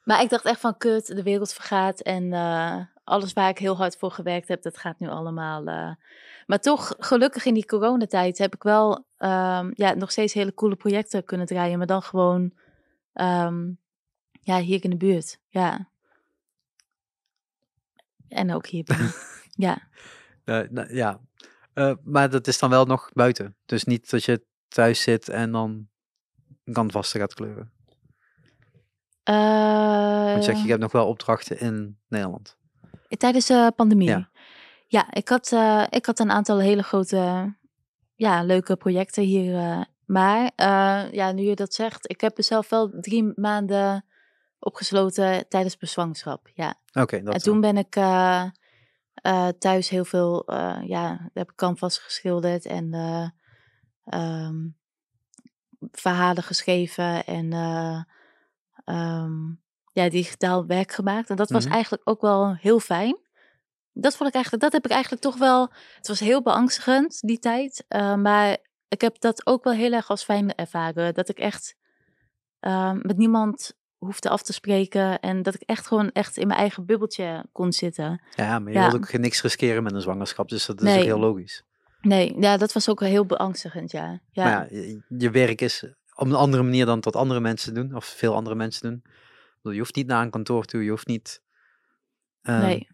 [0.04, 2.00] maar ik dacht echt van, kut, de wereld vergaat.
[2.00, 5.66] En eh, alles waar ik heel hard voor gewerkt heb, dat gaat nu allemaal...
[5.66, 5.92] eh.
[6.46, 10.76] Maar toch, gelukkig in die coronatijd heb ik wel ehm, ja, nog steeds hele coole
[10.76, 11.78] projecten kunnen draaien.
[11.78, 12.54] Maar dan gewoon
[13.14, 13.72] Ehm,
[14.42, 15.40] ja, hier in de buurt.
[15.48, 15.90] Ja.
[18.28, 18.86] En ook hier.
[19.66, 19.88] ja.
[20.44, 21.22] Eh, nou, ja,
[22.04, 23.56] maar dat is dan wel nog buiten.
[23.66, 25.88] Dus niet dat je thuis zit en dan
[26.72, 27.72] canvassen gaat kleuren.
[29.24, 32.58] Want je zegt, je hebt nog wel opdrachten in Nederland.
[33.08, 34.08] Tijdens de pandemie.
[34.08, 34.32] Ja.
[34.88, 37.54] Ja, ik, had, eh, ik had een aantal hele grote,
[38.16, 39.56] ja, leuke projecten hier.
[39.56, 40.52] eh, maar
[41.12, 44.06] ja, nu je dat zegt, ik heb mezelf wel drie maanden
[44.60, 46.50] opgesloten tijdens mijn zwangerschap.
[46.54, 46.76] Ja.
[46.94, 47.34] Oké, en wel.
[47.34, 47.92] toen ben ik
[49.60, 50.54] thuis heel veel,
[50.86, 53.28] ja, heb ik canvas geschilderd en eh,
[54.06, 54.68] ehm,
[55.92, 57.54] verhalen geschreven en
[58.86, 59.50] ehm,
[59.94, 61.30] ja, digitaal werk gemaakt.
[61.30, 61.74] En dat was Mhm.
[61.74, 63.18] eigenlijk ook wel heel fijn.
[63.94, 65.70] Dat vond ik eigenlijk, dat heb ik eigenlijk toch wel.
[65.98, 68.58] Het was heel beangstigend die tijd, eh, maar
[68.88, 71.14] ik heb dat ook wel heel erg als fijn ervaren.
[71.14, 71.76] Dat ik echt
[72.60, 76.60] ehm, met niemand hoefde af te spreken en dat ik echt gewoon echt in mijn
[76.60, 78.22] eigen bubbeltje kon zitten.
[78.36, 78.90] Ja, maar je Ja.
[78.90, 80.98] wilt ook niks riskeren met een zwangerschap, dus dat is Nee.
[80.98, 81.64] ook heel logisch.
[82.08, 84.20] Nee, ja, dat was ook heel beangstigend, ja.
[84.32, 84.44] ja.
[84.44, 85.84] Maar ja, je, je werk is
[86.16, 88.90] op een andere manier dan tot andere mensen doen, of veel andere mensen
[89.62, 89.74] doen.
[89.74, 91.42] Je hoeft niet naar een kantoor toe, je hoeft niet...
[92.42, 92.88] ehm, nee,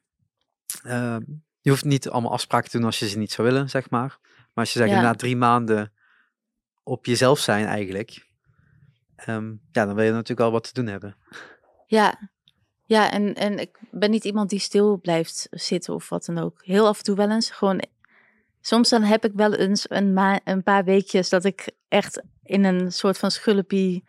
[0.84, 1.22] ehm,
[1.62, 4.18] je hoeft niet allemaal afspraken te doen als je ze niet zou willen, zeg maar.
[4.22, 5.02] Maar als je zegt, Ja.
[5.02, 5.94] na drie maanden
[6.84, 8.28] op jezelf zijn eigenlijk,
[9.16, 11.16] ehm, ja, dan wil je natuurlijk wel wat te doen hebben.
[11.88, 12.30] ja.
[12.86, 16.66] Ja, en, en ik ben niet iemand die stil blijft zitten of wat dan ook.
[16.66, 17.50] Heel af en toe wel eens.
[17.50, 17.82] Gewoon,
[18.70, 22.64] soms dan heb ik wel eens een, ma- een paar weekjes dat ik echt in
[22.64, 24.08] een soort van schulpie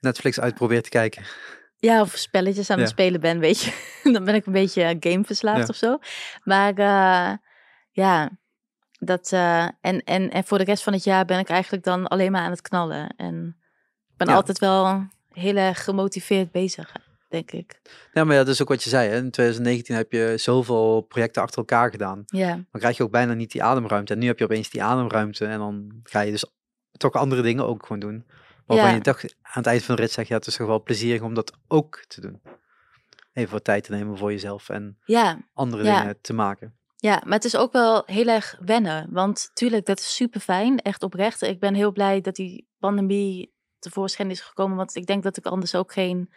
[0.00, 1.24] Netflix uitprobeert te kijken.
[1.76, 2.92] Ja, of spelletjes aan het Ja.
[2.92, 3.72] spelen ben, weet je.
[4.12, 5.66] Dan ben ik een beetje gameverslaafd Ja.
[5.66, 5.98] of zo.
[6.44, 7.36] Maar eh,
[7.90, 8.30] ja,
[8.98, 9.32] dat...
[9.32, 12.32] eh, en, en, en voor de rest van het jaar ben ik eigenlijk dan alleen
[12.32, 13.14] maar aan het knallen.
[13.16, 13.56] En
[14.10, 14.34] ik ben Ja.
[14.34, 16.92] altijd wel heel erg gemotiveerd bezig,
[17.36, 17.80] denk ik.
[18.12, 19.08] Ja, maar ja, dat is ook wat je zei.
[19.08, 19.16] Hè?
[19.16, 22.22] In 2019 heb je zoveel projecten achter elkaar gedaan.
[22.26, 24.12] Ja, Dan krijg je ook bijna niet die ademruimte.
[24.12, 25.46] En nu heb je opeens die ademruimte.
[25.46, 26.44] En dan ga je dus
[26.92, 28.26] toch andere dingen ook gewoon doen.
[28.66, 28.94] Waarvan Ja.
[28.94, 31.22] je toch aan het eind van de rit zegt, ja, het is toch wel plezierig
[31.22, 32.40] om dat ook te doen.
[33.32, 35.98] Even wat tijd te nemen voor jezelf en ja, andere Ja.
[36.00, 36.74] dingen te maken.
[36.96, 39.08] ja, maar het is ook wel heel erg wennen.
[39.12, 41.42] Want tuurlijk, dat is super fijn, echt oprecht.
[41.42, 44.76] Ik ben heel blij dat die pandemie tevoorschijn is gekomen.
[44.76, 46.32] Want ik denk dat ik anders ook geen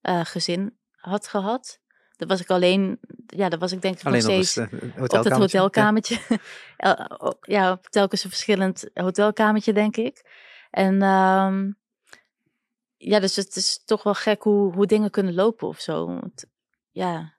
[0.00, 1.80] eh, gezin had gehad.
[2.16, 5.02] Dat was ik alleen, ja, dat was ik denk ik Alleen nog steeds het eh,
[5.02, 6.40] op dat hotelkamertje.
[7.40, 10.22] ja, op telkens een verschillend hotelkamertje, denk ik.
[10.70, 11.70] En ehm,
[12.96, 16.06] ja, dus het is toch wel gek hoe, hoe dingen kunnen lopen of zo.
[16.06, 16.44] Want,
[16.90, 17.37] ja,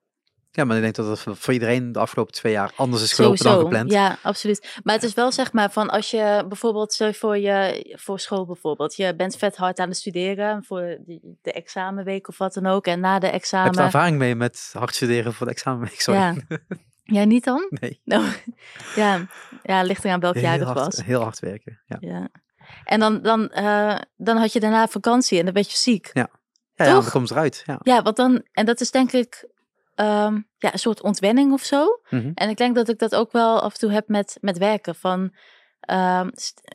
[0.52, 3.44] Ja, maar ik denk dat het voor iedereen de afgelopen twee jaar anders is gelopen
[3.44, 3.92] dan gepland.
[3.92, 4.80] Ja, absoluut.
[4.84, 8.96] Maar het is wel zeg maar van als je bijvoorbeeld voor je voor school bijvoorbeeld,
[8.96, 10.98] je bent vet hard aan het studeren voor
[11.42, 12.88] de examenweek of wat dan ook.
[12.88, 13.78] En na de Heb je examen.
[13.78, 16.02] er ervaring mee met hard studeren voor de examenweek?
[16.02, 16.20] Sorry.
[16.20, 16.36] Ja.
[17.04, 17.68] Jij niet dan?
[17.70, 18.02] Nee.
[18.06, 18.26] Nou,
[18.96, 19.28] ja,
[19.64, 21.04] ja, ligt eraan welk jaar het was.
[21.04, 21.80] heel hard werken.
[21.86, 21.98] Ja.
[22.00, 22.28] Ja.
[22.84, 26.10] En dan, dan, eh, dan had je daarna vakantie en dan werd je ziek.
[26.14, 26.30] Ja,
[26.76, 27.64] ja, ja dan komt eruit.
[27.66, 27.80] Ja.
[27.84, 29.48] Ja, want dan, en dat is denk ik
[30.00, 32.00] ehm, ja, een soort ontwenning of zo.
[32.10, 32.32] Mhm.
[32.34, 34.96] En ik denk dat ik dat ook wel af en toe heb met, met werken.
[34.96, 35.36] Van,
[35.80, 36.30] ehm,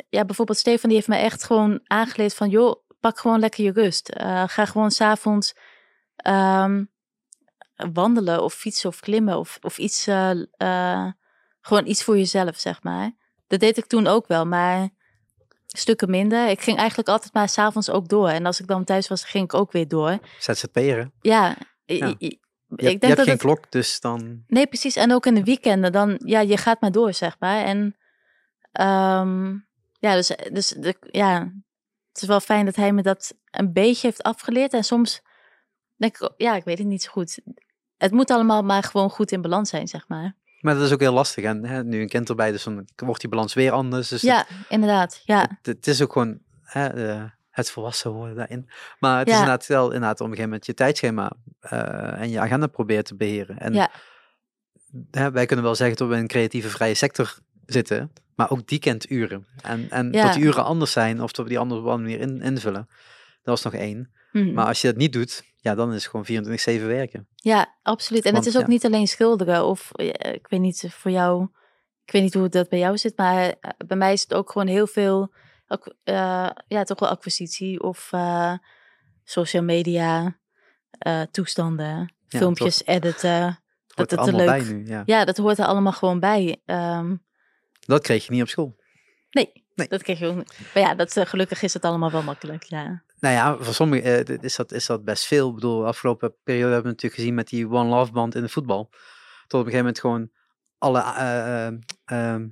[0.08, 3.72] ja, bijvoorbeeld Stefan die heeft me echt gewoon aangeleerd van, joh, pak gewoon lekker je
[3.72, 4.08] rust.
[4.08, 5.54] Eh, ga gewoon s'avonds
[6.16, 6.84] ehm
[7.92, 11.12] wandelen of fietsen of klimmen of, of iets, eh, eh,
[11.60, 13.12] gewoon iets voor jezelf, zeg maar.
[13.46, 14.88] Dat deed ik toen ook wel, maar
[15.66, 16.48] stukken minder.
[16.48, 18.28] Ik ging eigenlijk altijd maar s'avonds ook door.
[18.28, 20.18] En als ik dan thuis was, ging ik ook weer door.
[20.38, 21.10] ZZP'er.
[21.20, 21.56] Ja,
[21.86, 22.14] Ja.
[22.76, 23.42] Je, ik je denk hebt dat geen het...
[23.42, 24.44] klok, dus dan...
[24.46, 24.96] Nee, precies.
[24.96, 27.64] En ook in de weekenden, dan, ja, je gaat maar door, zeg maar.
[27.64, 27.96] En,
[28.72, 29.56] ehm,
[29.98, 31.52] ja, dus, dus de, ja,
[32.12, 34.72] het is wel fijn dat hij me dat een beetje heeft afgeleerd.
[34.72, 35.22] En soms
[35.96, 37.38] denk ik, ja, ik weet het niet zo goed.
[37.96, 40.36] Het moet allemaal maar gewoon goed in balans zijn, zeg maar.
[40.60, 41.44] Maar dat is ook heel lastig.
[41.44, 44.08] En hè, nu een kind erbij, dus dan wordt die balans weer anders.
[44.08, 45.22] Dus Ja, inderdaad.
[45.24, 47.24] Ja, het, het is ook gewoon hè, eh,
[47.54, 48.68] het volwassen worden daarin.
[48.98, 52.40] Maar het is inderdaad wel inderdaad op een gegeven moment je tijdschema eh, en je
[52.40, 53.58] agenda proberen te beheren.
[53.58, 53.90] En Ja.
[55.10, 58.66] hè, wij kunnen wel zeggen dat we in een creatieve vrije sector zitten, maar ook
[58.66, 59.46] die kent uren.
[59.62, 60.24] En, en Ja.
[60.24, 62.40] dat die uren anders zijn of dat we die andere op een andere manier in,
[62.42, 62.88] invullen.
[63.42, 64.12] Dat was nog één.
[64.32, 64.52] Mhm.
[64.52, 66.24] Maar als je dat niet doet, ja, dan is het gewoon
[66.80, 67.26] 24-7 werken.
[67.36, 68.24] ja absoluut.
[68.24, 69.64] En Want, het is ook niet alleen schilderen.
[69.64, 71.48] Of eh, ik weet niet voor jou,
[72.04, 74.50] ik weet niet hoe dat bij jou zit, maar eh, bij mij is het ook
[74.50, 75.32] gewoon heel veel,
[75.66, 78.52] eh, ja, toch wel acquisitie of eh,
[79.24, 80.38] social media,
[80.98, 83.58] eh, toestanden, Ja, filmpjes editen.
[83.94, 84.86] Dat er het allemaal leuk- bij nu.
[84.86, 85.02] Ja.
[85.06, 86.62] Ja, dat hoort er allemaal gewoon bij.
[86.66, 87.16] Ehm,
[87.80, 88.76] Dat kreeg je niet op school.
[89.30, 89.88] nee, Nee.
[89.88, 90.58] dat kreeg je ook niet.
[90.74, 93.02] Maar ja, dat, gelukkig is het allemaal wel makkelijk, ja.
[93.18, 95.48] Nou ja, voor sommigen is, dat, is dat best veel.
[95.48, 98.42] Ik bedoel, de afgelopen periode hebben we natuurlijk gezien met die One Love band in
[98.42, 98.88] de voetbal.
[99.46, 100.30] Tot op een gegeven moment gewoon
[100.78, 101.74] alle eh, eh,
[102.04, 102.48] ehm,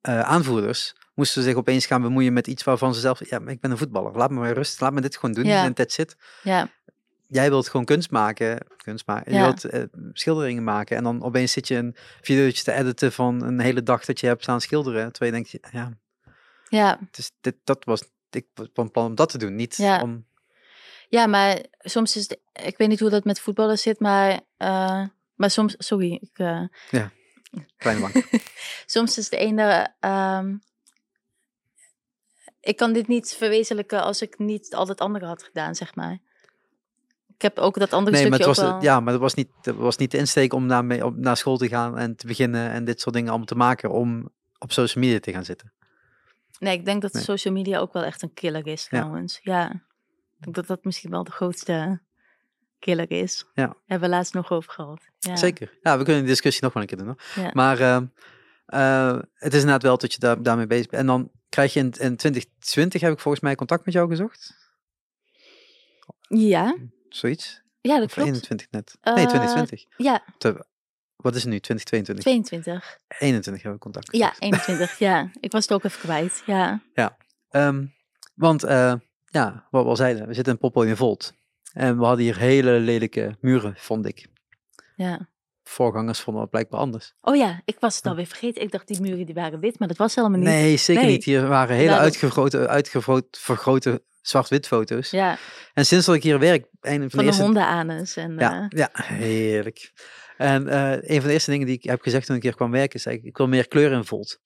[0.00, 3.28] eh, aanvoerders moesten zich opeens gaan bemoeien met iets waarvan ze zelf...
[3.28, 4.16] Ja, ik ben een voetballer.
[4.16, 4.80] Laat me maar rust.
[4.80, 5.44] Laat me dit gewoon doen.
[5.44, 5.64] Ja.
[5.64, 6.16] En that's it.
[6.42, 6.68] Ja,
[7.26, 8.66] Jij wilt gewoon kunst maken.
[8.76, 9.32] Kunst maken.
[9.32, 9.44] Je Ja.
[9.44, 9.82] wilt eh,
[10.12, 10.96] schilderingen maken.
[10.96, 14.26] En dan opeens zit je een videootje te editen van een hele dag dat je
[14.26, 15.12] hebt staan schilderen.
[15.12, 15.92] Terwijl je denkt, ja,
[16.68, 16.98] ja.
[17.12, 18.02] is, dit, dat was...
[18.30, 19.54] Ik was van plan om dat te doen.
[19.54, 20.00] Niet Ja.
[20.02, 20.26] om...
[21.08, 25.04] ja, maar soms is het, ik weet niet hoe dat met voetballers zit, maar, eh,
[25.34, 26.62] maar soms, sorry, ik, eh,
[27.76, 28.24] Kleine bank.
[28.86, 30.54] soms is de ene, ehm,
[32.62, 36.18] ik kan dit niet verwezenlijken als ik niet al het andere had gedaan, zeg maar.
[37.34, 38.82] Ik heb ook dat andere Nee, maar stukje het was, wel.
[38.82, 41.36] ja, maar dat was niet, dat was niet de insteek om naar, mee, om naar
[41.36, 44.72] school te gaan en te beginnen en dit soort dingen allemaal te maken om op
[44.72, 45.72] social media te gaan zitten.
[46.58, 47.22] Nee, ik denk dat Nee.
[47.22, 49.40] social media ook wel echt een killer is trouwens.
[49.42, 49.70] Ja.
[49.70, 49.80] Ik
[50.40, 52.00] denk dat dat misschien wel de grootste
[52.78, 53.46] killer is.
[53.54, 53.76] Ja.
[53.86, 55.08] Hebben we laatst nog over gehad.
[55.18, 55.36] Ja.
[55.36, 55.78] Zeker.
[55.82, 57.06] Ja, we kunnen die discussie nog wel een keer doen.
[57.06, 57.44] Hoor.
[57.44, 57.50] Ja.
[57.52, 58.06] Maar ehm,
[58.72, 61.00] eh, het is inderdaad wel dat je daar, daarmee bezig bent.
[61.02, 64.54] En dan krijg je in, in 2020, heb ik volgens mij contact met jou gezocht.
[66.28, 66.76] Ja,
[67.08, 67.62] Zoiets.
[67.80, 68.28] ja dat Of klopt.
[68.28, 68.96] 21 net.
[69.02, 69.84] Nee, Eh, 2020.
[69.96, 70.24] Ja,
[71.16, 71.60] Wat is het nu?
[71.60, 72.24] 2022.
[72.24, 72.98] 22.
[73.18, 74.42] 21 hebben we contact Ja, gezocht.
[74.42, 74.98] 21.
[74.98, 76.42] ja, ik was het ook even kwijt.
[76.46, 76.80] Ja,
[77.50, 77.86] Ehm,
[78.34, 78.94] want eh,
[79.26, 81.34] ja, wat we al zeiden, we zitten in Poppel in Volt.
[81.72, 84.26] En we hadden hier hele lelijke muren, vond ik.
[84.96, 85.30] ja.
[85.72, 87.14] Voorgangers vonden het blijkbaar anders.
[87.20, 88.62] Oh ja, ik was het alweer vergeten.
[88.62, 90.48] Ik dacht die muren die waren wit, maar dat was helemaal niet.
[90.48, 91.12] Nee, zeker Nee.
[91.12, 91.24] niet.
[91.24, 95.10] Hier waren hele Nou, uitgegrote, uitgegroot, vergrote zwart-wit foto's.
[95.10, 95.38] Ja,
[95.74, 97.42] En sinds dat ik hier werk, een van, van de eerste...
[97.42, 98.16] hondenanus.
[98.16, 99.92] En, Ja, eh, ja, heerlijk.
[100.36, 102.70] En eh, een van de eerste dingen die ik heb gezegd toen ik hier kwam
[102.70, 104.40] werken, is ik wil meer kleur in Volt.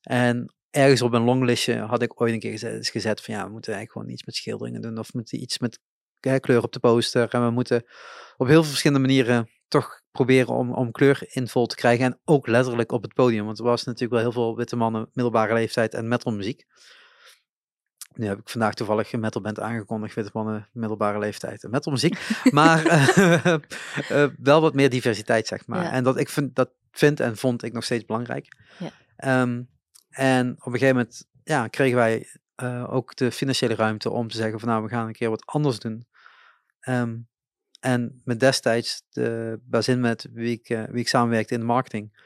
[0.00, 3.44] En ergens op een longlistje had ik ooit een keer gezet, is gezet van ja,
[3.44, 4.98] we moeten eigenlijk gewoon iets met schilderingen doen.
[4.98, 5.78] Of we moeten iets met
[6.40, 7.28] kleur op de poster.
[7.28, 7.84] En we moeten
[8.36, 12.04] op heel veel verschillende manieren toch proberen om, om kleur in Volt te krijgen.
[12.04, 13.44] En ook letterlijk op het podium.
[13.44, 16.66] Want er was natuurlijk wel heel veel witte mannen, middelbare leeftijd en metalmuziek.
[18.14, 22.18] Nu heb ik vandaag toevallig een metalband aangekondigd, witte mannen, middelbare leeftijd en metalmuziek.
[22.50, 25.82] maar eh, eh, wel wat meer diversiteit, zeg maar.
[25.82, 25.92] Ja.
[25.92, 28.56] En dat ik vind, dat vind en vond ik nog steeds belangrijk.
[28.78, 28.90] Ja.
[29.16, 29.62] Ehm,
[30.10, 34.36] en op een gegeven moment ja, kregen wij eh, ook de financiële ruimte om te
[34.36, 36.06] zeggen van nou, we gaan een keer wat anders doen.
[36.80, 37.16] Ehm,
[37.84, 42.22] en met destijds de bazin met wie ik, eh, wie ik samenwerkte in de marketing,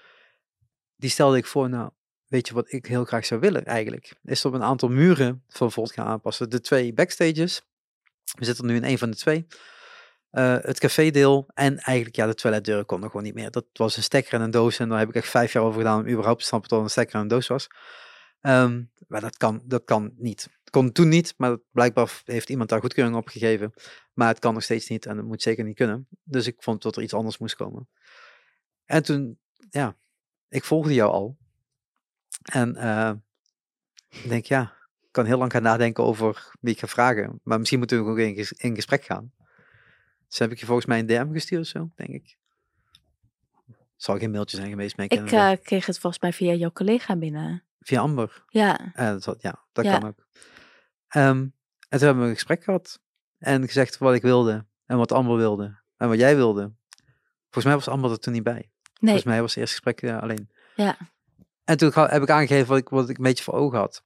[0.96, 1.90] die stelde ik voor, nou,
[2.26, 4.14] weet je wat ik heel graag zou willen eigenlijk?
[4.22, 6.50] Is op een aantal muren van Volt gaan aanpassen.
[6.50, 7.62] De twee backstages,
[8.38, 9.46] we zitten nu in een van de twee.
[10.30, 13.50] Eh, het café-deel en eigenlijk ja, de toiletdeuren konden gewoon niet meer.
[13.50, 15.78] Dat was een stekker en een doos en daar heb ik echt vijf jaar over
[15.78, 17.68] gedaan om überhaupt te snappen dat een stekker en een doos was.
[18.40, 20.42] Ehm, maar dat kan, dat kan niet.
[20.60, 23.72] Het kon toen niet, maar blijkbaar heeft iemand daar goedkeuring op gegeven.
[24.12, 26.08] Maar het kan nog steeds niet en het moet zeker niet kunnen.
[26.22, 27.88] Dus ik vond dat er iets anders moest komen.
[28.84, 29.38] En toen,
[29.70, 29.96] ja,
[30.48, 31.36] ik volgde jou al.
[32.42, 33.12] En eh,
[34.22, 34.62] ik denk, ja,
[35.00, 37.40] ik kan heel lang gaan nadenken over wie ik ga vragen.
[37.42, 39.32] Maar misschien moeten we ook in, ges- in gesprek gaan.
[40.28, 42.36] Dus heb ik je volgens mij een DM gestuurd zo, denk ik.
[43.96, 46.70] Zal geen mailtje zijn geweest, maar ik, ik eh, kreeg het volgens mij via jouw
[46.72, 47.62] collega binnen.
[47.80, 48.44] Via Amber.
[48.48, 49.98] Ja, Eh, dat, ja, dat Ja.
[49.98, 50.26] kan ook.
[51.08, 51.52] Ehm, en
[51.88, 53.00] toen hebben we een gesprek gehad.
[53.38, 54.66] En gezegd wat ik wilde.
[54.86, 55.80] En wat Amber wilde.
[55.96, 56.72] En wat jij wilde.
[57.42, 58.54] Volgens mij was Amber er toen niet bij.
[58.54, 58.70] nee.
[59.00, 60.50] Volgens mij was het eerste gesprek eh, alleen.
[60.76, 60.96] Ja.
[61.64, 64.04] En toen ga- heb ik aangegeven wat ik, wat ik een beetje voor ogen had.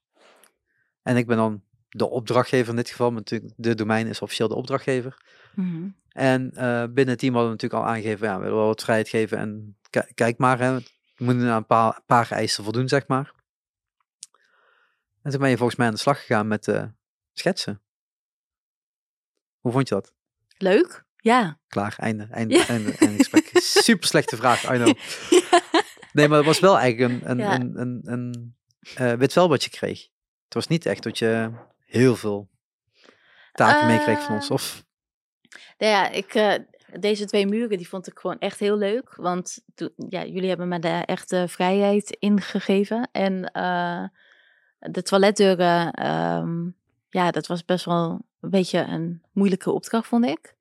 [1.03, 3.09] En ik ben dan de opdrachtgever in dit geval.
[3.11, 5.17] Maar natuurlijk, de domein is officieel de opdrachtgever.
[5.55, 5.89] Mhm.
[6.09, 8.83] En eh, binnen het team hadden we natuurlijk al aangegeven, ja, we willen wel wat
[8.83, 10.75] vrijheid geven en ki- kijk maar, hè,
[11.17, 13.33] we moeten aan een paar, paar eisen voldoen, zeg maar.
[15.23, 16.85] En toen ben je volgens mij aan de slag gegaan met eh,
[17.33, 17.83] schetsen.
[19.61, 20.13] Hoe vond je dat?
[20.59, 21.05] Leuk.
[21.17, 21.59] Ja.
[21.69, 22.67] Klaar, einde, einde, Ja.
[22.69, 23.51] einde, einde gesprek.
[23.85, 24.97] Super slechte vraag, I know.
[26.13, 27.55] Nee, maar het was wel eigenlijk een, een, Ja.
[27.55, 28.57] een, een, een
[28.95, 30.01] eh, wit vel wat je kreeg.
[30.45, 31.51] Het was niet echt dat je
[31.85, 32.51] heel veel
[33.53, 34.45] taken meekreeg van ons.
[34.47, 34.85] Eh, Of,
[35.79, 36.61] Nou ja, ik,
[37.01, 39.15] deze twee muren die vond ik gewoon echt heel leuk.
[39.17, 43.09] Want toen- ja, jullie hebben me daar echt de vrijheid ingegeven.
[43.13, 44.05] En eh,
[44.91, 46.69] de toiletdeuren, ehm,
[47.09, 50.55] ja, dat was best wel een beetje een moeilijke opdracht, vond ik.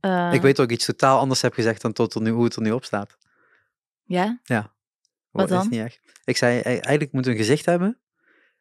[0.00, 2.56] Eh, ik weet ook iets totaal anders heb gezegd dan tot er nu, hoe het
[2.56, 3.18] er nu op staat.
[4.44, 4.72] Ja?
[5.30, 5.60] Wat dan?
[5.60, 6.00] Is niet echt.
[6.24, 7.98] Ik zei, eigenlijk moeten we een gezicht hebben.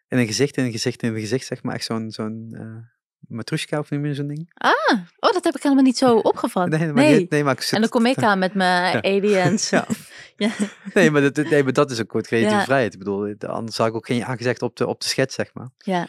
[0.08, 1.76] En een gezicht in een gezicht in een gezicht, zeg maar.
[1.76, 2.93] Echt zo'n zo'n eh
[3.28, 4.52] matrushka of noem je zo'n ding?
[4.54, 4.72] Ah,
[5.20, 6.70] oh, dat heb ik helemaal niet zo opgevat.
[6.70, 7.18] Nee, maar, nee.
[7.18, 9.70] die- nee, maar ik zit- En dan kom ik aan met mijn aliens.
[9.70, 9.86] Ja.
[10.38, 10.50] Ja.
[10.94, 12.64] Nee, maar dat, nee, maar dat is ook goed creatieve Ja.
[12.64, 12.94] vrijheid.
[12.94, 15.54] Ik bedoel, anders zou ik ook geen ja gezegd op de, op de schets, zeg
[15.54, 15.70] maar.
[15.78, 16.08] Ja.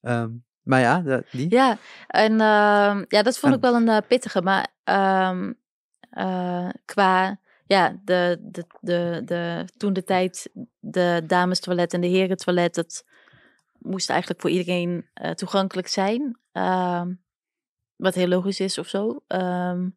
[0.00, 0.30] Ehm,
[0.62, 1.50] Maar ja, die.
[1.50, 4.42] Ja, en ehm, ja, dat vond En- ik wel een eh, pittige.
[4.42, 5.52] Maar ehm,
[6.10, 10.50] eh, qua, ja, de, de, de, de, toen de tijd,
[10.80, 13.04] de dames toilet en de heren toilet, dat
[13.78, 16.38] moest eigenlijk voor iedereen eh, toegankelijk zijn.
[16.56, 17.14] Ehm,
[17.96, 19.24] wat heel logisch is of zo.
[19.26, 19.88] Ehm,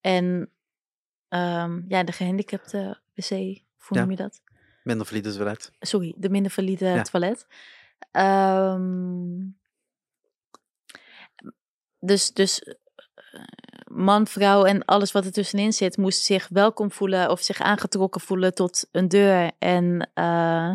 [0.00, 0.50] en
[1.28, 4.00] ehm, ja, de gehandicapte wc, hoe Ja.
[4.00, 4.42] noem je dat?
[4.82, 5.72] Minder valide toilet.
[5.80, 7.02] sorry, de minder valide Ja.
[7.02, 7.46] toilet.
[11.98, 12.74] Dus, dus
[13.90, 18.20] man, vrouw en alles wat er tussenin zit, moest zich welkom voelen of zich aangetrokken
[18.20, 19.52] voelen tot een deur.
[19.58, 20.70] En eh,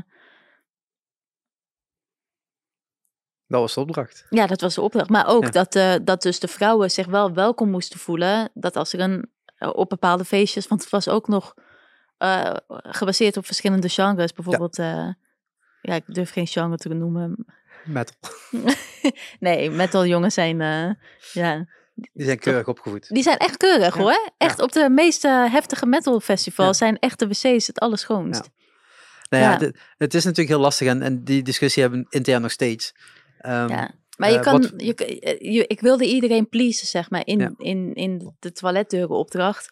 [3.50, 4.26] Dat was de opdracht.
[4.30, 5.10] ja, dat was de opdracht.
[5.10, 5.50] Maar ook Ja.
[5.50, 8.50] dat, eh, dat dus de vrouwen zich wel welkom moesten voelen.
[8.54, 11.54] Dat als er een eh, op bepaalde feestjes, want het was ook nog
[12.18, 14.34] eh, gebaseerd op verschillende genres.
[14.34, 15.18] Bijvoorbeeld, ja.
[15.82, 17.46] ja, ik durf geen genre te noemen.
[17.86, 18.16] Metal.
[19.40, 20.58] nee, metal jongens zijn,
[21.34, 21.66] ja,
[22.14, 23.08] Die zijn keurig opgevoed.
[23.10, 24.32] die zijn echt keurig Ja, hoor.
[24.38, 28.50] Echt op de meeste heftige metal festivals zijn echt de wc's het allerschoonst.
[29.30, 32.52] Nou ja, het is natuurlijk heel lastig en, en die discussie hebben we intern nog
[32.52, 32.94] steeds.
[33.40, 33.92] Ehm, Ja.
[34.18, 37.26] Maar je eh, kan, wat- je, kan- eh, je, ik wilde iedereen pleasen, zeg maar,
[37.26, 37.54] in, Ja.
[37.58, 39.70] in, in de toiletdeurenopdracht.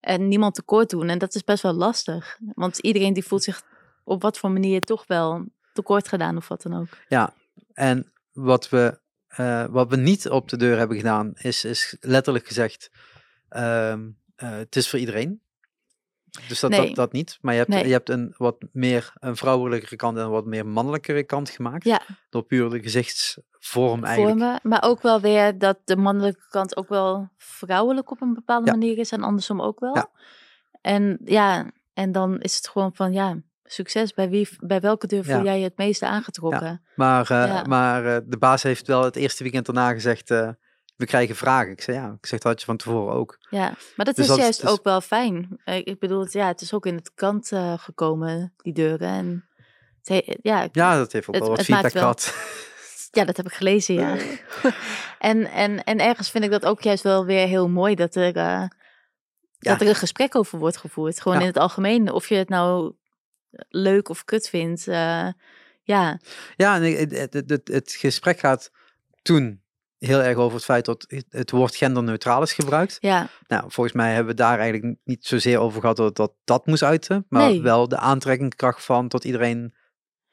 [0.00, 1.08] En niemand tekort doen.
[1.08, 2.38] En dat is best wel lastig.
[2.54, 3.62] Want iedereen die voelt zich
[4.04, 6.88] op wat voor manier toch wel tekort gedaan of wat dan ook.
[7.72, 12.46] En wat we, eh, wat we niet op de deur hebben gedaan, is, is letterlijk
[12.46, 12.90] gezegd:
[13.48, 15.40] ehm, eh, het is voor iedereen.
[16.48, 16.86] Dus dat, Nee.
[16.86, 17.38] dat, dat niet.
[17.40, 17.86] Maar je hebt, Nee.
[17.86, 21.84] je hebt een wat meer een vrouwelijkere kant en een wat meer mannelijkere kant gemaakt.
[21.84, 22.00] Ja.
[22.30, 24.38] Door puur de gezichtsvorm eigenlijk.
[24.38, 28.66] Vormen, maar ook wel weer dat de mannelijke kant ook wel vrouwelijk op een bepaalde
[28.66, 28.72] Ja.
[28.72, 29.94] manier is en andersom ook wel.
[29.96, 30.10] Ja.
[30.80, 34.14] En ja, en dan is het gewoon van ja, succes.
[34.14, 36.82] Bij, wie, bij welke deur voel jij je het meeste aangetrokken?
[36.94, 37.62] Maar, eh, Ja.
[37.62, 40.48] maar eh, de baas heeft wel het eerste weekend daarna gezegd: eh,
[40.96, 41.70] we krijgen vragen.
[41.72, 43.38] Ik zei ja, ik zeg dat had je van tevoren ook.
[43.50, 45.60] Ja, maar dat Dus is dat juist dus- ook wel fijn.
[45.64, 49.08] Eh, Ik bedoel, het, ja, het is ook in het kant eh, gekomen, die deuren.
[49.08, 49.48] En
[50.02, 52.34] het ja, ik- Ja, dat heeft ook Het- wel wat feedback gehad.
[53.18, 54.16] ja, dat heb ik gelezen, ja.
[55.18, 58.36] en, en, en ergens vind ik dat ook juist wel weer heel mooi dat er,
[58.36, 58.64] eh,
[59.58, 61.20] dat er een gesprek over wordt gevoerd.
[61.20, 61.42] Gewoon Ja.
[61.42, 62.10] in het algemeen.
[62.12, 62.94] Of je het nou
[63.68, 64.84] leuk of kut vindt.
[64.84, 65.34] ja,
[66.56, 68.70] Ja, en het, het, het, het- het gesprek gaat
[69.22, 69.62] toen
[69.98, 72.96] heel erg over het feit dat het- woord genderneutraal is gebruikt.
[73.00, 76.66] ja, Nou, volgens mij hebben we daar eigenlijk niet zozeer over gehad dat dat, dat
[76.66, 77.62] moest uiten, maar Nee.
[77.62, 79.74] wel de aantrekkingskracht van tot iedereen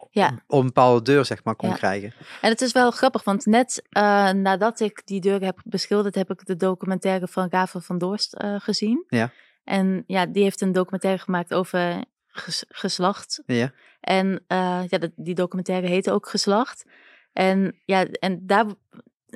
[0.10, 0.44] ja.
[0.48, 1.76] op een bepaalde deur zeg maar kon Ja.
[1.76, 2.14] krijgen.
[2.42, 6.30] En het is wel grappig, want net eh, nadat ik die deuren heb beschilderd, heb
[6.32, 9.06] ik de documentaire van Ravel van Dorst eh, gezien.
[9.08, 9.32] Ja.
[9.64, 13.44] En ja, die heeft een documentaire gemaakt over ges- geslacht.
[13.46, 16.86] Ja, En eh, ja, die documentaire heette ook Geslacht.
[17.34, 18.66] En ja, en daar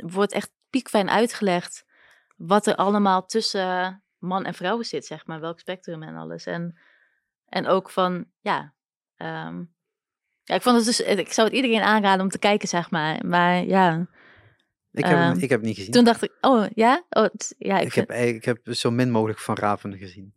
[0.05, 1.85] wordt echt piekfijn uitgelegd
[2.35, 5.39] wat er allemaal tussen man en vrouw zit, zeg maar.
[5.39, 6.45] Welk spectrum en alles.
[6.45, 6.79] En,
[7.45, 8.73] en ook van, ja...
[9.15, 9.63] ehm,
[10.43, 10.99] ja, ik vond het dus...
[10.99, 13.25] Ik zou het iedereen aanraden om te kijken, zeg maar.
[13.25, 14.07] Maar ja,
[14.91, 15.91] ik heb, Ehm, ik heb het niet gezien.
[15.91, 16.37] toen dacht ik...
[16.41, 17.05] Oh, ja?
[17.09, 20.33] Oh, het- ja, ik, ik, vind- heb, ik heb zo min mogelijk van Raven gezien.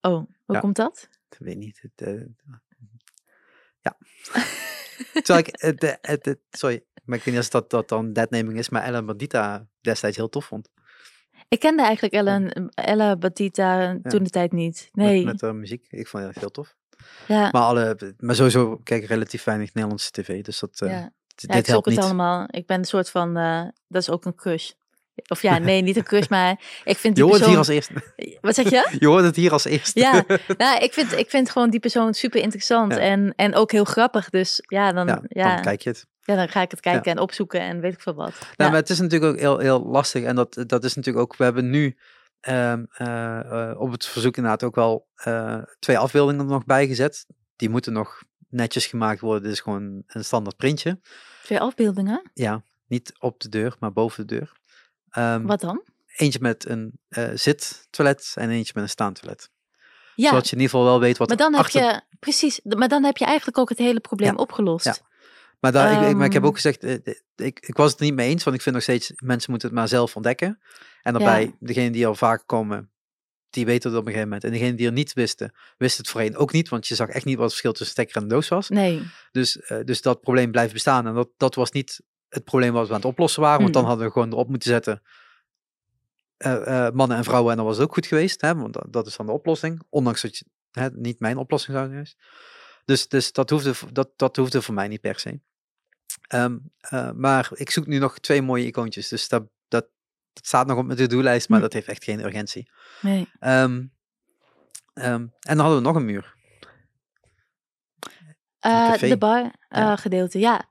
[0.00, 0.12] oh
[0.44, 0.60] hoe Ja.
[0.60, 1.08] komt dat?
[1.30, 1.80] Ik weet niet.
[1.82, 2.22] Het, eh,
[3.88, 3.96] ja.
[5.22, 8.12] Terwijl ik, het, het, het, het- sorry, maar ik weet niet of dat, dat dan
[8.12, 10.68] deadnaming is, maar Ellen Bandita destijds heel tof vond.
[11.48, 14.88] Ik kende eigenlijk Ellen, Ella Batita toen de tijd niet.
[14.92, 15.86] Nee, Met, met de muziek.
[15.90, 16.74] Ik vond het heel tof.
[17.28, 17.48] ja.
[17.52, 21.12] Maar, alle, maar sowieso kijk ik relatief weinig Nederlandse tv, dus dat, eh, ja.
[21.34, 22.04] dit Ja, helpt het niet.
[22.04, 22.44] allemaal.
[22.50, 24.70] Ik ben een soort van, eh, dat is ook een crush.
[25.28, 26.50] Of ja, nee, niet een crush, maar
[26.84, 27.92] ik vind Je die hoort het hier als eerste.
[28.40, 28.88] Wat zeg je?
[29.00, 30.00] Je hoort het hier als eerste.
[30.00, 30.24] Ja,
[30.56, 32.98] nou, ik vind, ik vind gewoon die persoon super interessant Ja.
[32.98, 34.30] en, en ook heel grappig.
[34.30, 36.06] Dus ja, dan, Ja, ja, dan kijk je het.
[36.22, 38.30] ja, dan ga ik het kijken en opzoeken en weet ik veel wat.
[38.40, 38.68] Nou, Ja.
[38.68, 40.22] maar het is natuurlijk ook heel, heel lastig.
[40.24, 41.96] En dat, dat is natuurlijk ook, we hebben nu
[42.40, 47.26] ehm, eh, eh, op het verzoek inderdaad ook wel eh, twee afbeeldingen er nog bijgezet.
[47.56, 49.42] Die moeten nog netjes gemaakt worden.
[49.42, 51.00] Dit is gewoon een standaard printje.
[51.42, 52.30] Twee afbeeldingen?
[52.34, 54.52] Ja, niet op de deur, maar boven de deur.
[55.10, 55.82] Ehm, Wat dan?
[56.16, 59.50] eentje met een eh zittoilet en eentje met een staantoilet.
[60.14, 62.88] Ja, Zodat je in ieder geval wel weet wat maar dan heb je, precies, maar
[62.88, 64.84] dan heb je eigenlijk ook het hele probleem Ja, opgelost.
[64.84, 64.96] ja.
[65.60, 66.50] Maar, daar, ik, ik, maar ik heb Ehm.
[66.50, 66.94] ook gezegd, eh,
[67.36, 69.68] ik, ik was het er niet mee eens, want ik vind nog steeds, mensen moeten
[69.68, 70.60] het maar zelf ontdekken.
[71.02, 71.52] En daarbij, Ja.
[71.60, 72.90] degenen die al vaak komen,
[73.50, 74.44] die weten het op een gegeven moment.
[74.44, 77.24] En degenen die er niet wisten, wisten het voorheen ook niet, want je zag echt
[77.24, 78.68] niet wat het verschil tussen stekker en doos was.
[78.68, 79.02] Nee,
[79.32, 81.06] Dus, eh, dus dat probleem blijft bestaan.
[81.06, 83.82] En dat, dat was niet het probleem wat we aan het oplossen waren, want dan
[83.82, 83.88] Mm.
[83.88, 85.02] hadden we gewoon erop moeten zetten
[86.36, 88.40] eh, eh, mannen en vrouwen en dan was het ook goed geweest.
[88.40, 89.82] Hè, want dat, dat is dan de oplossing.
[89.88, 92.08] Ondanks dat je, hè, niet mijn oplossing zou zijn.
[92.84, 95.40] Dus, dus dat, hoefde, dat, dat hoefde voor mij niet per se.
[96.28, 99.08] Ehm, eh, maar ik zoek nu nog twee mooie icoontjes.
[99.08, 99.86] Dus dat, dat,
[100.32, 102.70] dat staat nog op mijn to-do-lijst, maar dat heeft echt geen urgentie.
[103.00, 103.28] Nee.
[103.38, 103.84] Ehm,
[104.94, 106.36] ehm, en dan hadden we nog een muur.
[109.08, 109.96] De bar Ja.
[109.96, 110.68] gedeelte, ja.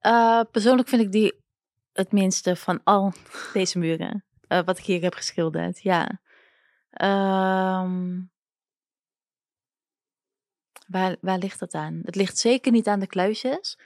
[0.00, 1.32] Eh, persoonlijk vind ik die
[1.92, 3.12] het minste van al
[3.52, 4.24] deze muren.
[4.48, 6.20] eh, wat ik hier heb geschilderd, ja.
[6.90, 8.20] Ehm,
[10.86, 12.00] waar, waar ligt dat aan?
[12.04, 13.78] Het ligt zeker niet aan de kluisjes.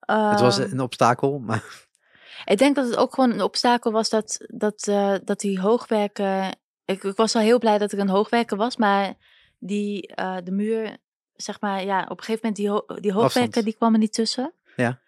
[0.00, 1.64] het was Ehm, een obstakel, maar
[2.44, 6.56] Ik denk dat het ook gewoon een obstakel was dat, dat, eh, dat die hoogwerken.
[6.84, 9.14] Ik, ik was al heel blij dat er een hoogwerker was, maar
[9.58, 10.96] die, de muur,
[11.34, 13.64] zeg maar, ja, op een gegeven moment die, ho die hoogwerker Afstand.
[13.66, 14.52] die kwam er niet tussen.
[14.76, 14.98] Ja.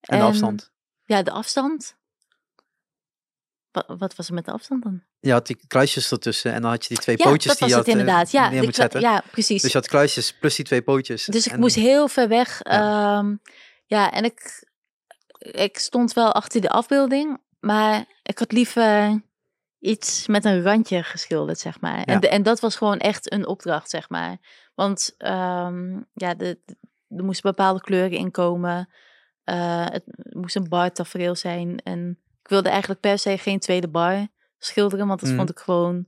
[0.00, 0.72] En de afstand.
[1.04, 1.96] Ja, de afstand.
[3.70, 5.02] Wa- wat was er met de afstand dan?
[5.20, 7.60] Je had die kluisjes ertussen en dan had je die twee Ja, pootjes dat die
[7.60, 8.30] was je het had, eh, inderdaad.
[8.30, 9.00] Ja, neer moet zetten.
[9.00, 9.62] ja, precies.
[9.62, 11.24] Dus je had kluisjes plus die twee pootjes.
[11.24, 12.60] Dus ik En- moest heel ver weg.
[12.62, 13.18] Ja.
[13.18, 13.36] ehm,
[13.86, 14.64] ja, en ik,
[15.38, 19.22] ik stond wel achter de afbeelding, maar ik had liever
[19.78, 22.02] iets met een randje geschilderd, zeg maar.
[22.04, 22.28] En, Ja.
[22.28, 24.36] en dat was gewoon echt een opdracht, zeg maar.
[24.74, 26.56] Want ehm, ja, er
[27.08, 28.88] moesten bepaalde kleuren in komen.
[29.46, 31.78] Eh, het moest een bar tafereel zijn.
[31.82, 34.28] En ik wilde eigenlijk per se geen tweede bar
[34.58, 35.38] schilderen, want dat Mhm.
[35.38, 36.06] vond ik gewoon,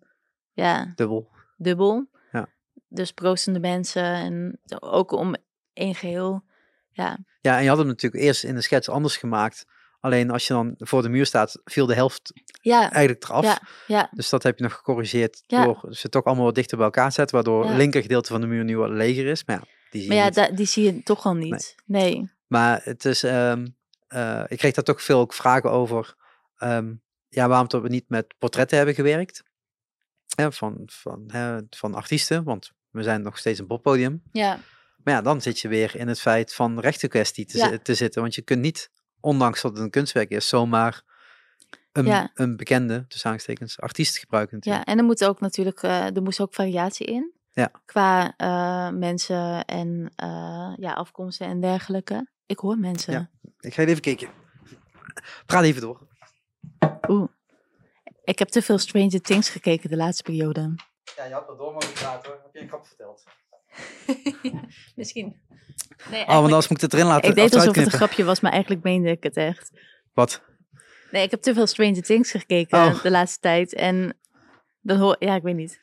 [0.52, 1.30] ja, Dubbel.
[1.56, 2.08] dubbel.
[2.32, 2.48] Ja.
[2.88, 5.34] Dus proostende mensen en ook om
[5.72, 6.42] één geheel.
[6.90, 9.64] Ja, Ja, en je had hem natuurlijk eerst in de schets anders gemaakt.
[10.00, 13.44] Alleen als je dan voor de muur staat, viel de helft ja, eigenlijk eraf.
[13.44, 15.64] Ja, ja, Dus dat heb je nog gecorrigeerd Ja.
[15.64, 17.34] door ze toch allemaal wat dichter bij elkaar te zetten.
[17.34, 17.68] Waardoor Ja.
[17.68, 19.44] het linker gedeelte van de muur nu wat leger is.
[19.44, 20.34] Maar ja, die zie maar je ja, niet.
[20.50, 21.74] da- die zie je toch al niet.
[21.86, 22.30] Nee.
[22.48, 23.66] Maar het is, ehm,
[24.08, 26.14] eh, ik kreeg daar toch veel ook vragen over.
[26.58, 26.94] ehm,
[27.28, 29.42] ja, waarom dat we niet met portretten hebben gewerkt.
[30.36, 34.22] Hè, van, van, hè, van artiesten, want we zijn nog steeds een poppodium.
[34.32, 34.58] Ja,
[35.04, 37.78] Maar ja, dan zit je weer in het feit van rechtenkwestie te, Ja.
[37.78, 38.22] te zitten.
[38.22, 41.02] Want je kunt niet, ondanks dat het een kunstwerk is, zomaar
[41.92, 42.30] een, Ja.
[42.34, 44.88] een bekende, tussen aanstekens, artiest gebruiken ja, natuurlijk.
[44.90, 47.32] en er moet ook natuurlijk, eh, er moest ook variatie in.
[47.52, 47.70] Ja.
[47.84, 50.12] Qua eh, mensen en
[50.76, 52.28] ja, afkomsten en dergelijke.
[52.48, 53.12] Ik hoor mensen.
[53.12, 53.30] Ja.
[53.60, 54.28] Ik ga even kijken.
[55.46, 56.06] Praat even door.
[57.08, 57.28] Oeh.
[58.24, 60.74] Ik heb te veel Stranger Things gekeken de laatste periode.
[61.16, 62.30] Ja, je had wel door mogen praten.
[62.30, 63.24] Heb je een grap verteld?
[64.96, 65.36] Misschien.
[66.10, 67.28] Nee, Oh, want anders moet ik het erin laten.
[67.28, 69.70] ik deed alsof het een grapje was, maar eigenlijk meende ik het echt.
[70.12, 70.42] Wat?
[71.10, 73.02] Nee, ik heb te veel Stranger Things gekeken Oh.
[73.02, 73.74] de laatste tijd.
[73.74, 74.18] En
[74.80, 75.80] dan hoor ja, ik weet niet.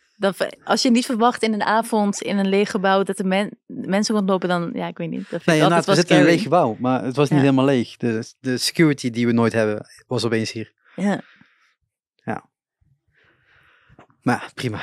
[0.63, 4.15] Als je niet verwacht in een avond in een leeg gebouw dat er men- mensen
[4.15, 5.29] rondlopen, dan ja, ik weet niet.
[5.29, 7.45] Dat Nee, inderdaad, we zitten in een leeg gebouw, maar het was niet Ja.
[7.45, 7.97] helemaal leeg.
[7.97, 10.73] De, de security die we nooit hebben, was opeens hier.
[10.95, 11.21] Ja.
[14.21, 14.81] Maar ja, prima.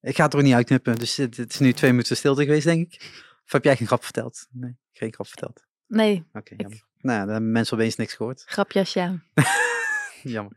[0.00, 2.44] Ik ga het er ook niet uitknippen, dus het, het is nu twee minuten stilte
[2.44, 3.22] geweest, denk ik.
[3.44, 4.46] Of heb jij geen grap verteld?
[4.50, 5.64] Nee, geen grap verteld.
[5.86, 6.84] Nee, Oké, Ik- jammer.
[7.00, 8.42] Nou, dan hebben mensen opeens niks gehoord.
[8.46, 9.18] grapjas, ja.
[10.36, 10.52] jammer.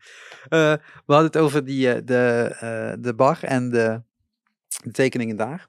[0.49, 0.73] Eh,
[1.05, 4.01] we hadden het over die, eh, de, eh, de bar en de,
[4.83, 5.67] de tekeningen daar.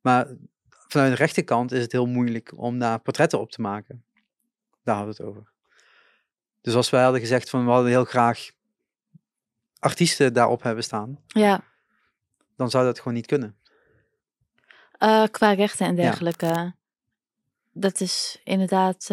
[0.00, 0.26] Maar
[0.68, 4.04] vanuit de rechterkant is het heel moeilijk om daar portretten op te maken.
[4.82, 5.52] Daar hadden we het over.
[6.60, 8.50] Dus als wij hadden gezegd van we hadden heel graag
[9.78, 11.60] artiesten daarop hebben staan, Ja,
[12.56, 13.56] dan zou dat gewoon niet kunnen.
[15.30, 16.74] qua rechten en dergelijke.
[17.72, 19.08] Dat is inderdaad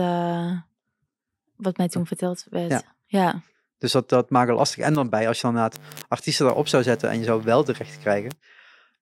[1.56, 2.72] wat mij toen verteld werd.
[2.72, 2.96] Ja.
[3.06, 3.42] Ja.
[3.78, 4.84] Dus dat, dat maakt het lastig.
[4.84, 7.64] En dan bij, als je dan inderdaad artiesten daarop zou zetten en je zou wel
[7.64, 8.32] de rechten krijgen,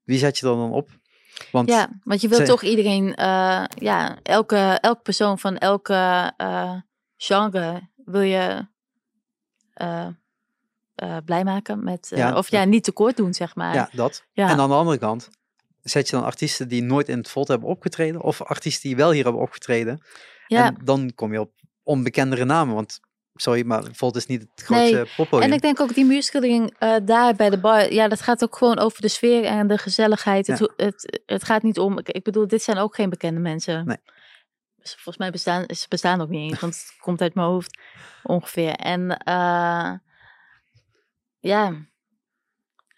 [0.04, 0.90] wie zet je er dan op?
[1.52, 6.76] Want Ja, want je wilt toch iedereen, eh, ja, elke, elke persoon van elke eh,
[7.18, 8.68] genre wil je
[9.74, 10.08] eh,
[11.26, 13.74] blij maken met, Ja, of ja, niet tekort doen, zeg maar.
[13.74, 14.26] ja, dat.
[14.32, 14.50] Ja.
[14.50, 15.30] En aan de andere kant,
[15.82, 19.12] zet je dan artiesten die nooit in het Volt hebben opgetreden, of artiesten die wel
[19.12, 20.02] hier hebben opgetreden.
[20.48, 20.66] ja.
[20.66, 21.52] En dan kom je op
[21.84, 23.00] onbekendere namen, want
[23.34, 25.50] sorry, maar Volt is niet het grootste Nee, poppodium.
[25.50, 28.56] En ik denk ook die muurschildering eh, daar bij de bar, ja, dat gaat ook
[28.58, 30.48] gewoon over de sfeer en de gezelligheid.
[30.48, 30.66] Het, Ja.
[30.66, 33.86] ho- het, het gaat niet om, ik, ik bedoel, dit zijn ook geen bekende mensen.
[33.86, 33.98] Nee.
[34.76, 37.80] Dus volgens mij bestaan ze bestaan ook niet eens, want het komt uit mijn hoofd
[38.24, 38.72] ongeveer.
[38.76, 39.94] En eh,
[41.40, 41.86] ja,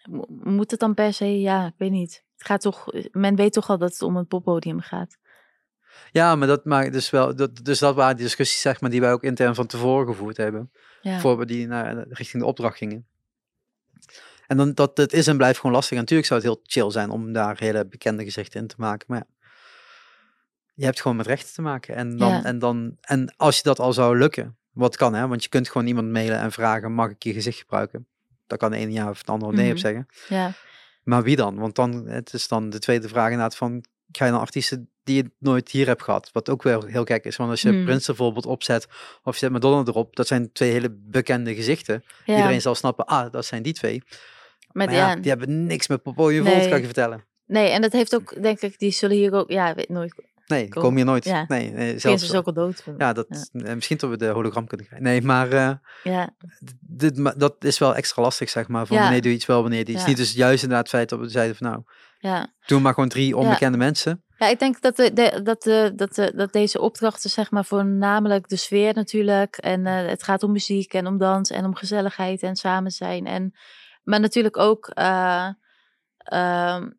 [0.08, 2.24] mo- moet het dan per se, ja, ik weet niet.
[2.36, 5.16] Het gaat toch, men weet toch al dat het om een poppodium gaat.
[6.12, 9.00] Ja, maar dat maakt dus wel, dat, dus dat waren die discussies zeg maar, die
[9.00, 10.70] wij ook intern van tevoren gevoerd hebben.
[11.02, 13.06] Ja, voor we die naar, richting de opdracht gingen.
[14.46, 15.92] En dan, dat, dat is en blijft gewoon lastig.
[15.92, 19.06] En natuurlijk zou het heel chill zijn om daar hele bekende gezichten in te maken.
[19.08, 19.26] Maar ja,
[20.74, 21.94] je hebt gewoon met rechten te maken.
[21.94, 22.44] En, dan, Ja.
[22.44, 25.68] en, dan, en als je dat al zou lukken, wat kan hè, want je kunt
[25.68, 28.06] gewoon iemand mailen en vragen, mag ik je gezicht gebruiken?
[28.46, 29.80] Dat kan de ene ja of de andere nee op Mhm.
[29.80, 30.06] zeggen.
[30.28, 30.52] ja,
[31.02, 31.56] Maar wie dan?
[31.58, 33.84] Want dan, het is dan de tweede vraag inderdaad van,
[34.16, 36.30] ga je dan artiesten die je nooit hier hebt gehad.
[36.32, 37.36] Wat ook wel heel gek is.
[37.36, 37.84] Want als je Hmm.
[37.84, 38.86] Prince bijvoorbeeld opzet,
[39.22, 42.04] of je zet Madonna erop, dat zijn twee hele bekende gezichten.
[42.24, 44.02] Ja, Iedereen zal snappen, ah, dat zijn die twee.
[44.72, 46.60] met, Maar ja, die hebben niks met Popo je Nee.
[46.60, 47.24] kan ik je vertellen.
[47.46, 50.14] Nee, en dat heeft ook, denk ik, die zullen hier ook, ja, weet nooit.
[50.46, 50.82] Nee, Cool.
[50.84, 51.24] komen hier nooit.
[51.24, 51.44] Ja.
[51.48, 52.84] Nee, nee Zelfs is ook al dood.
[52.98, 55.08] Ja, dat, misschien dat we de hologram kunnen krijgen.
[55.08, 55.70] Nee, maar eh,
[56.02, 56.34] ja,
[56.80, 58.86] dit, dat is wel extra lastig, zeg maar.
[58.86, 60.08] Van wanneer doe je iets wel, wanneer die iets Ja.
[60.08, 60.16] niet.
[60.18, 61.82] Dus juist inderdaad het feit dat we zeiden van nou,
[62.18, 62.52] ja.
[62.66, 64.24] doen maar gewoon drie onbekende mensen.
[64.38, 67.64] Ja, ik denk dat, de, de, dat, de, dat, de, dat deze opdrachten, zeg maar,
[67.64, 69.56] voornamelijk de sfeer natuurlijk.
[69.56, 73.26] En eh, het gaat om muziek en om dans en om gezelligheid en samen zijn.
[73.26, 73.54] En,
[74.02, 75.48] maar natuurlijk ook, eh,
[76.16, 76.90] ehm,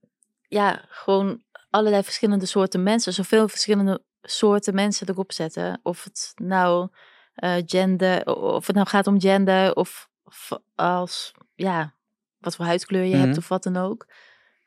[0.48, 3.14] ja, gewoon allerlei verschillende soorten mensen.
[3.14, 5.80] Zoveel verschillende soorten mensen erop zetten.
[5.84, 6.90] Of het nou
[7.34, 11.94] eh, gender, of het nou gaat om gender, of, of als, ja,
[12.40, 13.38] wat voor huidskleur je hebt Mhm.
[13.38, 14.08] of wat dan ook.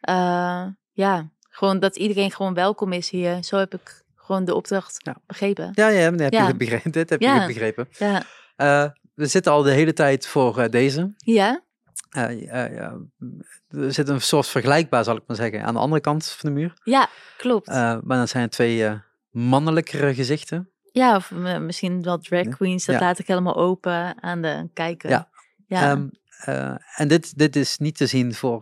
[0.01, 3.45] Eh, ja, gewoon dat iedereen gewoon welkom is hier.
[3.45, 5.17] Zo heb ik gewoon de opdracht Ja.
[5.27, 5.71] begrepen.
[5.75, 6.47] Ja, ja, nee, heb Ja.
[6.47, 6.91] je begrepen.
[6.91, 7.39] Dit heb je Ja.
[7.39, 7.89] goed begrepen.
[7.99, 8.23] Ja.
[8.57, 11.13] Eh, we zitten al de hele tijd voor eh, deze.
[11.17, 11.63] Ja?
[12.11, 16.61] Er zit een soort vergelijkbaar, zal ik maar zeggen, aan de andere kant van de
[16.61, 16.73] muur.
[16.85, 17.67] Ja, klopt.
[17.67, 19.01] Maar dan zijn het twee
[19.31, 20.71] mannelijkere gezichten.
[20.93, 22.85] ja, of misschien wel drag queens.
[22.85, 23.01] Dat Ja.
[23.01, 25.11] laat ik helemaal open aan de kijker.
[25.11, 25.29] Ja.
[25.67, 25.91] Ja.
[25.91, 26.09] Ehm,
[26.45, 28.61] eh, en dit, dit is niet te zien voor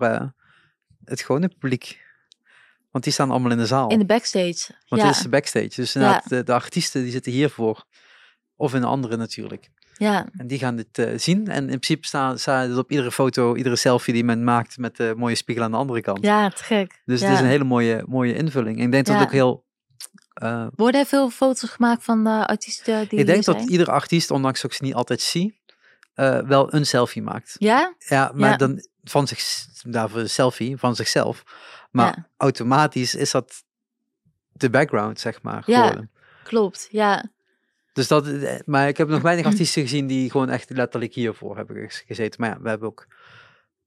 [1.08, 2.06] het gewone publiek.
[2.90, 3.90] Want die staan allemaal in de zaal.
[3.90, 4.74] In de backstage.
[4.88, 5.08] Want ja.
[5.08, 5.70] dit is de backstage.
[5.74, 7.84] Dus inderdaad, de, de artiesten die zitten hiervoor.
[8.56, 9.68] Of in de andere natuurlijk.
[9.96, 10.26] ja.
[10.36, 11.48] En die gaan dit eh, zien.
[11.48, 14.96] En in principe staan staat het op iedere foto, iedere selfie die men maakt met
[14.96, 16.24] de mooie spiegel aan de andere kant.
[16.24, 17.02] ja, te gek.
[17.04, 17.26] Dus ja.
[17.26, 18.78] het is een hele mooie, mooie invulling.
[18.78, 19.64] En ik denk dat het ook heel...
[20.34, 24.30] eh, Worden er veel foto's gemaakt van de artiesten die ik denk dat iedere artiest,
[24.30, 25.57] ondanks dat ik ze niet altijd zie,
[26.18, 27.54] eh, wel een selfie maakt.
[27.58, 27.94] Ja?
[27.98, 28.56] Ja, maar Ja.
[28.56, 29.40] dan van zich,
[29.82, 31.42] daarvoor een selfie van zichzelf.
[31.90, 32.28] Maar Ja.
[32.36, 33.64] automatisch is dat
[34.52, 35.80] de background, zeg maar, Ja.
[35.80, 36.10] geworden.
[36.42, 37.24] Klopt, ja.
[37.92, 41.56] Dus dat, eh, maar ik heb nog weinig artiesten gezien die gewoon echt letterlijk hiervoor
[41.56, 42.40] hebben gez- gezeten.
[42.40, 43.06] Maar ja, we hebben ook,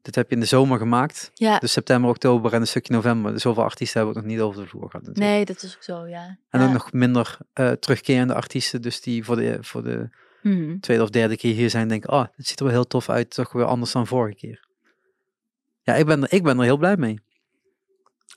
[0.01, 1.31] dit heb je in de zomer gemaakt.
[1.33, 3.31] Ja, Dus september, oktober en een stukje november.
[3.31, 5.05] Dus zoveel artiesten hebben we ook nog niet over de vloer gehad.
[5.05, 5.33] natuurlijk.
[5.35, 6.37] nee, dat is ook zo, ja.
[6.49, 6.65] En ja.
[6.67, 8.81] ook nog minder eh, terugkerende artiesten.
[8.81, 10.09] Dus die voor de, voor de
[10.41, 10.79] Mhm.
[10.79, 13.29] tweede of derde keer hier zijn, denken, oh, het ziet er wel heel tof uit.
[13.29, 14.65] Toch weer anders dan vorige keer.
[15.81, 17.19] Ja, ik ben, er, ik ben er heel blij mee.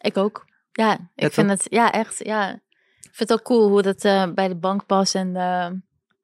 [0.01, 0.45] Ik ook.
[0.73, 2.53] Ja, ik Ja, vind het, ja, echt, ja.
[3.01, 5.71] Ik vind het ook cool hoe dat eh, bij de bank past en eh,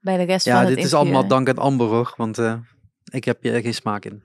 [0.00, 2.14] bij de rest Ja, van het dit is allemaal dank aan Amber hoor.
[2.16, 2.58] Want eh,
[3.04, 4.22] ik heb hier geen smaak in.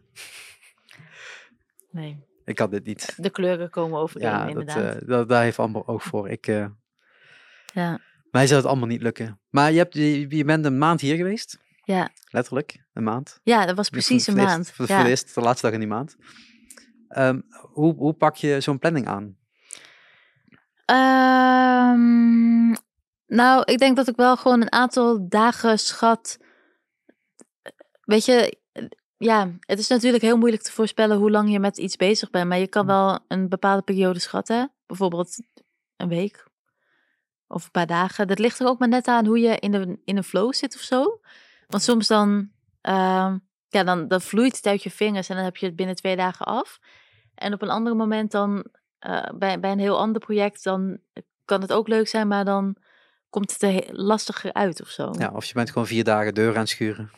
[1.91, 3.13] Nee, Ik had dit niet.
[3.17, 5.07] de kleuren komen overeen, Ja, dat, inderdaad.
[5.07, 6.29] dat, daar heeft Amber oog voor.
[6.29, 6.45] Ik,
[7.73, 7.99] ja,
[8.35, 9.39] mij zou het allemaal niet lukken.
[9.49, 11.57] Maar je, hebt, je, je bent een maand hier geweest.
[11.83, 12.09] ja.
[12.29, 13.39] Letterlijk, een maand.
[13.43, 14.71] ja, dat was precies een maand.
[14.71, 15.03] Voor, ja.
[15.03, 16.15] de laatste dag in die maand.
[17.07, 17.41] Ehm,
[17.73, 19.37] hoe, hoe pak je zo'n planning aan?
[20.85, 22.69] Ehm,
[23.27, 26.37] nou, ik denk dat ik wel gewoon een aantal dagen schat.
[28.01, 28.57] Weet je,
[29.17, 32.47] ja, het is natuurlijk heel moeilijk te voorspellen hoe lang je met iets bezig bent.
[32.47, 32.87] Maar je kan Mm.
[32.87, 34.71] wel een bepaalde periode schatten.
[34.85, 35.37] Bijvoorbeeld
[35.95, 36.53] een week
[37.47, 38.27] of een paar dagen.
[38.27, 40.75] Dat ligt er ook maar net aan hoe je in de, in een flow zit
[40.75, 41.19] of zo.
[41.67, 42.49] Want soms dan,
[42.81, 45.95] ehm, ja, dan, dan vloeit het uit je vingers en dan heb je het binnen
[45.95, 46.79] twee dagen af.
[47.35, 48.65] En op een ander moment dan,
[48.99, 50.99] eh, bij, bij een heel ander project, dan
[51.45, 52.75] kan het ook leuk zijn, maar dan
[53.29, 55.13] komt het er lastiger uit of zo.
[55.17, 57.11] Ja, of je bent gewoon vier dagen deur aan het schuren.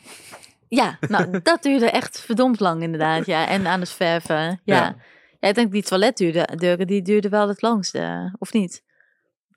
[0.68, 3.48] Ja, nou, dat duurde echt verdomd lang inderdaad, ja.
[3.48, 4.58] En aan het verven, ja.
[4.64, 4.96] Ja.
[5.40, 5.48] ja.
[5.48, 8.82] ik denk die toiletdeuren, die duurden wel het langst, eh, of niet?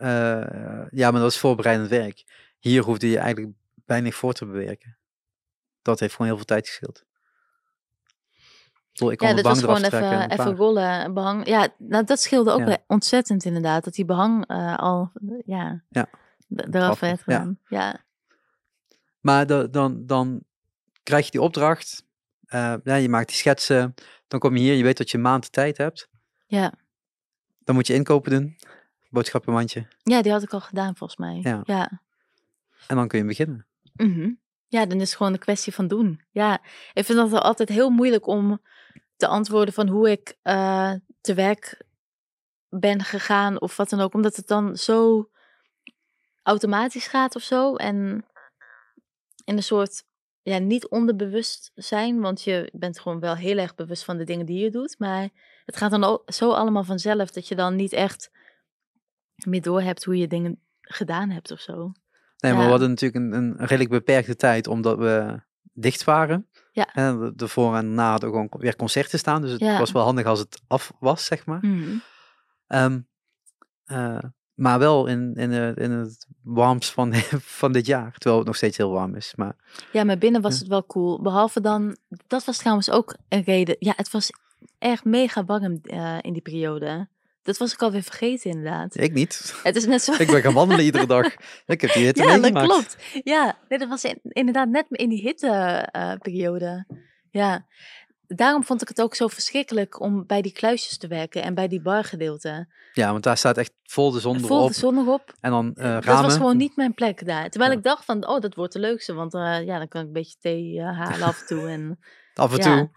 [0.02, 2.24] Eh, ja, maar dat is voorbereidend werk.
[2.60, 3.56] Hier hoefde je eigenlijk
[3.86, 4.98] weinig voor te bewerken.
[5.82, 7.04] Dat heeft gewoon heel veel tijd gescheeld.
[8.94, 11.48] Ik kon Ja, dat was gewoon even, en even rollen, en behang.
[11.48, 12.78] Ja, nou, dat scheelde ook Ja.
[12.88, 15.12] ontzettend inderdaad, dat die behang eh, al,
[15.46, 16.10] ja, Ja.
[16.72, 17.24] eraf werd ja.
[17.24, 17.60] gedaan.
[17.68, 18.00] Ja.
[19.20, 20.44] Maar da- dan, dan
[21.04, 22.06] krijg je die opdracht.
[22.46, 23.94] eh, ja, je maakt die schetsen.
[24.28, 26.10] Dan kom je hier, je weet dat je een maand de tijd hebt.
[26.48, 26.74] Ja.
[27.64, 28.58] Dan moet je inkopen doen.
[29.12, 29.88] Boodschappenmandje.
[30.04, 31.40] ja, die had ik al gedaan volgens mij.
[31.44, 31.62] Ja.
[31.66, 32.02] ja.
[32.88, 33.66] En dan kun je beginnen.
[33.94, 34.32] Mhm.
[34.68, 36.22] Ja, dan is het gewoon een kwestie van doen.
[36.32, 36.62] Ja,
[36.94, 38.62] ik vind dat altijd heel moeilijk om
[39.16, 41.82] te antwoorden van hoe ik eh, te werk
[42.70, 44.14] ben gegaan of wat dan ook.
[44.14, 45.30] Omdat het dan zo
[46.44, 47.76] automatisch gaat of zo.
[47.76, 48.26] En
[49.46, 50.04] in een soort,
[50.42, 52.20] ja, niet onderbewust zijn.
[52.20, 55.00] Want je bent gewoon wel heel erg bewust van de dingen die je doet.
[55.00, 55.30] Maar
[55.66, 58.32] het gaat dan ook zo allemaal vanzelf dat je dan niet echt
[59.48, 61.76] meer door hebt hoe je dingen gedaan hebt of zo.
[62.38, 62.66] Nee, maar Ja.
[62.66, 65.42] we hadden natuurlijk een, een redelijk beperkte tijd, omdat we
[65.74, 66.48] dicht waren.
[66.72, 66.94] Ja.
[66.94, 69.42] En de- de voor en na hadden gewoon weer concerten staan.
[69.42, 69.80] Dus het Ja.
[69.80, 71.60] was wel handig als het af was, zeg maar.
[71.66, 71.98] Mhm.
[72.68, 73.00] Ehm,
[73.86, 74.18] eh,
[74.54, 77.14] Maar wel in, in, in het warmst van,
[77.60, 78.12] van dit jaar.
[78.14, 79.34] Terwijl het nog steeds heel warm is.
[79.36, 79.56] Maar
[79.92, 80.60] Ja, maar binnen was Ja.
[80.60, 81.22] het wel cool.
[81.22, 81.98] Behalve dan,
[82.28, 83.76] dat was trouwens ook een reden.
[83.80, 84.30] Ja, het was
[84.80, 87.08] echt mega warm eh, in die periode.
[87.44, 88.98] Dat was ik alweer vergeten inderdaad.
[89.00, 89.54] ik niet.
[89.64, 90.12] Het is net zo...
[90.18, 91.26] Ik ben gaan wandelen iedere dag.
[91.66, 92.98] Ik heb die hitte ja, dat klopt.
[93.24, 96.18] Ja, nee, dat was in- inderdaad net in die hitteperiode.
[96.22, 96.86] periode.
[97.30, 97.66] ja,
[98.28, 101.68] daarom vond ik het ook zo verschrikkelijk om bij die kluisjes te werken en bij
[101.68, 102.68] die bargedeelte.
[102.94, 104.68] Ja, want daar staat echt vol de zon Vol erop.
[104.68, 105.34] de zon erop.
[105.40, 106.06] En dan eh ramen.
[106.06, 107.50] Dat was gewoon niet mijn plek daar.
[107.50, 107.78] Terwijl Ja.
[107.78, 109.14] ik dacht van, oh, dat wordt de leukste.
[109.14, 111.68] Want eh, ja, dan kan ik een beetje thee eh, halen af en toe.
[111.68, 112.00] En...
[112.34, 112.78] Af en ja.
[112.78, 112.90] toe.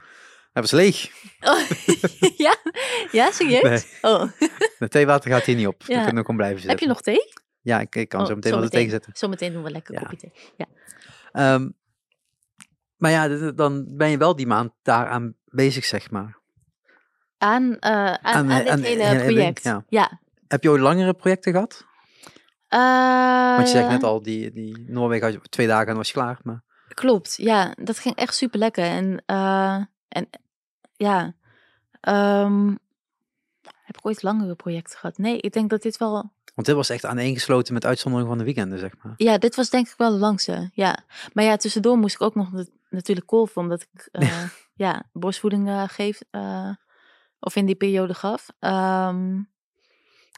[0.54, 1.10] Hebben ze leeg.
[1.40, 1.68] Oh,
[2.46, 2.56] ja?
[3.12, 3.62] Ja, serieus?
[3.62, 4.12] Nee.
[4.12, 4.22] Oh,
[4.78, 5.82] De theewater gaat hier niet op.
[5.82, 6.86] We kunnen gewoon blijven heb zitten.
[6.86, 7.32] je nog thee?
[7.60, 9.12] Ja, ik, ik kan Oh, zo meteen wel de thee zetten.
[9.16, 10.00] Zometeen doen we lekker Ja.
[10.00, 10.32] kopje thee.
[10.56, 10.66] Ja.
[11.32, 11.68] Ehm,
[12.96, 16.38] maar ja, dan ben je wel die maand daaraan bezig, zeg maar.
[17.38, 19.62] Aan, eh, aan, Aan, aan, dit aan- hele project.
[19.62, 19.84] ja.
[19.88, 20.20] ja.
[20.48, 21.86] Heb je ooit langere projecten gehad?
[22.68, 26.06] Eh, Want je zegt net al, die, die Noorwegen had je twee dagen en was
[26.06, 26.38] je klaar.
[26.42, 27.74] Maar Klopt, ja.
[27.82, 28.84] Dat ging echt super lekker.
[28.84, 30.28] En, eh, en
[30.96, 31.34] ja,
[32.00, 32.68] ehm,
[33.62, 35.18] heb ik ooit langere projecten gehad?
[35.18, 36.32] Nee, ik denk dat dit wel...
[36.54, 39.14] Want dit was echt aaneengesloten met uitzondering van de weekenden, zeg maar.
[39.16, 40.98] Ja, dit was denk ik wel de langste, ja.
[41.32, 45.68] Maar ja, tussendoor moest ik ook nog nat- natuurlijk kolven, omdat ik eh, ja, borstvoeding
[45.68, 46.70] eh, geef, eh,
[47.40, 48.48] of in die periode gaf.
[48.58, 49.42] Ehm,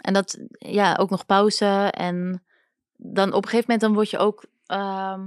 [0.01, 1.67] en dat, ja, ook nog pauze.
[1.91, 2.43] En
[2.97, 5.21] dan op een gegeven moment dan word je ook ehm,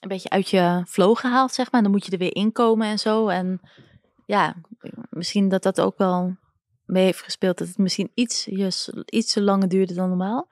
[0.00, 1.82] een beetje uit je flow gehaald, zeg maar.
[1.82, 3.28] Dan moet je er weer inkomen en zo.
[3.28, 3.60] En
[4.32, 4.54] ja,
[5.10, 6.36] misschien dat dat ook wel
[6.84, 7.58] mee heeft gespeeld.
[7.58, 8.48] Dat het misschien iets,
[9.04, 10.50] iets te langer duurde dan normaal.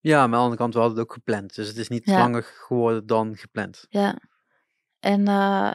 [0.00, 1.54] Ja, maar aan de andere kant, we hadden het ook gepland.
[1.54, 2.18] Dus het is niet Ja.
[2.18, 3.86] langer geworden dan gepland.
[3.88, 4.18] Ja.
[5.00, 5.74] En, eh,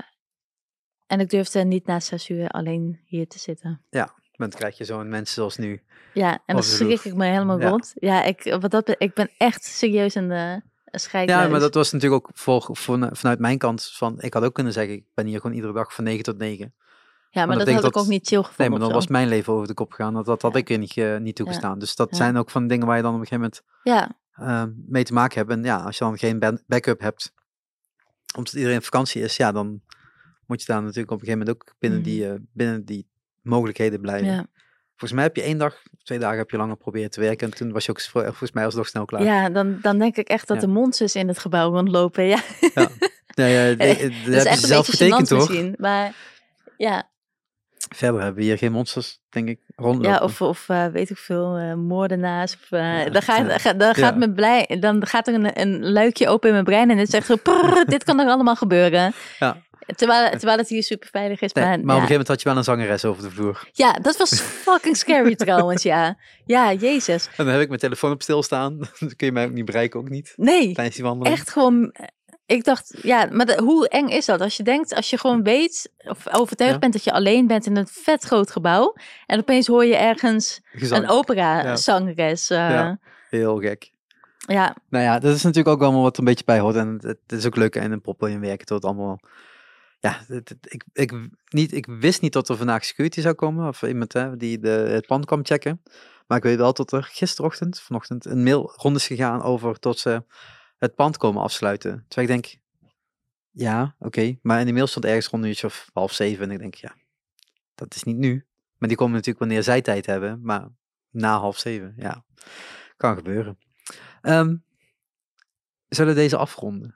[1.07, 3.85] en ik durfde niet na zes uur alleen hier te zitten.
[4.31, 5.81] Dan krijg je zo'n mensen zoals nu.
[6.13, 7.69] Ja, en dan de schrik ik me helemaal Ja.
[7.69, 7.91] rond.
[7.95, 10.51] Ja, ik, wat dat, ik ben echt serieus een, uh,
[10.85, 11.43] een scheidluis.
[11.43, 14.53] Ja, maar dat was natuurlijk ook voor, voor, vanuit mijn kant van, ik had ook
[14.53, 16.73] kunnen zeggen, ik ben hier gewoon iedere dag van 9 tot 9.
[17.29, 18.55] Ja, maar dat had ik ik ook niet chill gevonden.
[18.57, 20.13] Nee, maar dan was mijn leven over de kop gegaan.
[20.13, 20.59] Dat, dat had Ja.
[20.59, 21.79] ik weer niet, eh, niet toegestaan.
[21.79, 23.51] Dus dat zijn ook van dingen waar je dan op een gegeven
[23.83, 25.51] moment Ja, eh, mee te maken hebt.
[25.51, 27.33] En ja, als je dan geen backup hebt,
[28.37, 29.81] omdat iedereen op vakantie is, ja, dan
[30.45, 32.07] moet je daar natuurlijk op een gegeven moment ook binnen, Mhm.
[32.09, 33.07] die, eh, binnen die
[33.41, 34.27] mogelijkheden blijven.
[34.27, 34.45] ja.
[34.89, 37.51] Volgens mij heb je één dag, twee dagen heb je langer proberen te werken.
[37.51, 39.23] En toen was je ook vol- volgens mij alsnog snel klaar.
[39.23, 42.23] ja dan, dan denk ik echt dat de monsters in het gebouw rondlopen.
[42.23, 42.39] Ja,
[42.73, 42.87] Ja,
[43.35, 45.73] de- de- dat heb je zelf beetje getekend hoor.
[45.77, 46.13] Maar
[46.77, 47.09] ja,
[47.95, 50.09] Verder hebben we hier geen monsters, denk ik, rondlopen.
[50.11, 52.53] ja of, of eh, weet ik veel, eh, moordenaars.
[52.53, 53.73] Of, eh, Ja, dan gaat, ja.
[53.73, 54.17] dan gaat Ja.
[54.17, 57.25] mijn blij, dan gaat er een, een luikje open in mijn brein en het zegt
[57.25, 59.13] zo, prrr, dit kan er allemaal gebeuren.
[59.39, 59.65] Ja.
[59.95, 61.53] Terwijl, terwijl het hier super veilig is.
[61.53, 63.69] Nee, maar maar op een gegeven moment had je wel een zangeres over de vloer.
[63.71, 66.17] ja, dat was fucking scary trouwens, ja.
[66.45, 67.25] Ja, jezus.
[67.27, 68.77] En dan heb ik mijn telefoon op stil staan.
[68.99, 70.33] Dan kun je mij ook niet bereiken, ook niet.
[70.35, 71.35] Nee, Tijdens die wandeling.
[71.37, 71.93] echt gewoon...
[72.47, 74.41] Ik dacht, ja, maar de- hoe eng is dat?
[74.41, 76.79] Als je denkt, als je gewoon weet of overtuigd Ja.
[76.79, 78.95] bent dat je alleen bent in een vet groot gebouw.
[79.25, 81.03] En opeens hoor je ergens Gezang.
[81.03, 81.75] een opera Ja.
[81.75, 82.49] zangeres.
[82.49, 82.99] eh, Ja.
[83.29, 83.91] Heel gek.
[84.37, 86.75] ja, Nou ja, dat is natuurlijk ook allemaal wat er een beetje bij hoort.
[86.75, 89.19] En het, het is ook leuk in een poppel werken tot allemaal...
[89.99, 91.13] Ja, het, het- ik, ik,
[91.49, 93.67] niet, ik wist niet dat er vandaag security zou komen.
[93.67, 95.81] Of iemand hè, die de, het pand kwam checken.
[96.27, 99.99] Maar ik weet wel dat er gisterochtend, vanochtend, een mail rond is gegaan over tot
[99.99, 100.23] ze
[100.77, 102.05] het pand komen afsluiten.
[102.07, 102.61] Terwijl ik denk,
[103.51, 104.37] ja, oké.
[104.41, 106.45] Maar in de mail stond ergens rond een uurtje of half zeven.
[106.45, 106.95] En ik denk, ja,
[107.75, 108.45] dat is niet nu.
[108.77, 110.41] Maar die komen natuurlijk wanneer zij tijd hebben.
[110.41, 110.67] Maar
[111.09, 112.23] na half zeven, ja.
[112.97, 113.57] Kan gebeuren.
[114.21, 114.55] Ehm,
[115.89, 116.95] zullen we deze afronden?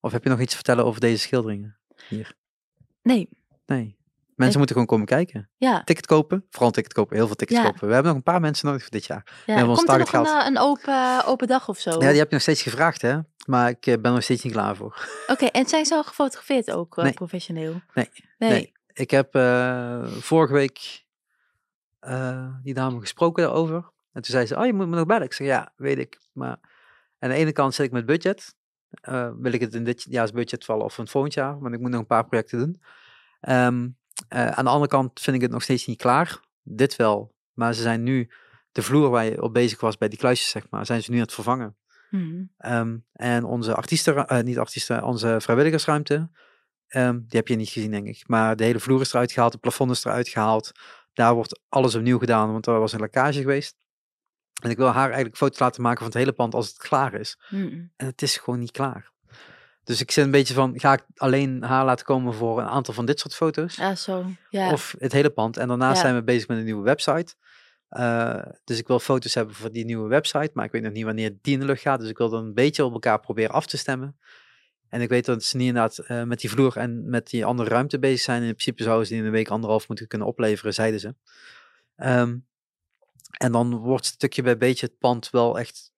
[0.00, 1.76] Of heb je nog iets te vertellen over deze schilderingen?
[2.08, 2.34] Hier.
[3.02, 3.28] nee,
[3.66, 3.96] Nee.
[4.36, 5.50] Mensen moeten gewoon komen kijken.
[5.56, 5.82] ja.
[5.84, 6.46] Ticket kopen.
[6.50, 7.16] Vooral ticket kopen.
[7.16, 7.64] Heel veel tickets Ja.
[7.66, 7.86] kopen.
[7.88, 9.42] We hebben nog een paar mensen nodig voor dit jaar.
[9.46, 9.54] ja.
[9.68, 11.90] ons Komt er nog een, eh, een open, open dag of zo?
[11.90, 13.18] Ja, die heb je nog steeds gevraagd, hè?
[13.46, 15.08] Maar ik eh, ben er nog steeds niet klaar voor.
[15.26, 17.12] Oké, en zijn ze al gefotografeerd ook, eh, Nee.
[17.12, 17.80] professioneel?
[17.94, 18.08] Nee.
[18.38, 18.50] Nee.
[18.50, 18.72] Nee.
[18.92, 21.04] Ik heb eh, vorige week
[22.00, 23.74] eh, die dame gesproken daarover.
[24.12, 25.24] En toen zei ze, oh, je moet me nog bellen.
[25.24, 26.18] Ik zeg, ja, weet ik.
[26.32, 26.56] Maar
[27.18, 28.54] aan de ene kant zit ik met budget.
[29.00, 31.58] Eh, wil ik het in dit jaars budget vallen of in het volgend jaar?
[31.60, 32.82] Want ik moet nog een paar projecten doen.
[33.40, 33.88] Ehm,
[34.28, 36.40] eh, aan de andere kant vind ik het nog steeds niet klaar.
[36.62, 37.34] Dit wel.
[37.52, 38.30] Maar ze zijn nu,
[38.72, 41.16] de vloer waar je op bezig was bij die kluisjes, zeg maar, zijn ze nu
[41.16, 41.76] aan het vervangen.
[42.10, 42.44] Mhm.
[42.56, 46.30] Ehm, en onze artiesten, eh, niet artiesten, onze vrijwilligersruimte,
[46.86, 48.22] ehm, die heb je niet gezien, denk ik.
[48.26, 50.72] Maar de hele vloer is eruit gehaald, het plafond is eruit gehaald.
[51.12, 53.76] Daar wordt alles opnieuw gedaan, want er was een lekkage geweest.
[54.62, 57.14] En ik wil haar eigenlijk foto's laten maken van het hele pand als het klaar
[57.14, 57.38] is.
[57.50, 57.86] Mhm.
[57.96, 59.12] En het is gewoon niet klaar.
[59.84, 62.94] Dus ik zit een beetje van, ga ik alleen haar laten komen voor een aantal
[62.94, 63.76] van dit soort foto's?
[63.76, 64.24] Ja, zo.
[64.50, 64.72] Ja.
[64.72, 65.56] Of het hele pand.
[65.56, 66.00] En daarnaast Ja.
[66.02, 67.34] zijn we bezig met een nieuwe website.
[67.88, 71.04] Eh, dus ik wil foto's hebben voor die nieuwe website, maar ik weet nog niet
[71.04, 72.00] wanneer die in de lucht gaat.
[72.00, 74.18] Dus ik wil dan een beetje op elkaar proberen af te stemmen.
[74.88, 77.68] En ik weet dat ze niet inderdaad eh, met die vloer en met die andere
[77.68, 78.42] ruimte bezig zijn.
[78.42, 81.14] In principe zouden ze die in een week anderhalf moeten kunnen opleveren, zeiden ze.
[81.96, 82.36] Ehm,
[83.30, 85.92] en dan wordt stukje bij beetje het pand wel echt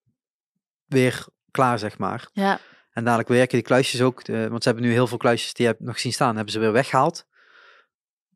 [0.86, 2.28] weer klaar, zeg maar.
[2.32, 2.60] Ja,
[2.96, 5.66] En dadelijk werken die kluisjes ook, eh, want ze hebben nu heel veel kluisjes die
[5.66, 7.26] je hebt nog zien staan, hebben ze weer weggehaald.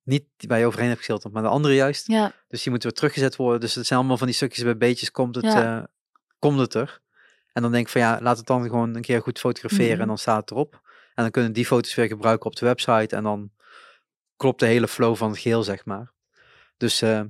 [0.03, 2.07] Niet die waar je overheen hebt geschilderd, maar de andere juist.
[2.07, 3.61] ja, Dus die moeten weer teruggezet worden.
[3.61, 5.79] Dus het zijn allemaal van die stukjes bij beetjes, komt het, Ja.
[5.79, 5.85] eh,
[6.39, 7.01] komt het er.
[7.53, 10.01] En dan denk ik van ja, laat het dan gewoon een keer goed fotograferen Mhm.
[10.01, 10.81] en dan staat het erop.
[11.15, 13.51] En dan kunnen die foto's weer gebruiken op de website en dan
[14.37, 16.13] klopt de hele flow van het geheel, zeg maar.
[16.77, 17.21] Dus eh,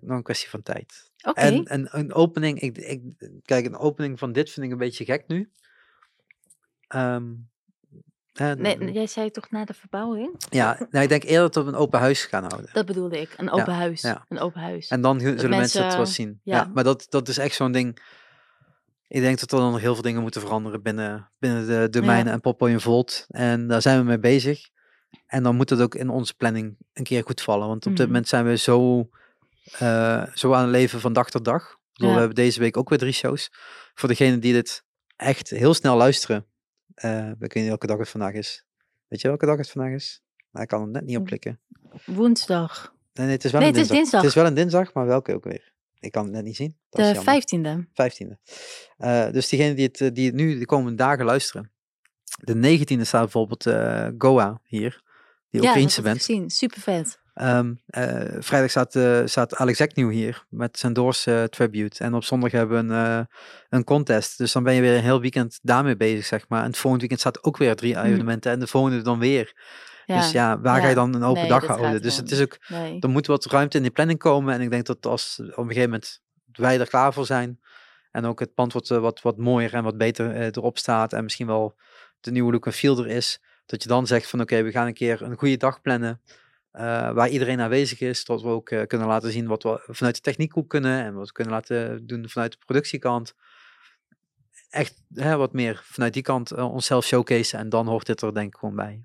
[0.00, 1.10] nog een kwestie van tijd.
[1.22, 1.40] oké.
[1.40, 3.02] En, en een opening, ik, ik,
[3.44, 5.52] kijk, een opening van dit vind ik een beetje gek nu.
[6.94, 7.22] Ehm,
[8.56, 10.34] Nee, jij zei toch na de verbouwing?
[10.50, 12.70] ja, nou, ik denk eerder dat we een open huis gaan houden.
[12.72, 13.34] Dat bedoelde ik.
[13.36, 14.00] Een open huis.
[14.02, 14.24] ja.
[14.28, 14.88] Een open huis.
[14.88, 16.40] En dan zullen mensen, het wel zien.
[16.44, 16.56] ja.
[16.56, 16.70] Ja.
[16.74, 17.98] maar dat, dat is echt zo'n ding.
[19.08, 22.32] Ik denk dat er dan nog heel veel dingen moeten veranderen binnen, binnen de domeinen
[22.32, 23.24] en Poppo in Volt.
[23.28, 24.68] En daar zijn we mee bezig.
[25.26, 27.66] En dan moet het ook in onze planning een keer goed vallen.
[27.68, 28.06] Want op dit Mhm.
[28.06, 29.08] moment zijn we zo,
[29.78, 31.76] eh, zo aan het leven van dag tot dag.
[31.92, 32.12] Bedoel.
[32.12, 33.50] We hebben deze week ook weer drie shows.
[33.94, 34.84] Voor degenen die dit
[35.16, 36.46] echt heel snel luisteren.
[36.94, 38.64] Eh ik weet niet welke dag het vandaag is.
[39.08, 40.22] Weet je welke dag het vandaag is?
[40.50, 41.60] Nou, ik kan het net niet opklikken.
[42.06, 42.94] Woensdag.
[43.12, 44.20] Nee, nee, het is wel Nee, een het is dinsdag.
[44.20, 45.72] Het is wel een dinsdag, maar welke ook weer?
[45.98, 46.76] Ik kan het net niet zien.
[46.90, 47.86] Dat De vijftiende.
[47.92, 48.38] 15e.
[48.96, 51.70] Eh, dus diegenen die het, eh, die het nu de komende dagen luisteren.
[52.40, 53.62] De 19e staat bijvoorbeeld
[54.18, 55.02] Goa hier.
[55.50, 56.24] Die Ja, Oekraïnse heb ik band.
[56.24, 56.50] gezien.
[56.50, 57.18] Super vet.
[57.34, 62.04] Ehm, eh, vrijdag staat, eh staat Alex Eknieuw hier met zijn Doors eh, tribute.
[62.04, 63.28] En op zondag hebben we een,
[63.68, 64.38] een contest.
[64.38, 66.60] Dus dan ben je weer een heel weekend daarmee bezig, zeg maar.
[66.60, 68.52] En het volgende weekend staat ook weer drie evenementen.
[68.52, 69.52] En de volgende dan weer.
[70.06, 70.20] Ja.
[70.20, 72.02] Dus ja, waar ga je dan een open Nee, dag houden?
[72.02, 73.00] Dus het is ook Nee.
[73.00, 74.54] er moet wat ruimte in die planning komen.
[74.54, 76.20] En ik denk dat als op een gegeven moment
[76.52, 77.60] wij er klaar voor zijn.
[78.10, 81.12] En ook het pand wat, eh, wat, wat mooier en wat beter erop staat.
[81.12, 81.76] En misschien wel
[82.20, 83.40] de nieuwe look en feel er is.
[83.66, 86.20] Dat je dan zegt van oké, we gaan een keer een goede dag plannen.
[86.74, 88.24] Eh, waar iedereen aanwezig is.
[88.24, 91.04] Dat we ook eh, kunnen laten zien wat we vanuit de techniekhoek kunnen.
[91.04, 93.34] En wat we kunnen laten doen vanuit de productiekant.
[94.70, 97.56] Echt hè, wat meer vanuit die kant eh, onszelf showcase.
[97.56, 99.04] En dan hoort dit er denk ik gewoon bij.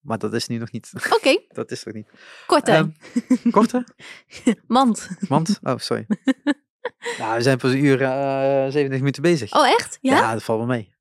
[0.00, 0.92] Maar dat is nu nog niet.
[1.16, 2.08] Oké, dat is nog niet.
[2.46, 2.74] kort hè.
[2.74, 2.90] Ehm,
[3.50, 3.84] korter?
[4.66, 5.08] Mand.
[5.28, 5.58] Want?
[5.62, 6.06] Oh, sorry.
[7.18, 9.52] nou, we zijn pas een uur eh 27 minuten bezig.
[9.52, 9.98] Oh, echt?
[10.00, 10.32] Ja?
[10.32, 10.93] dat valt wel mee.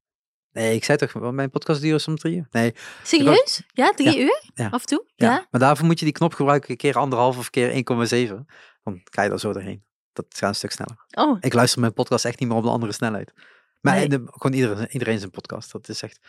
[0.54, 2.48] Nee, ik zei toch, mijn podcast duurt soms drie uur.
[2.52, 2.74] Nee,
[3.04, 3.62] Serieus?
[3.74, 4.44] Ja, drie uur?
[4.54, 4.68] Ja.
[4.70, 5.04] Af en toe?
[5.16, 5.32] ja.
[5.32, 5.48] Ja?
[5.52, 8.46] Maar daarvoor moet je die knop gebruiken, een keer anderhalf of keer 1,7.
[8.84, 9.84] Dan ga je er zo doorheen.
[10.14, 11.06] Dat gaat een stuk sneller.
[11.12, 13.34] Oh, Ik luister mijn podcast echt niet meer op een andere snelheid.
[13.82, 14.08] Maar Nee.
[14.08, 15.72] de- gewoon iedereen, iedereen zijn podcast.
[15.72, 16.20] Dat is echt...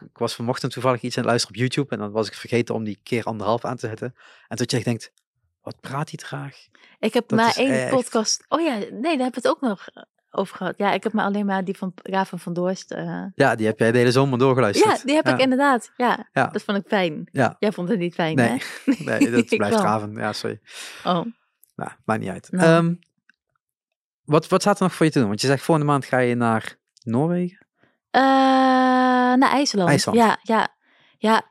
[0.00, 2.74] Ik was vanochtend toevallig iets aan het luisteren op YouTube en dan was ik vergeten
[2.74, 4.14] om die keer anderhalf aan te zetten.
[4.48, 5.12] En dat je echt denkt,
[5.62, 6.56] wat praat hij traag?
[6.98, 8.44] ik heb Dat maar één echt- podcast.
[8.48, 9.86] Oh ja, nee, daar hebben we het ook nog
[10.30, 10.74] over gehad.
[10.76, 12.90] Ja, ik heb maar alleen maar die van Raven van Doorst.
[12.90, 14.96] eh, Ja, die heb jij de hele zomer doorgeluisterd.
[14.98, 15.90] Ja, die heb ik inderdaad.
[15.96, 16.46] Ja, Ja.
[16.46, 17.28] dat vond ik fijn.
[17.32, 17.56] Ja.
[17.58, 18.56] Jij vond het niet fijn, Nee, hè?
[19.18, 19.84] nee, dat blijft wel.
[19.84, 20.12] graven.
[20.14, 20.60] Ja, sorry.
[21.04, 21.24] Oh,
[21.76, 22.48] Nou, maakt niet uit.
[22.50, 22.66] Nou.
[22.86, 22.94] Ehm,
[24.24, 25.28] wat, wat staat er nog voor je te doen?
[25.28, 27.66] Want je zegt volgende maand ga je naar Noorwegen.
[28.10, 29.88] Eh, naar IJsland.
[29.88, 30.18] IJsland.
[30.18, 30.68] Ja, ja,
[31.18, 31.42] ja.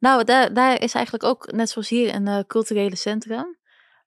[0.00, 3.56] Nou, daar, daar is eigenlijk ook, net zoals hier, een eh, culturele centrum.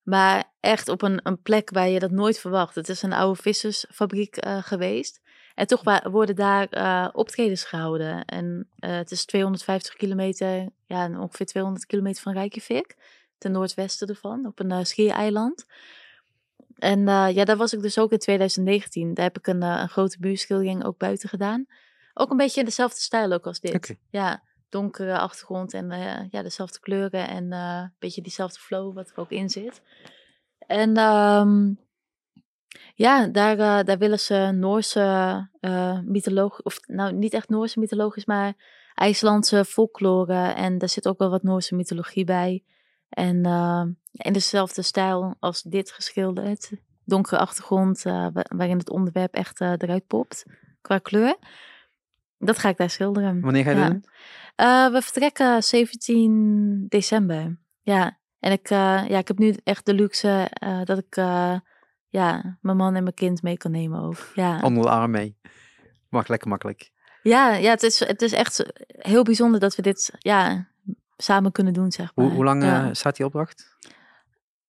[0.09, 2.75] Maar echt op een, een plek waar je dat nooit verwacht.
[2.75, 5.21] Het is een oude vissersfabriek eh, geweest.
[5.55, 8.25] En toch worden daar eh, optredens gehouden.
[8.25, 12.95] En eh, het is 250 kilometer, ja, ongeveer 200 kilometer van Reykjavik.
[13.37, 15.65] Ten noordwesten ervan, op een schiereiland.
[16.75, 19.13] En ja, daar was ik dus ook in 2019.
[19.13, 21.65] Daar heb ik een, een grote buurschildering ook buiten gedaan.
[22.13, 23.71] Ook een beetje in dezelfde stijl ook als dit.
[24.09, 29.17] Ja, donkere achtergrond en uh, ja, dezelfde kleuren en een beetje diezelfde flow wat er
[29.17, 29.81] ook in zit.
[30.57, 31.79] En um,
[32.95, 38.25] ja, daar, uh, daar willen ze Noorse uh, mythologie, of nou niet echt Noorse mythologisch,
[38.25, 38.53] maar
[38.93, 40.51] IJslandse folklore.
[40.53, 42.63] En daar zit ook wel wat Noorse mythologie bij.
[43.09, 46.71] En uh, in dezelfde stijl als dit geschilderd.
[47.05, 50.45] Donkere achtergrond, uh, waarin het onderwerp echt uh, eruit popt
[50.81, 51.37] qua kleur.
[52.39, 53.41] Dat ga ik daar schilderen.
[53.41, 53.89] Wanneer ga je ja.
[53.89, 54.03] doen?
[54.57, 57.59] Uh, we vertrekken 17 december.
[57.81, 61.15] Ja, en ik, uh, ja, ik heb nu echt de luxe uh, dat ik
[62.09, 64.31] ja, mijn man en mijn kind mee kan nemen ook.
[64.35, 64.59] Ja.
[64.61, 65.37] Onder de arm mee.
[66.09, 66.91] Mag lekker makkelijk.
[67.23, 70.67] Ja, ja het, is, het is echt heel bijzonder dat we dit ja,
[71.17, 72.25] samen kunnen doen, zeg maar.
[72.25, 72.93] Hoe, hoe lang ja.
[72.93, 73.77] staat die opdracht?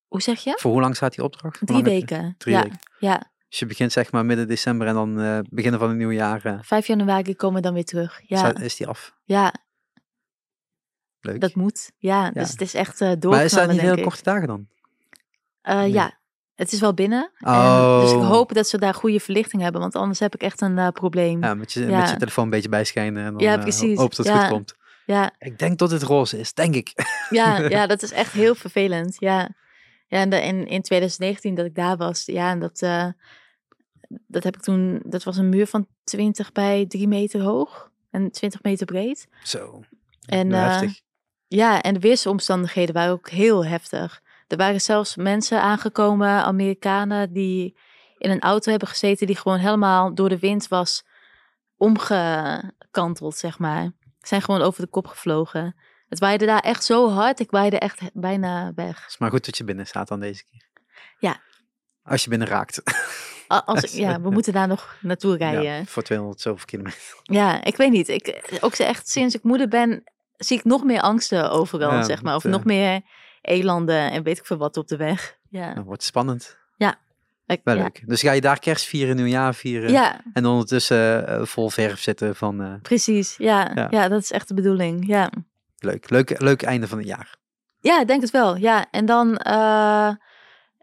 [0.07, 0.57] Hoe zeg je?
[0.59, 1.59] Voor hoe lang staat die opdracht?
[1.65, 2.35] Drie weken.
[2.37, 2.63] Drie ja.
[2.63, 2.79] weken.
[2.99, 3.30] Ja.
[3.51, 6.45] Dus je begint zeg maar midden december en dan uh, beginnen van het nieuwe jaar.
[6.45, 8.21] Uh, 5 januari komen we dan weer terug.
[8.25, 8.55] Ja.
[8.55, 9.13] Is die af?
[9.23, 9.53] Ja.
[11.19, 11.39] Leuk.
[11.41, 11.91] Dat moet.
[11.97, 12.29] Ja, Ja.
[12.31, 13.31] dus het is echt uh, door.
[13.31, 14.67] Maar is dat niet heel korte dagen dan?
[15.61, 15.91] Nee.
[15.91, 16.19] Ja,
[16.55, 17.31] Het is wel binnen.
[17.37, 17.53] En,
[18.01, 18.27] dus ik Oh.
[18.27, 21.41] hoop dat ze daar goede verlichting hebben, want anders heb ik echt een eh, probleem.
[21.41, 21.99] Ja, Ja, met je, Ja.
[21.99, 23.97] met je telefoon een beetje bijschijnen en dan Ja, eh, precies.
[23.97, 24.41] hoop dat het Ja.
[24.41, 24.75] goed komt.
[25.05, 26.91] ja, Ik denk dat het roze is, denk ik.
[27.29, 29.15] ja, dat is echt heel vervelend.
[29.19, 29.49] Ja,
[30.07, 33.07] ja en in, in 2019 dat ik daar was, ja, en dat, eh,
[34.27, 38.31] dat heb ik toen, dat was een muur van 20 bij 3 meter hoog en
[38.31, 39.27] 20 meter breed.
[39.43, 39.83] Zo.
[40.25, 41.01] En, eh, heftig.
[41.47, 44.21] Ja, en de weersomstandigheden waren ook heel heftig.
[44.47, 47.77] Er waren zelfs mensen aangekomen, Amerikanen, die
[48.17, 51.03] in een auto hebben gezeten die gewoon helemaal door de wind was
[51.77, 53.91] omgekanteld, zeg maar.
[54.21, 55.75] Zijn gewoon over de kop gevlogen.
[56.09, 59.01] Het waaide daar echt zo hard, ik waaide echt bijna weg.
[59.01, 60.67] Het is maar goed dat je binnen staat dan deze keer.
[61.19, 61.41] Ja.
[62.03, 62.81] Als je binnen raakt.
[63.47, 65.63] Als, ja, we moeten daar nog naartoe rijden.
[65.63, 66.99] Ja, Ja, voor 200 zoveel kilometer.
[67.63, 68.07] ik weet niet.
[68.07, 70.03] Ik, ook ze echt sinds ik moeder ben,
[70.37, 72.35] zie ik nog meer angsten overal, Ja, zeg maar.
[72.35, 73.01] Of dat, eh, nog meer
[73.41, 75.37] elanden en weet ik veel wat op de weg.
[75.49, 75.73] Ja.
[75.73, 76.59] Dan wordt spannend.
[77.45, 77.81] Ik- Wel ja.
[77.81, 78.03] leuk.
[78.05, 79.91] Dus ga je daar kerst vieren, nieuwjaar vieren.
[79.91, 83.35] Ja, En ondertussen eh, vol verf zitten van eh, precies.
[83.37, 83.71] Ja.
[83.75, 83.87] Ja.
[83.89, 84.07] Ja.
[84.07, 85.07] dat is echt de bedoeling.
[85.07, 85.29] Ja,
[85.79, 86.09] leuk.
[86.09, 87.35] Leuk, leuk einde van het jaar.
[87.79, 88.55] ja ik denk het wel.
[88.55, 89.37] Ja, en dan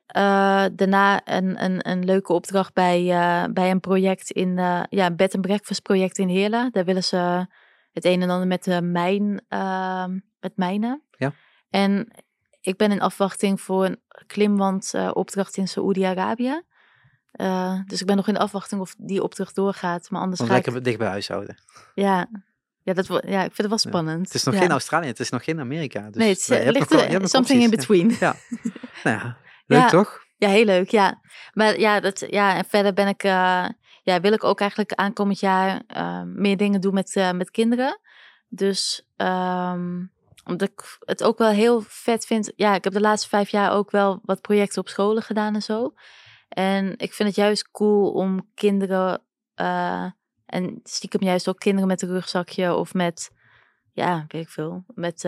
[0.08, 5.06] eh, daarna een, een, een leuke opdracht bij, eh, bij een project in, eh ja,
[5.06, 6.72] een bed and breakfast project in Heerlen.
[6.72, 7.46] Daar willen ze
[7.92, 10.04] het een en ander met de mijn, eh,
[10.40, 11.02] met mijnen.
[11.10, 11.32] Ja.
[11.70, 12.08] En
[12.60, 16.62] ik ben in afwachting voor een klimwand eh, opdracht in Saoedi-Arabië.
[17.86, 20.10] Dus ik ben nog in afwachting of die opdracht doorgaat.
[20.10, 20.64] Maar anders Want ga ik...
[20.64, 21.56] lekker dicht bij huis houden.
[21.94, 22.28] Ja.
[22.82, 24.26] Ja, dat, ja, ik vind het wel spannend.
[24.26, 24.60] Het is nog ja.
[24.60, 26.10] geen Australië, het is nog geen Amerika.
[26.10, 28.16] Dus nee, het is, ligt er something in between.
[28.20, 28.36] Ja.
[29.04, 29.36] Nou ja,
[29.68, 29.88] leuk Ja.
[29.88, 30.26] toch?
[30.38, 31.20] Ja, heel leuk, ja.
[31.52, 33.68] Maar ja, dat, ja en verder ben ik, eh,
[34.02, 38.00] ja, wil ik ook eigenlijk aankomend jaar eh, meer dingen doen met, eh, met kinderen.
[38.48, 40.04] Dus ehm,
[40.44, 42.52] omdat ik het ook wel heel vet vind.
[42.56, 45.62] Ja, ik heb de laatste vijf jaar ook wel wat projecten op scholen gedaan en
[45.62, 45.92] zo.
[46.48, 49.22] En ik vind het juist cool om kinderen,
[50.46, 53.30] en stiekem juist ook kinderen met een rugzakje of met,
[53.92, 55.22] ja, weet ik veel, met,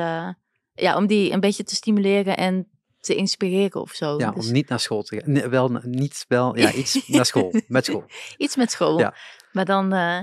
[0.74, 4.18] ja, om die een beetje te stimuleren en te inspireren of zo.
[4.18, 5.32] Ja, Dus- om niet naar school te gaan.
[5.32, 7.54] Nee, wel, niet wel, ja, iets naar school.
[7.68, 8.04] Met school.
[8.36, 8.98] Iets met school.
[8.98, 9.14] Ja.
[9.52, 10.22] Maar dan eh,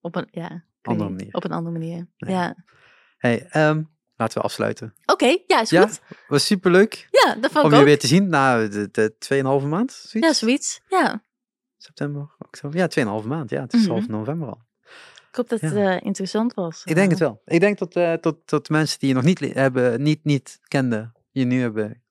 [0.00, 1.34] op een ja, Andere manier.
[1.34, 2.06] Op een andere manier.
[2.18, 2.34] Nee.
[2.34, 2.56] Ja.
[3.18, 3.82] Hey, ehm,
[4.16, 4.94] laten we afsluiten.
[5.06, 5.86] Oké, ja, is Ja?
[5.86, 6.00] goed.
[6.28, 7.86] Was superleuk Ja, dat vond om ik je ook.
[7.86, 9.14] weer te zien na de, de
[9.62, 9.92] 2,5 maand.
[9.92, 10.28] Zoiets?
[10.28, 10.80] Ja, zoiets.
[10.88, 11.22] Ja.
[11.76, 12.78] September, oktober.
[12.78, 12.88] Ja,
[13.22, 13.50] 2,5 maand.
[13.50, 13.90] Ja, het is Mhm.
[13.90, 14.60] half november al.
[15.30, 15.96] Ik hoop dat het Ja.
[15.98, 16.82] eh, interessant was.
[16.84, 17.42] Ik denk Eh, het wel.
[17.44, 21.12] Ik denk dat, eh dat, dat mensen die je nog niet hebben, niet, niet kenden,
[21.30, 22.02] je nu hebben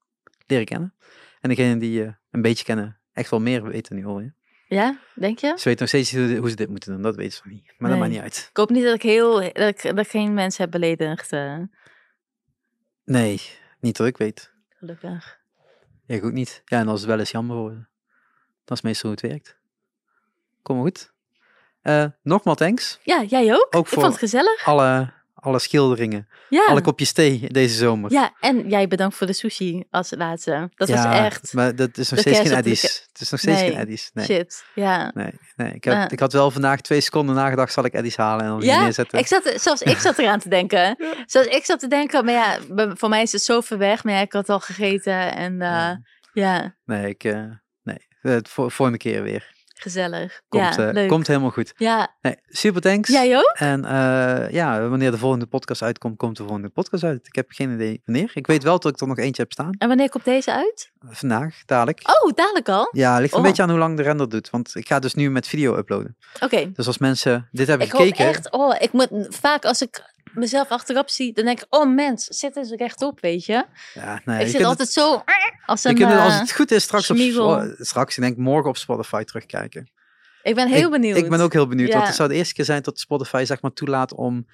[0.50, 0.94] leren kennen.
[1.42, 4.20] En degenen die je een beetje kennen, echt wel meer weten nu al.
[4.20, 4.34] Ja?
[4.68, 5.48] Ja, denk je?
[5.58, 7.66] Ze weten nog steeds hoe, ze dit moeten doen, dat weten ze nog niet.
[7.66, 8.00] Maar dat Nee.
[8.00, 8.48] maakt niet uit.
[8.50, 11.32] Ik hoop niet dat ik heel dat ik, dat ik geen mensen heb beledigd.
[11.32, 11.58] eh,
[13.06, 13.42] Nee,
[13.80, 14.54] niet dat ik weet.
[14.70, 15.40] gelukkig.
[16.06, 16.62] Ja, goed niet.
[16.66, 17.90] Ja, en als het wel eens jammer worden.
[18.66, 19.58] Dat is meestal hoe het werkt.
[20.62, 21.14] Kom maar goed.
[21.82, 23.00] Eh nogmaals thanks.
[23.04, 23.68] Ja, jij ook?
[23.76, 24.66] Ook ik vond het gezellig.
[24.66, 26.66] Alle, alle schilderingen, Ja.
[26.66, 28.12] alle kopjes thee deze zomer.
[28.12, 30.70] ja, en jij bedankt voor de sushi als laatste.
[30.76, 32.82] Dat Ja, was echt Maar dat is nog de steeds geen de Eddies.
[33.12, 34.10] Het is nog steeds Nee, geen Eddies.
[34.14, 34.26] Nee.
[34.26, 34.64] shit.
[34.76, 35.12] Ja.
[35.14, 35.74] Nee, nee.
[35.74, 38.62] Ik, had, ik had wel vandaag twee seconden nagedacht, zal ik Eddies halen en dan
[38.62, 39.20] Ja, neerzetten.
[39.20, 40.96] ik zat, zelfs ik zat eraan te denken.
[41.26, 42.58] Zelfs ik zat te denken, maar ja,
[42.96, 44.04] voor mij is het zo ver weg.
[44.04, 45.92] Maar ik had al gegeten en eh,
[46.34, 46.76] Ja.
[46.86, 47.44] Nee, ik, eh,
[47.84, 48.08] nee.
[48.22, 49.58] Het voor, volgende keer weer.
[49.82, 50.42] Gezellig.
[50.50, 51.74] Komt, ja, eh, komt helemaal goed.
[51.78, 53.10] Ja, Nee, super thanks.
[53.10, 53.56] jij ook?
[53.58, 57.28] En eh, ja, wanneer de volgende podcast uitkomt, komt de volgende podcast uit.
[57.28, 58.32] Ik heb geen idee wanneer.
[58.34, 59.72] Ik weet wel dat ik er nog eentje heb staan.
[59.78, 60.92] En wanneer komt deze uit?
[61.10, 62.02] Vandaag, dadelijk.
[62.24, 62.90] Oh, dadelijk al?
[62.92, 63.46] Ja, ligt een Oh.
[63.46, 64.50] beetje aan hoe lang de render doet.
[64.50, 66.18] Want ik ga dus nu met video uploaden.
[66.40, 68.26] Ook Dus als mensen dit hebben Ik hoop gekeken.
[68.26, 70.02] echt, oh, ik moet vaak als ik
[70.34, 73.66] mezelf achterop zie, dan denk ik, oh mens, zit eens rechtop, weet je?
[73.94, 75.24] Ja, nee, ik zit altijd zo
[75.66, 77.74] als het, een, je kunt het, als eh, het goed is straks op schmiegel.
[77.78, 79.92] straks, ik denk morgen op Spotify terugkijken.
[80.44, 81.18] ik ben heel benieuwd.
[81.18, 81.90] Ik ben ook heel benieuwd.
[81.90, 82.08] Want Ja.
[82.08, 84.48] het zou de eerste keer zijn dat Spotify zeg maar toelaat om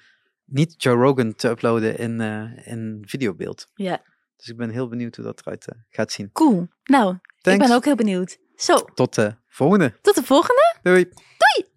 [0.44, 3.68] niet Joe Rogan te uploaden in, eh, in videobeeld.
[3.74, 4.02] Ja,
[4.36, 6.30] Dus ik ben heel benieuwd hoe dat eruit eh, gaat zien.
[6.32, 6.68] cool.
[6.84, 8.38] Nou, ik ben ook heel benieuwd.
[8.56, 9.98] Zo, Tot de volgende.
[10.02, 10.74] tot de volgende.
[10.82, 11.04] Doei.
[11.04, 11.68] Doei!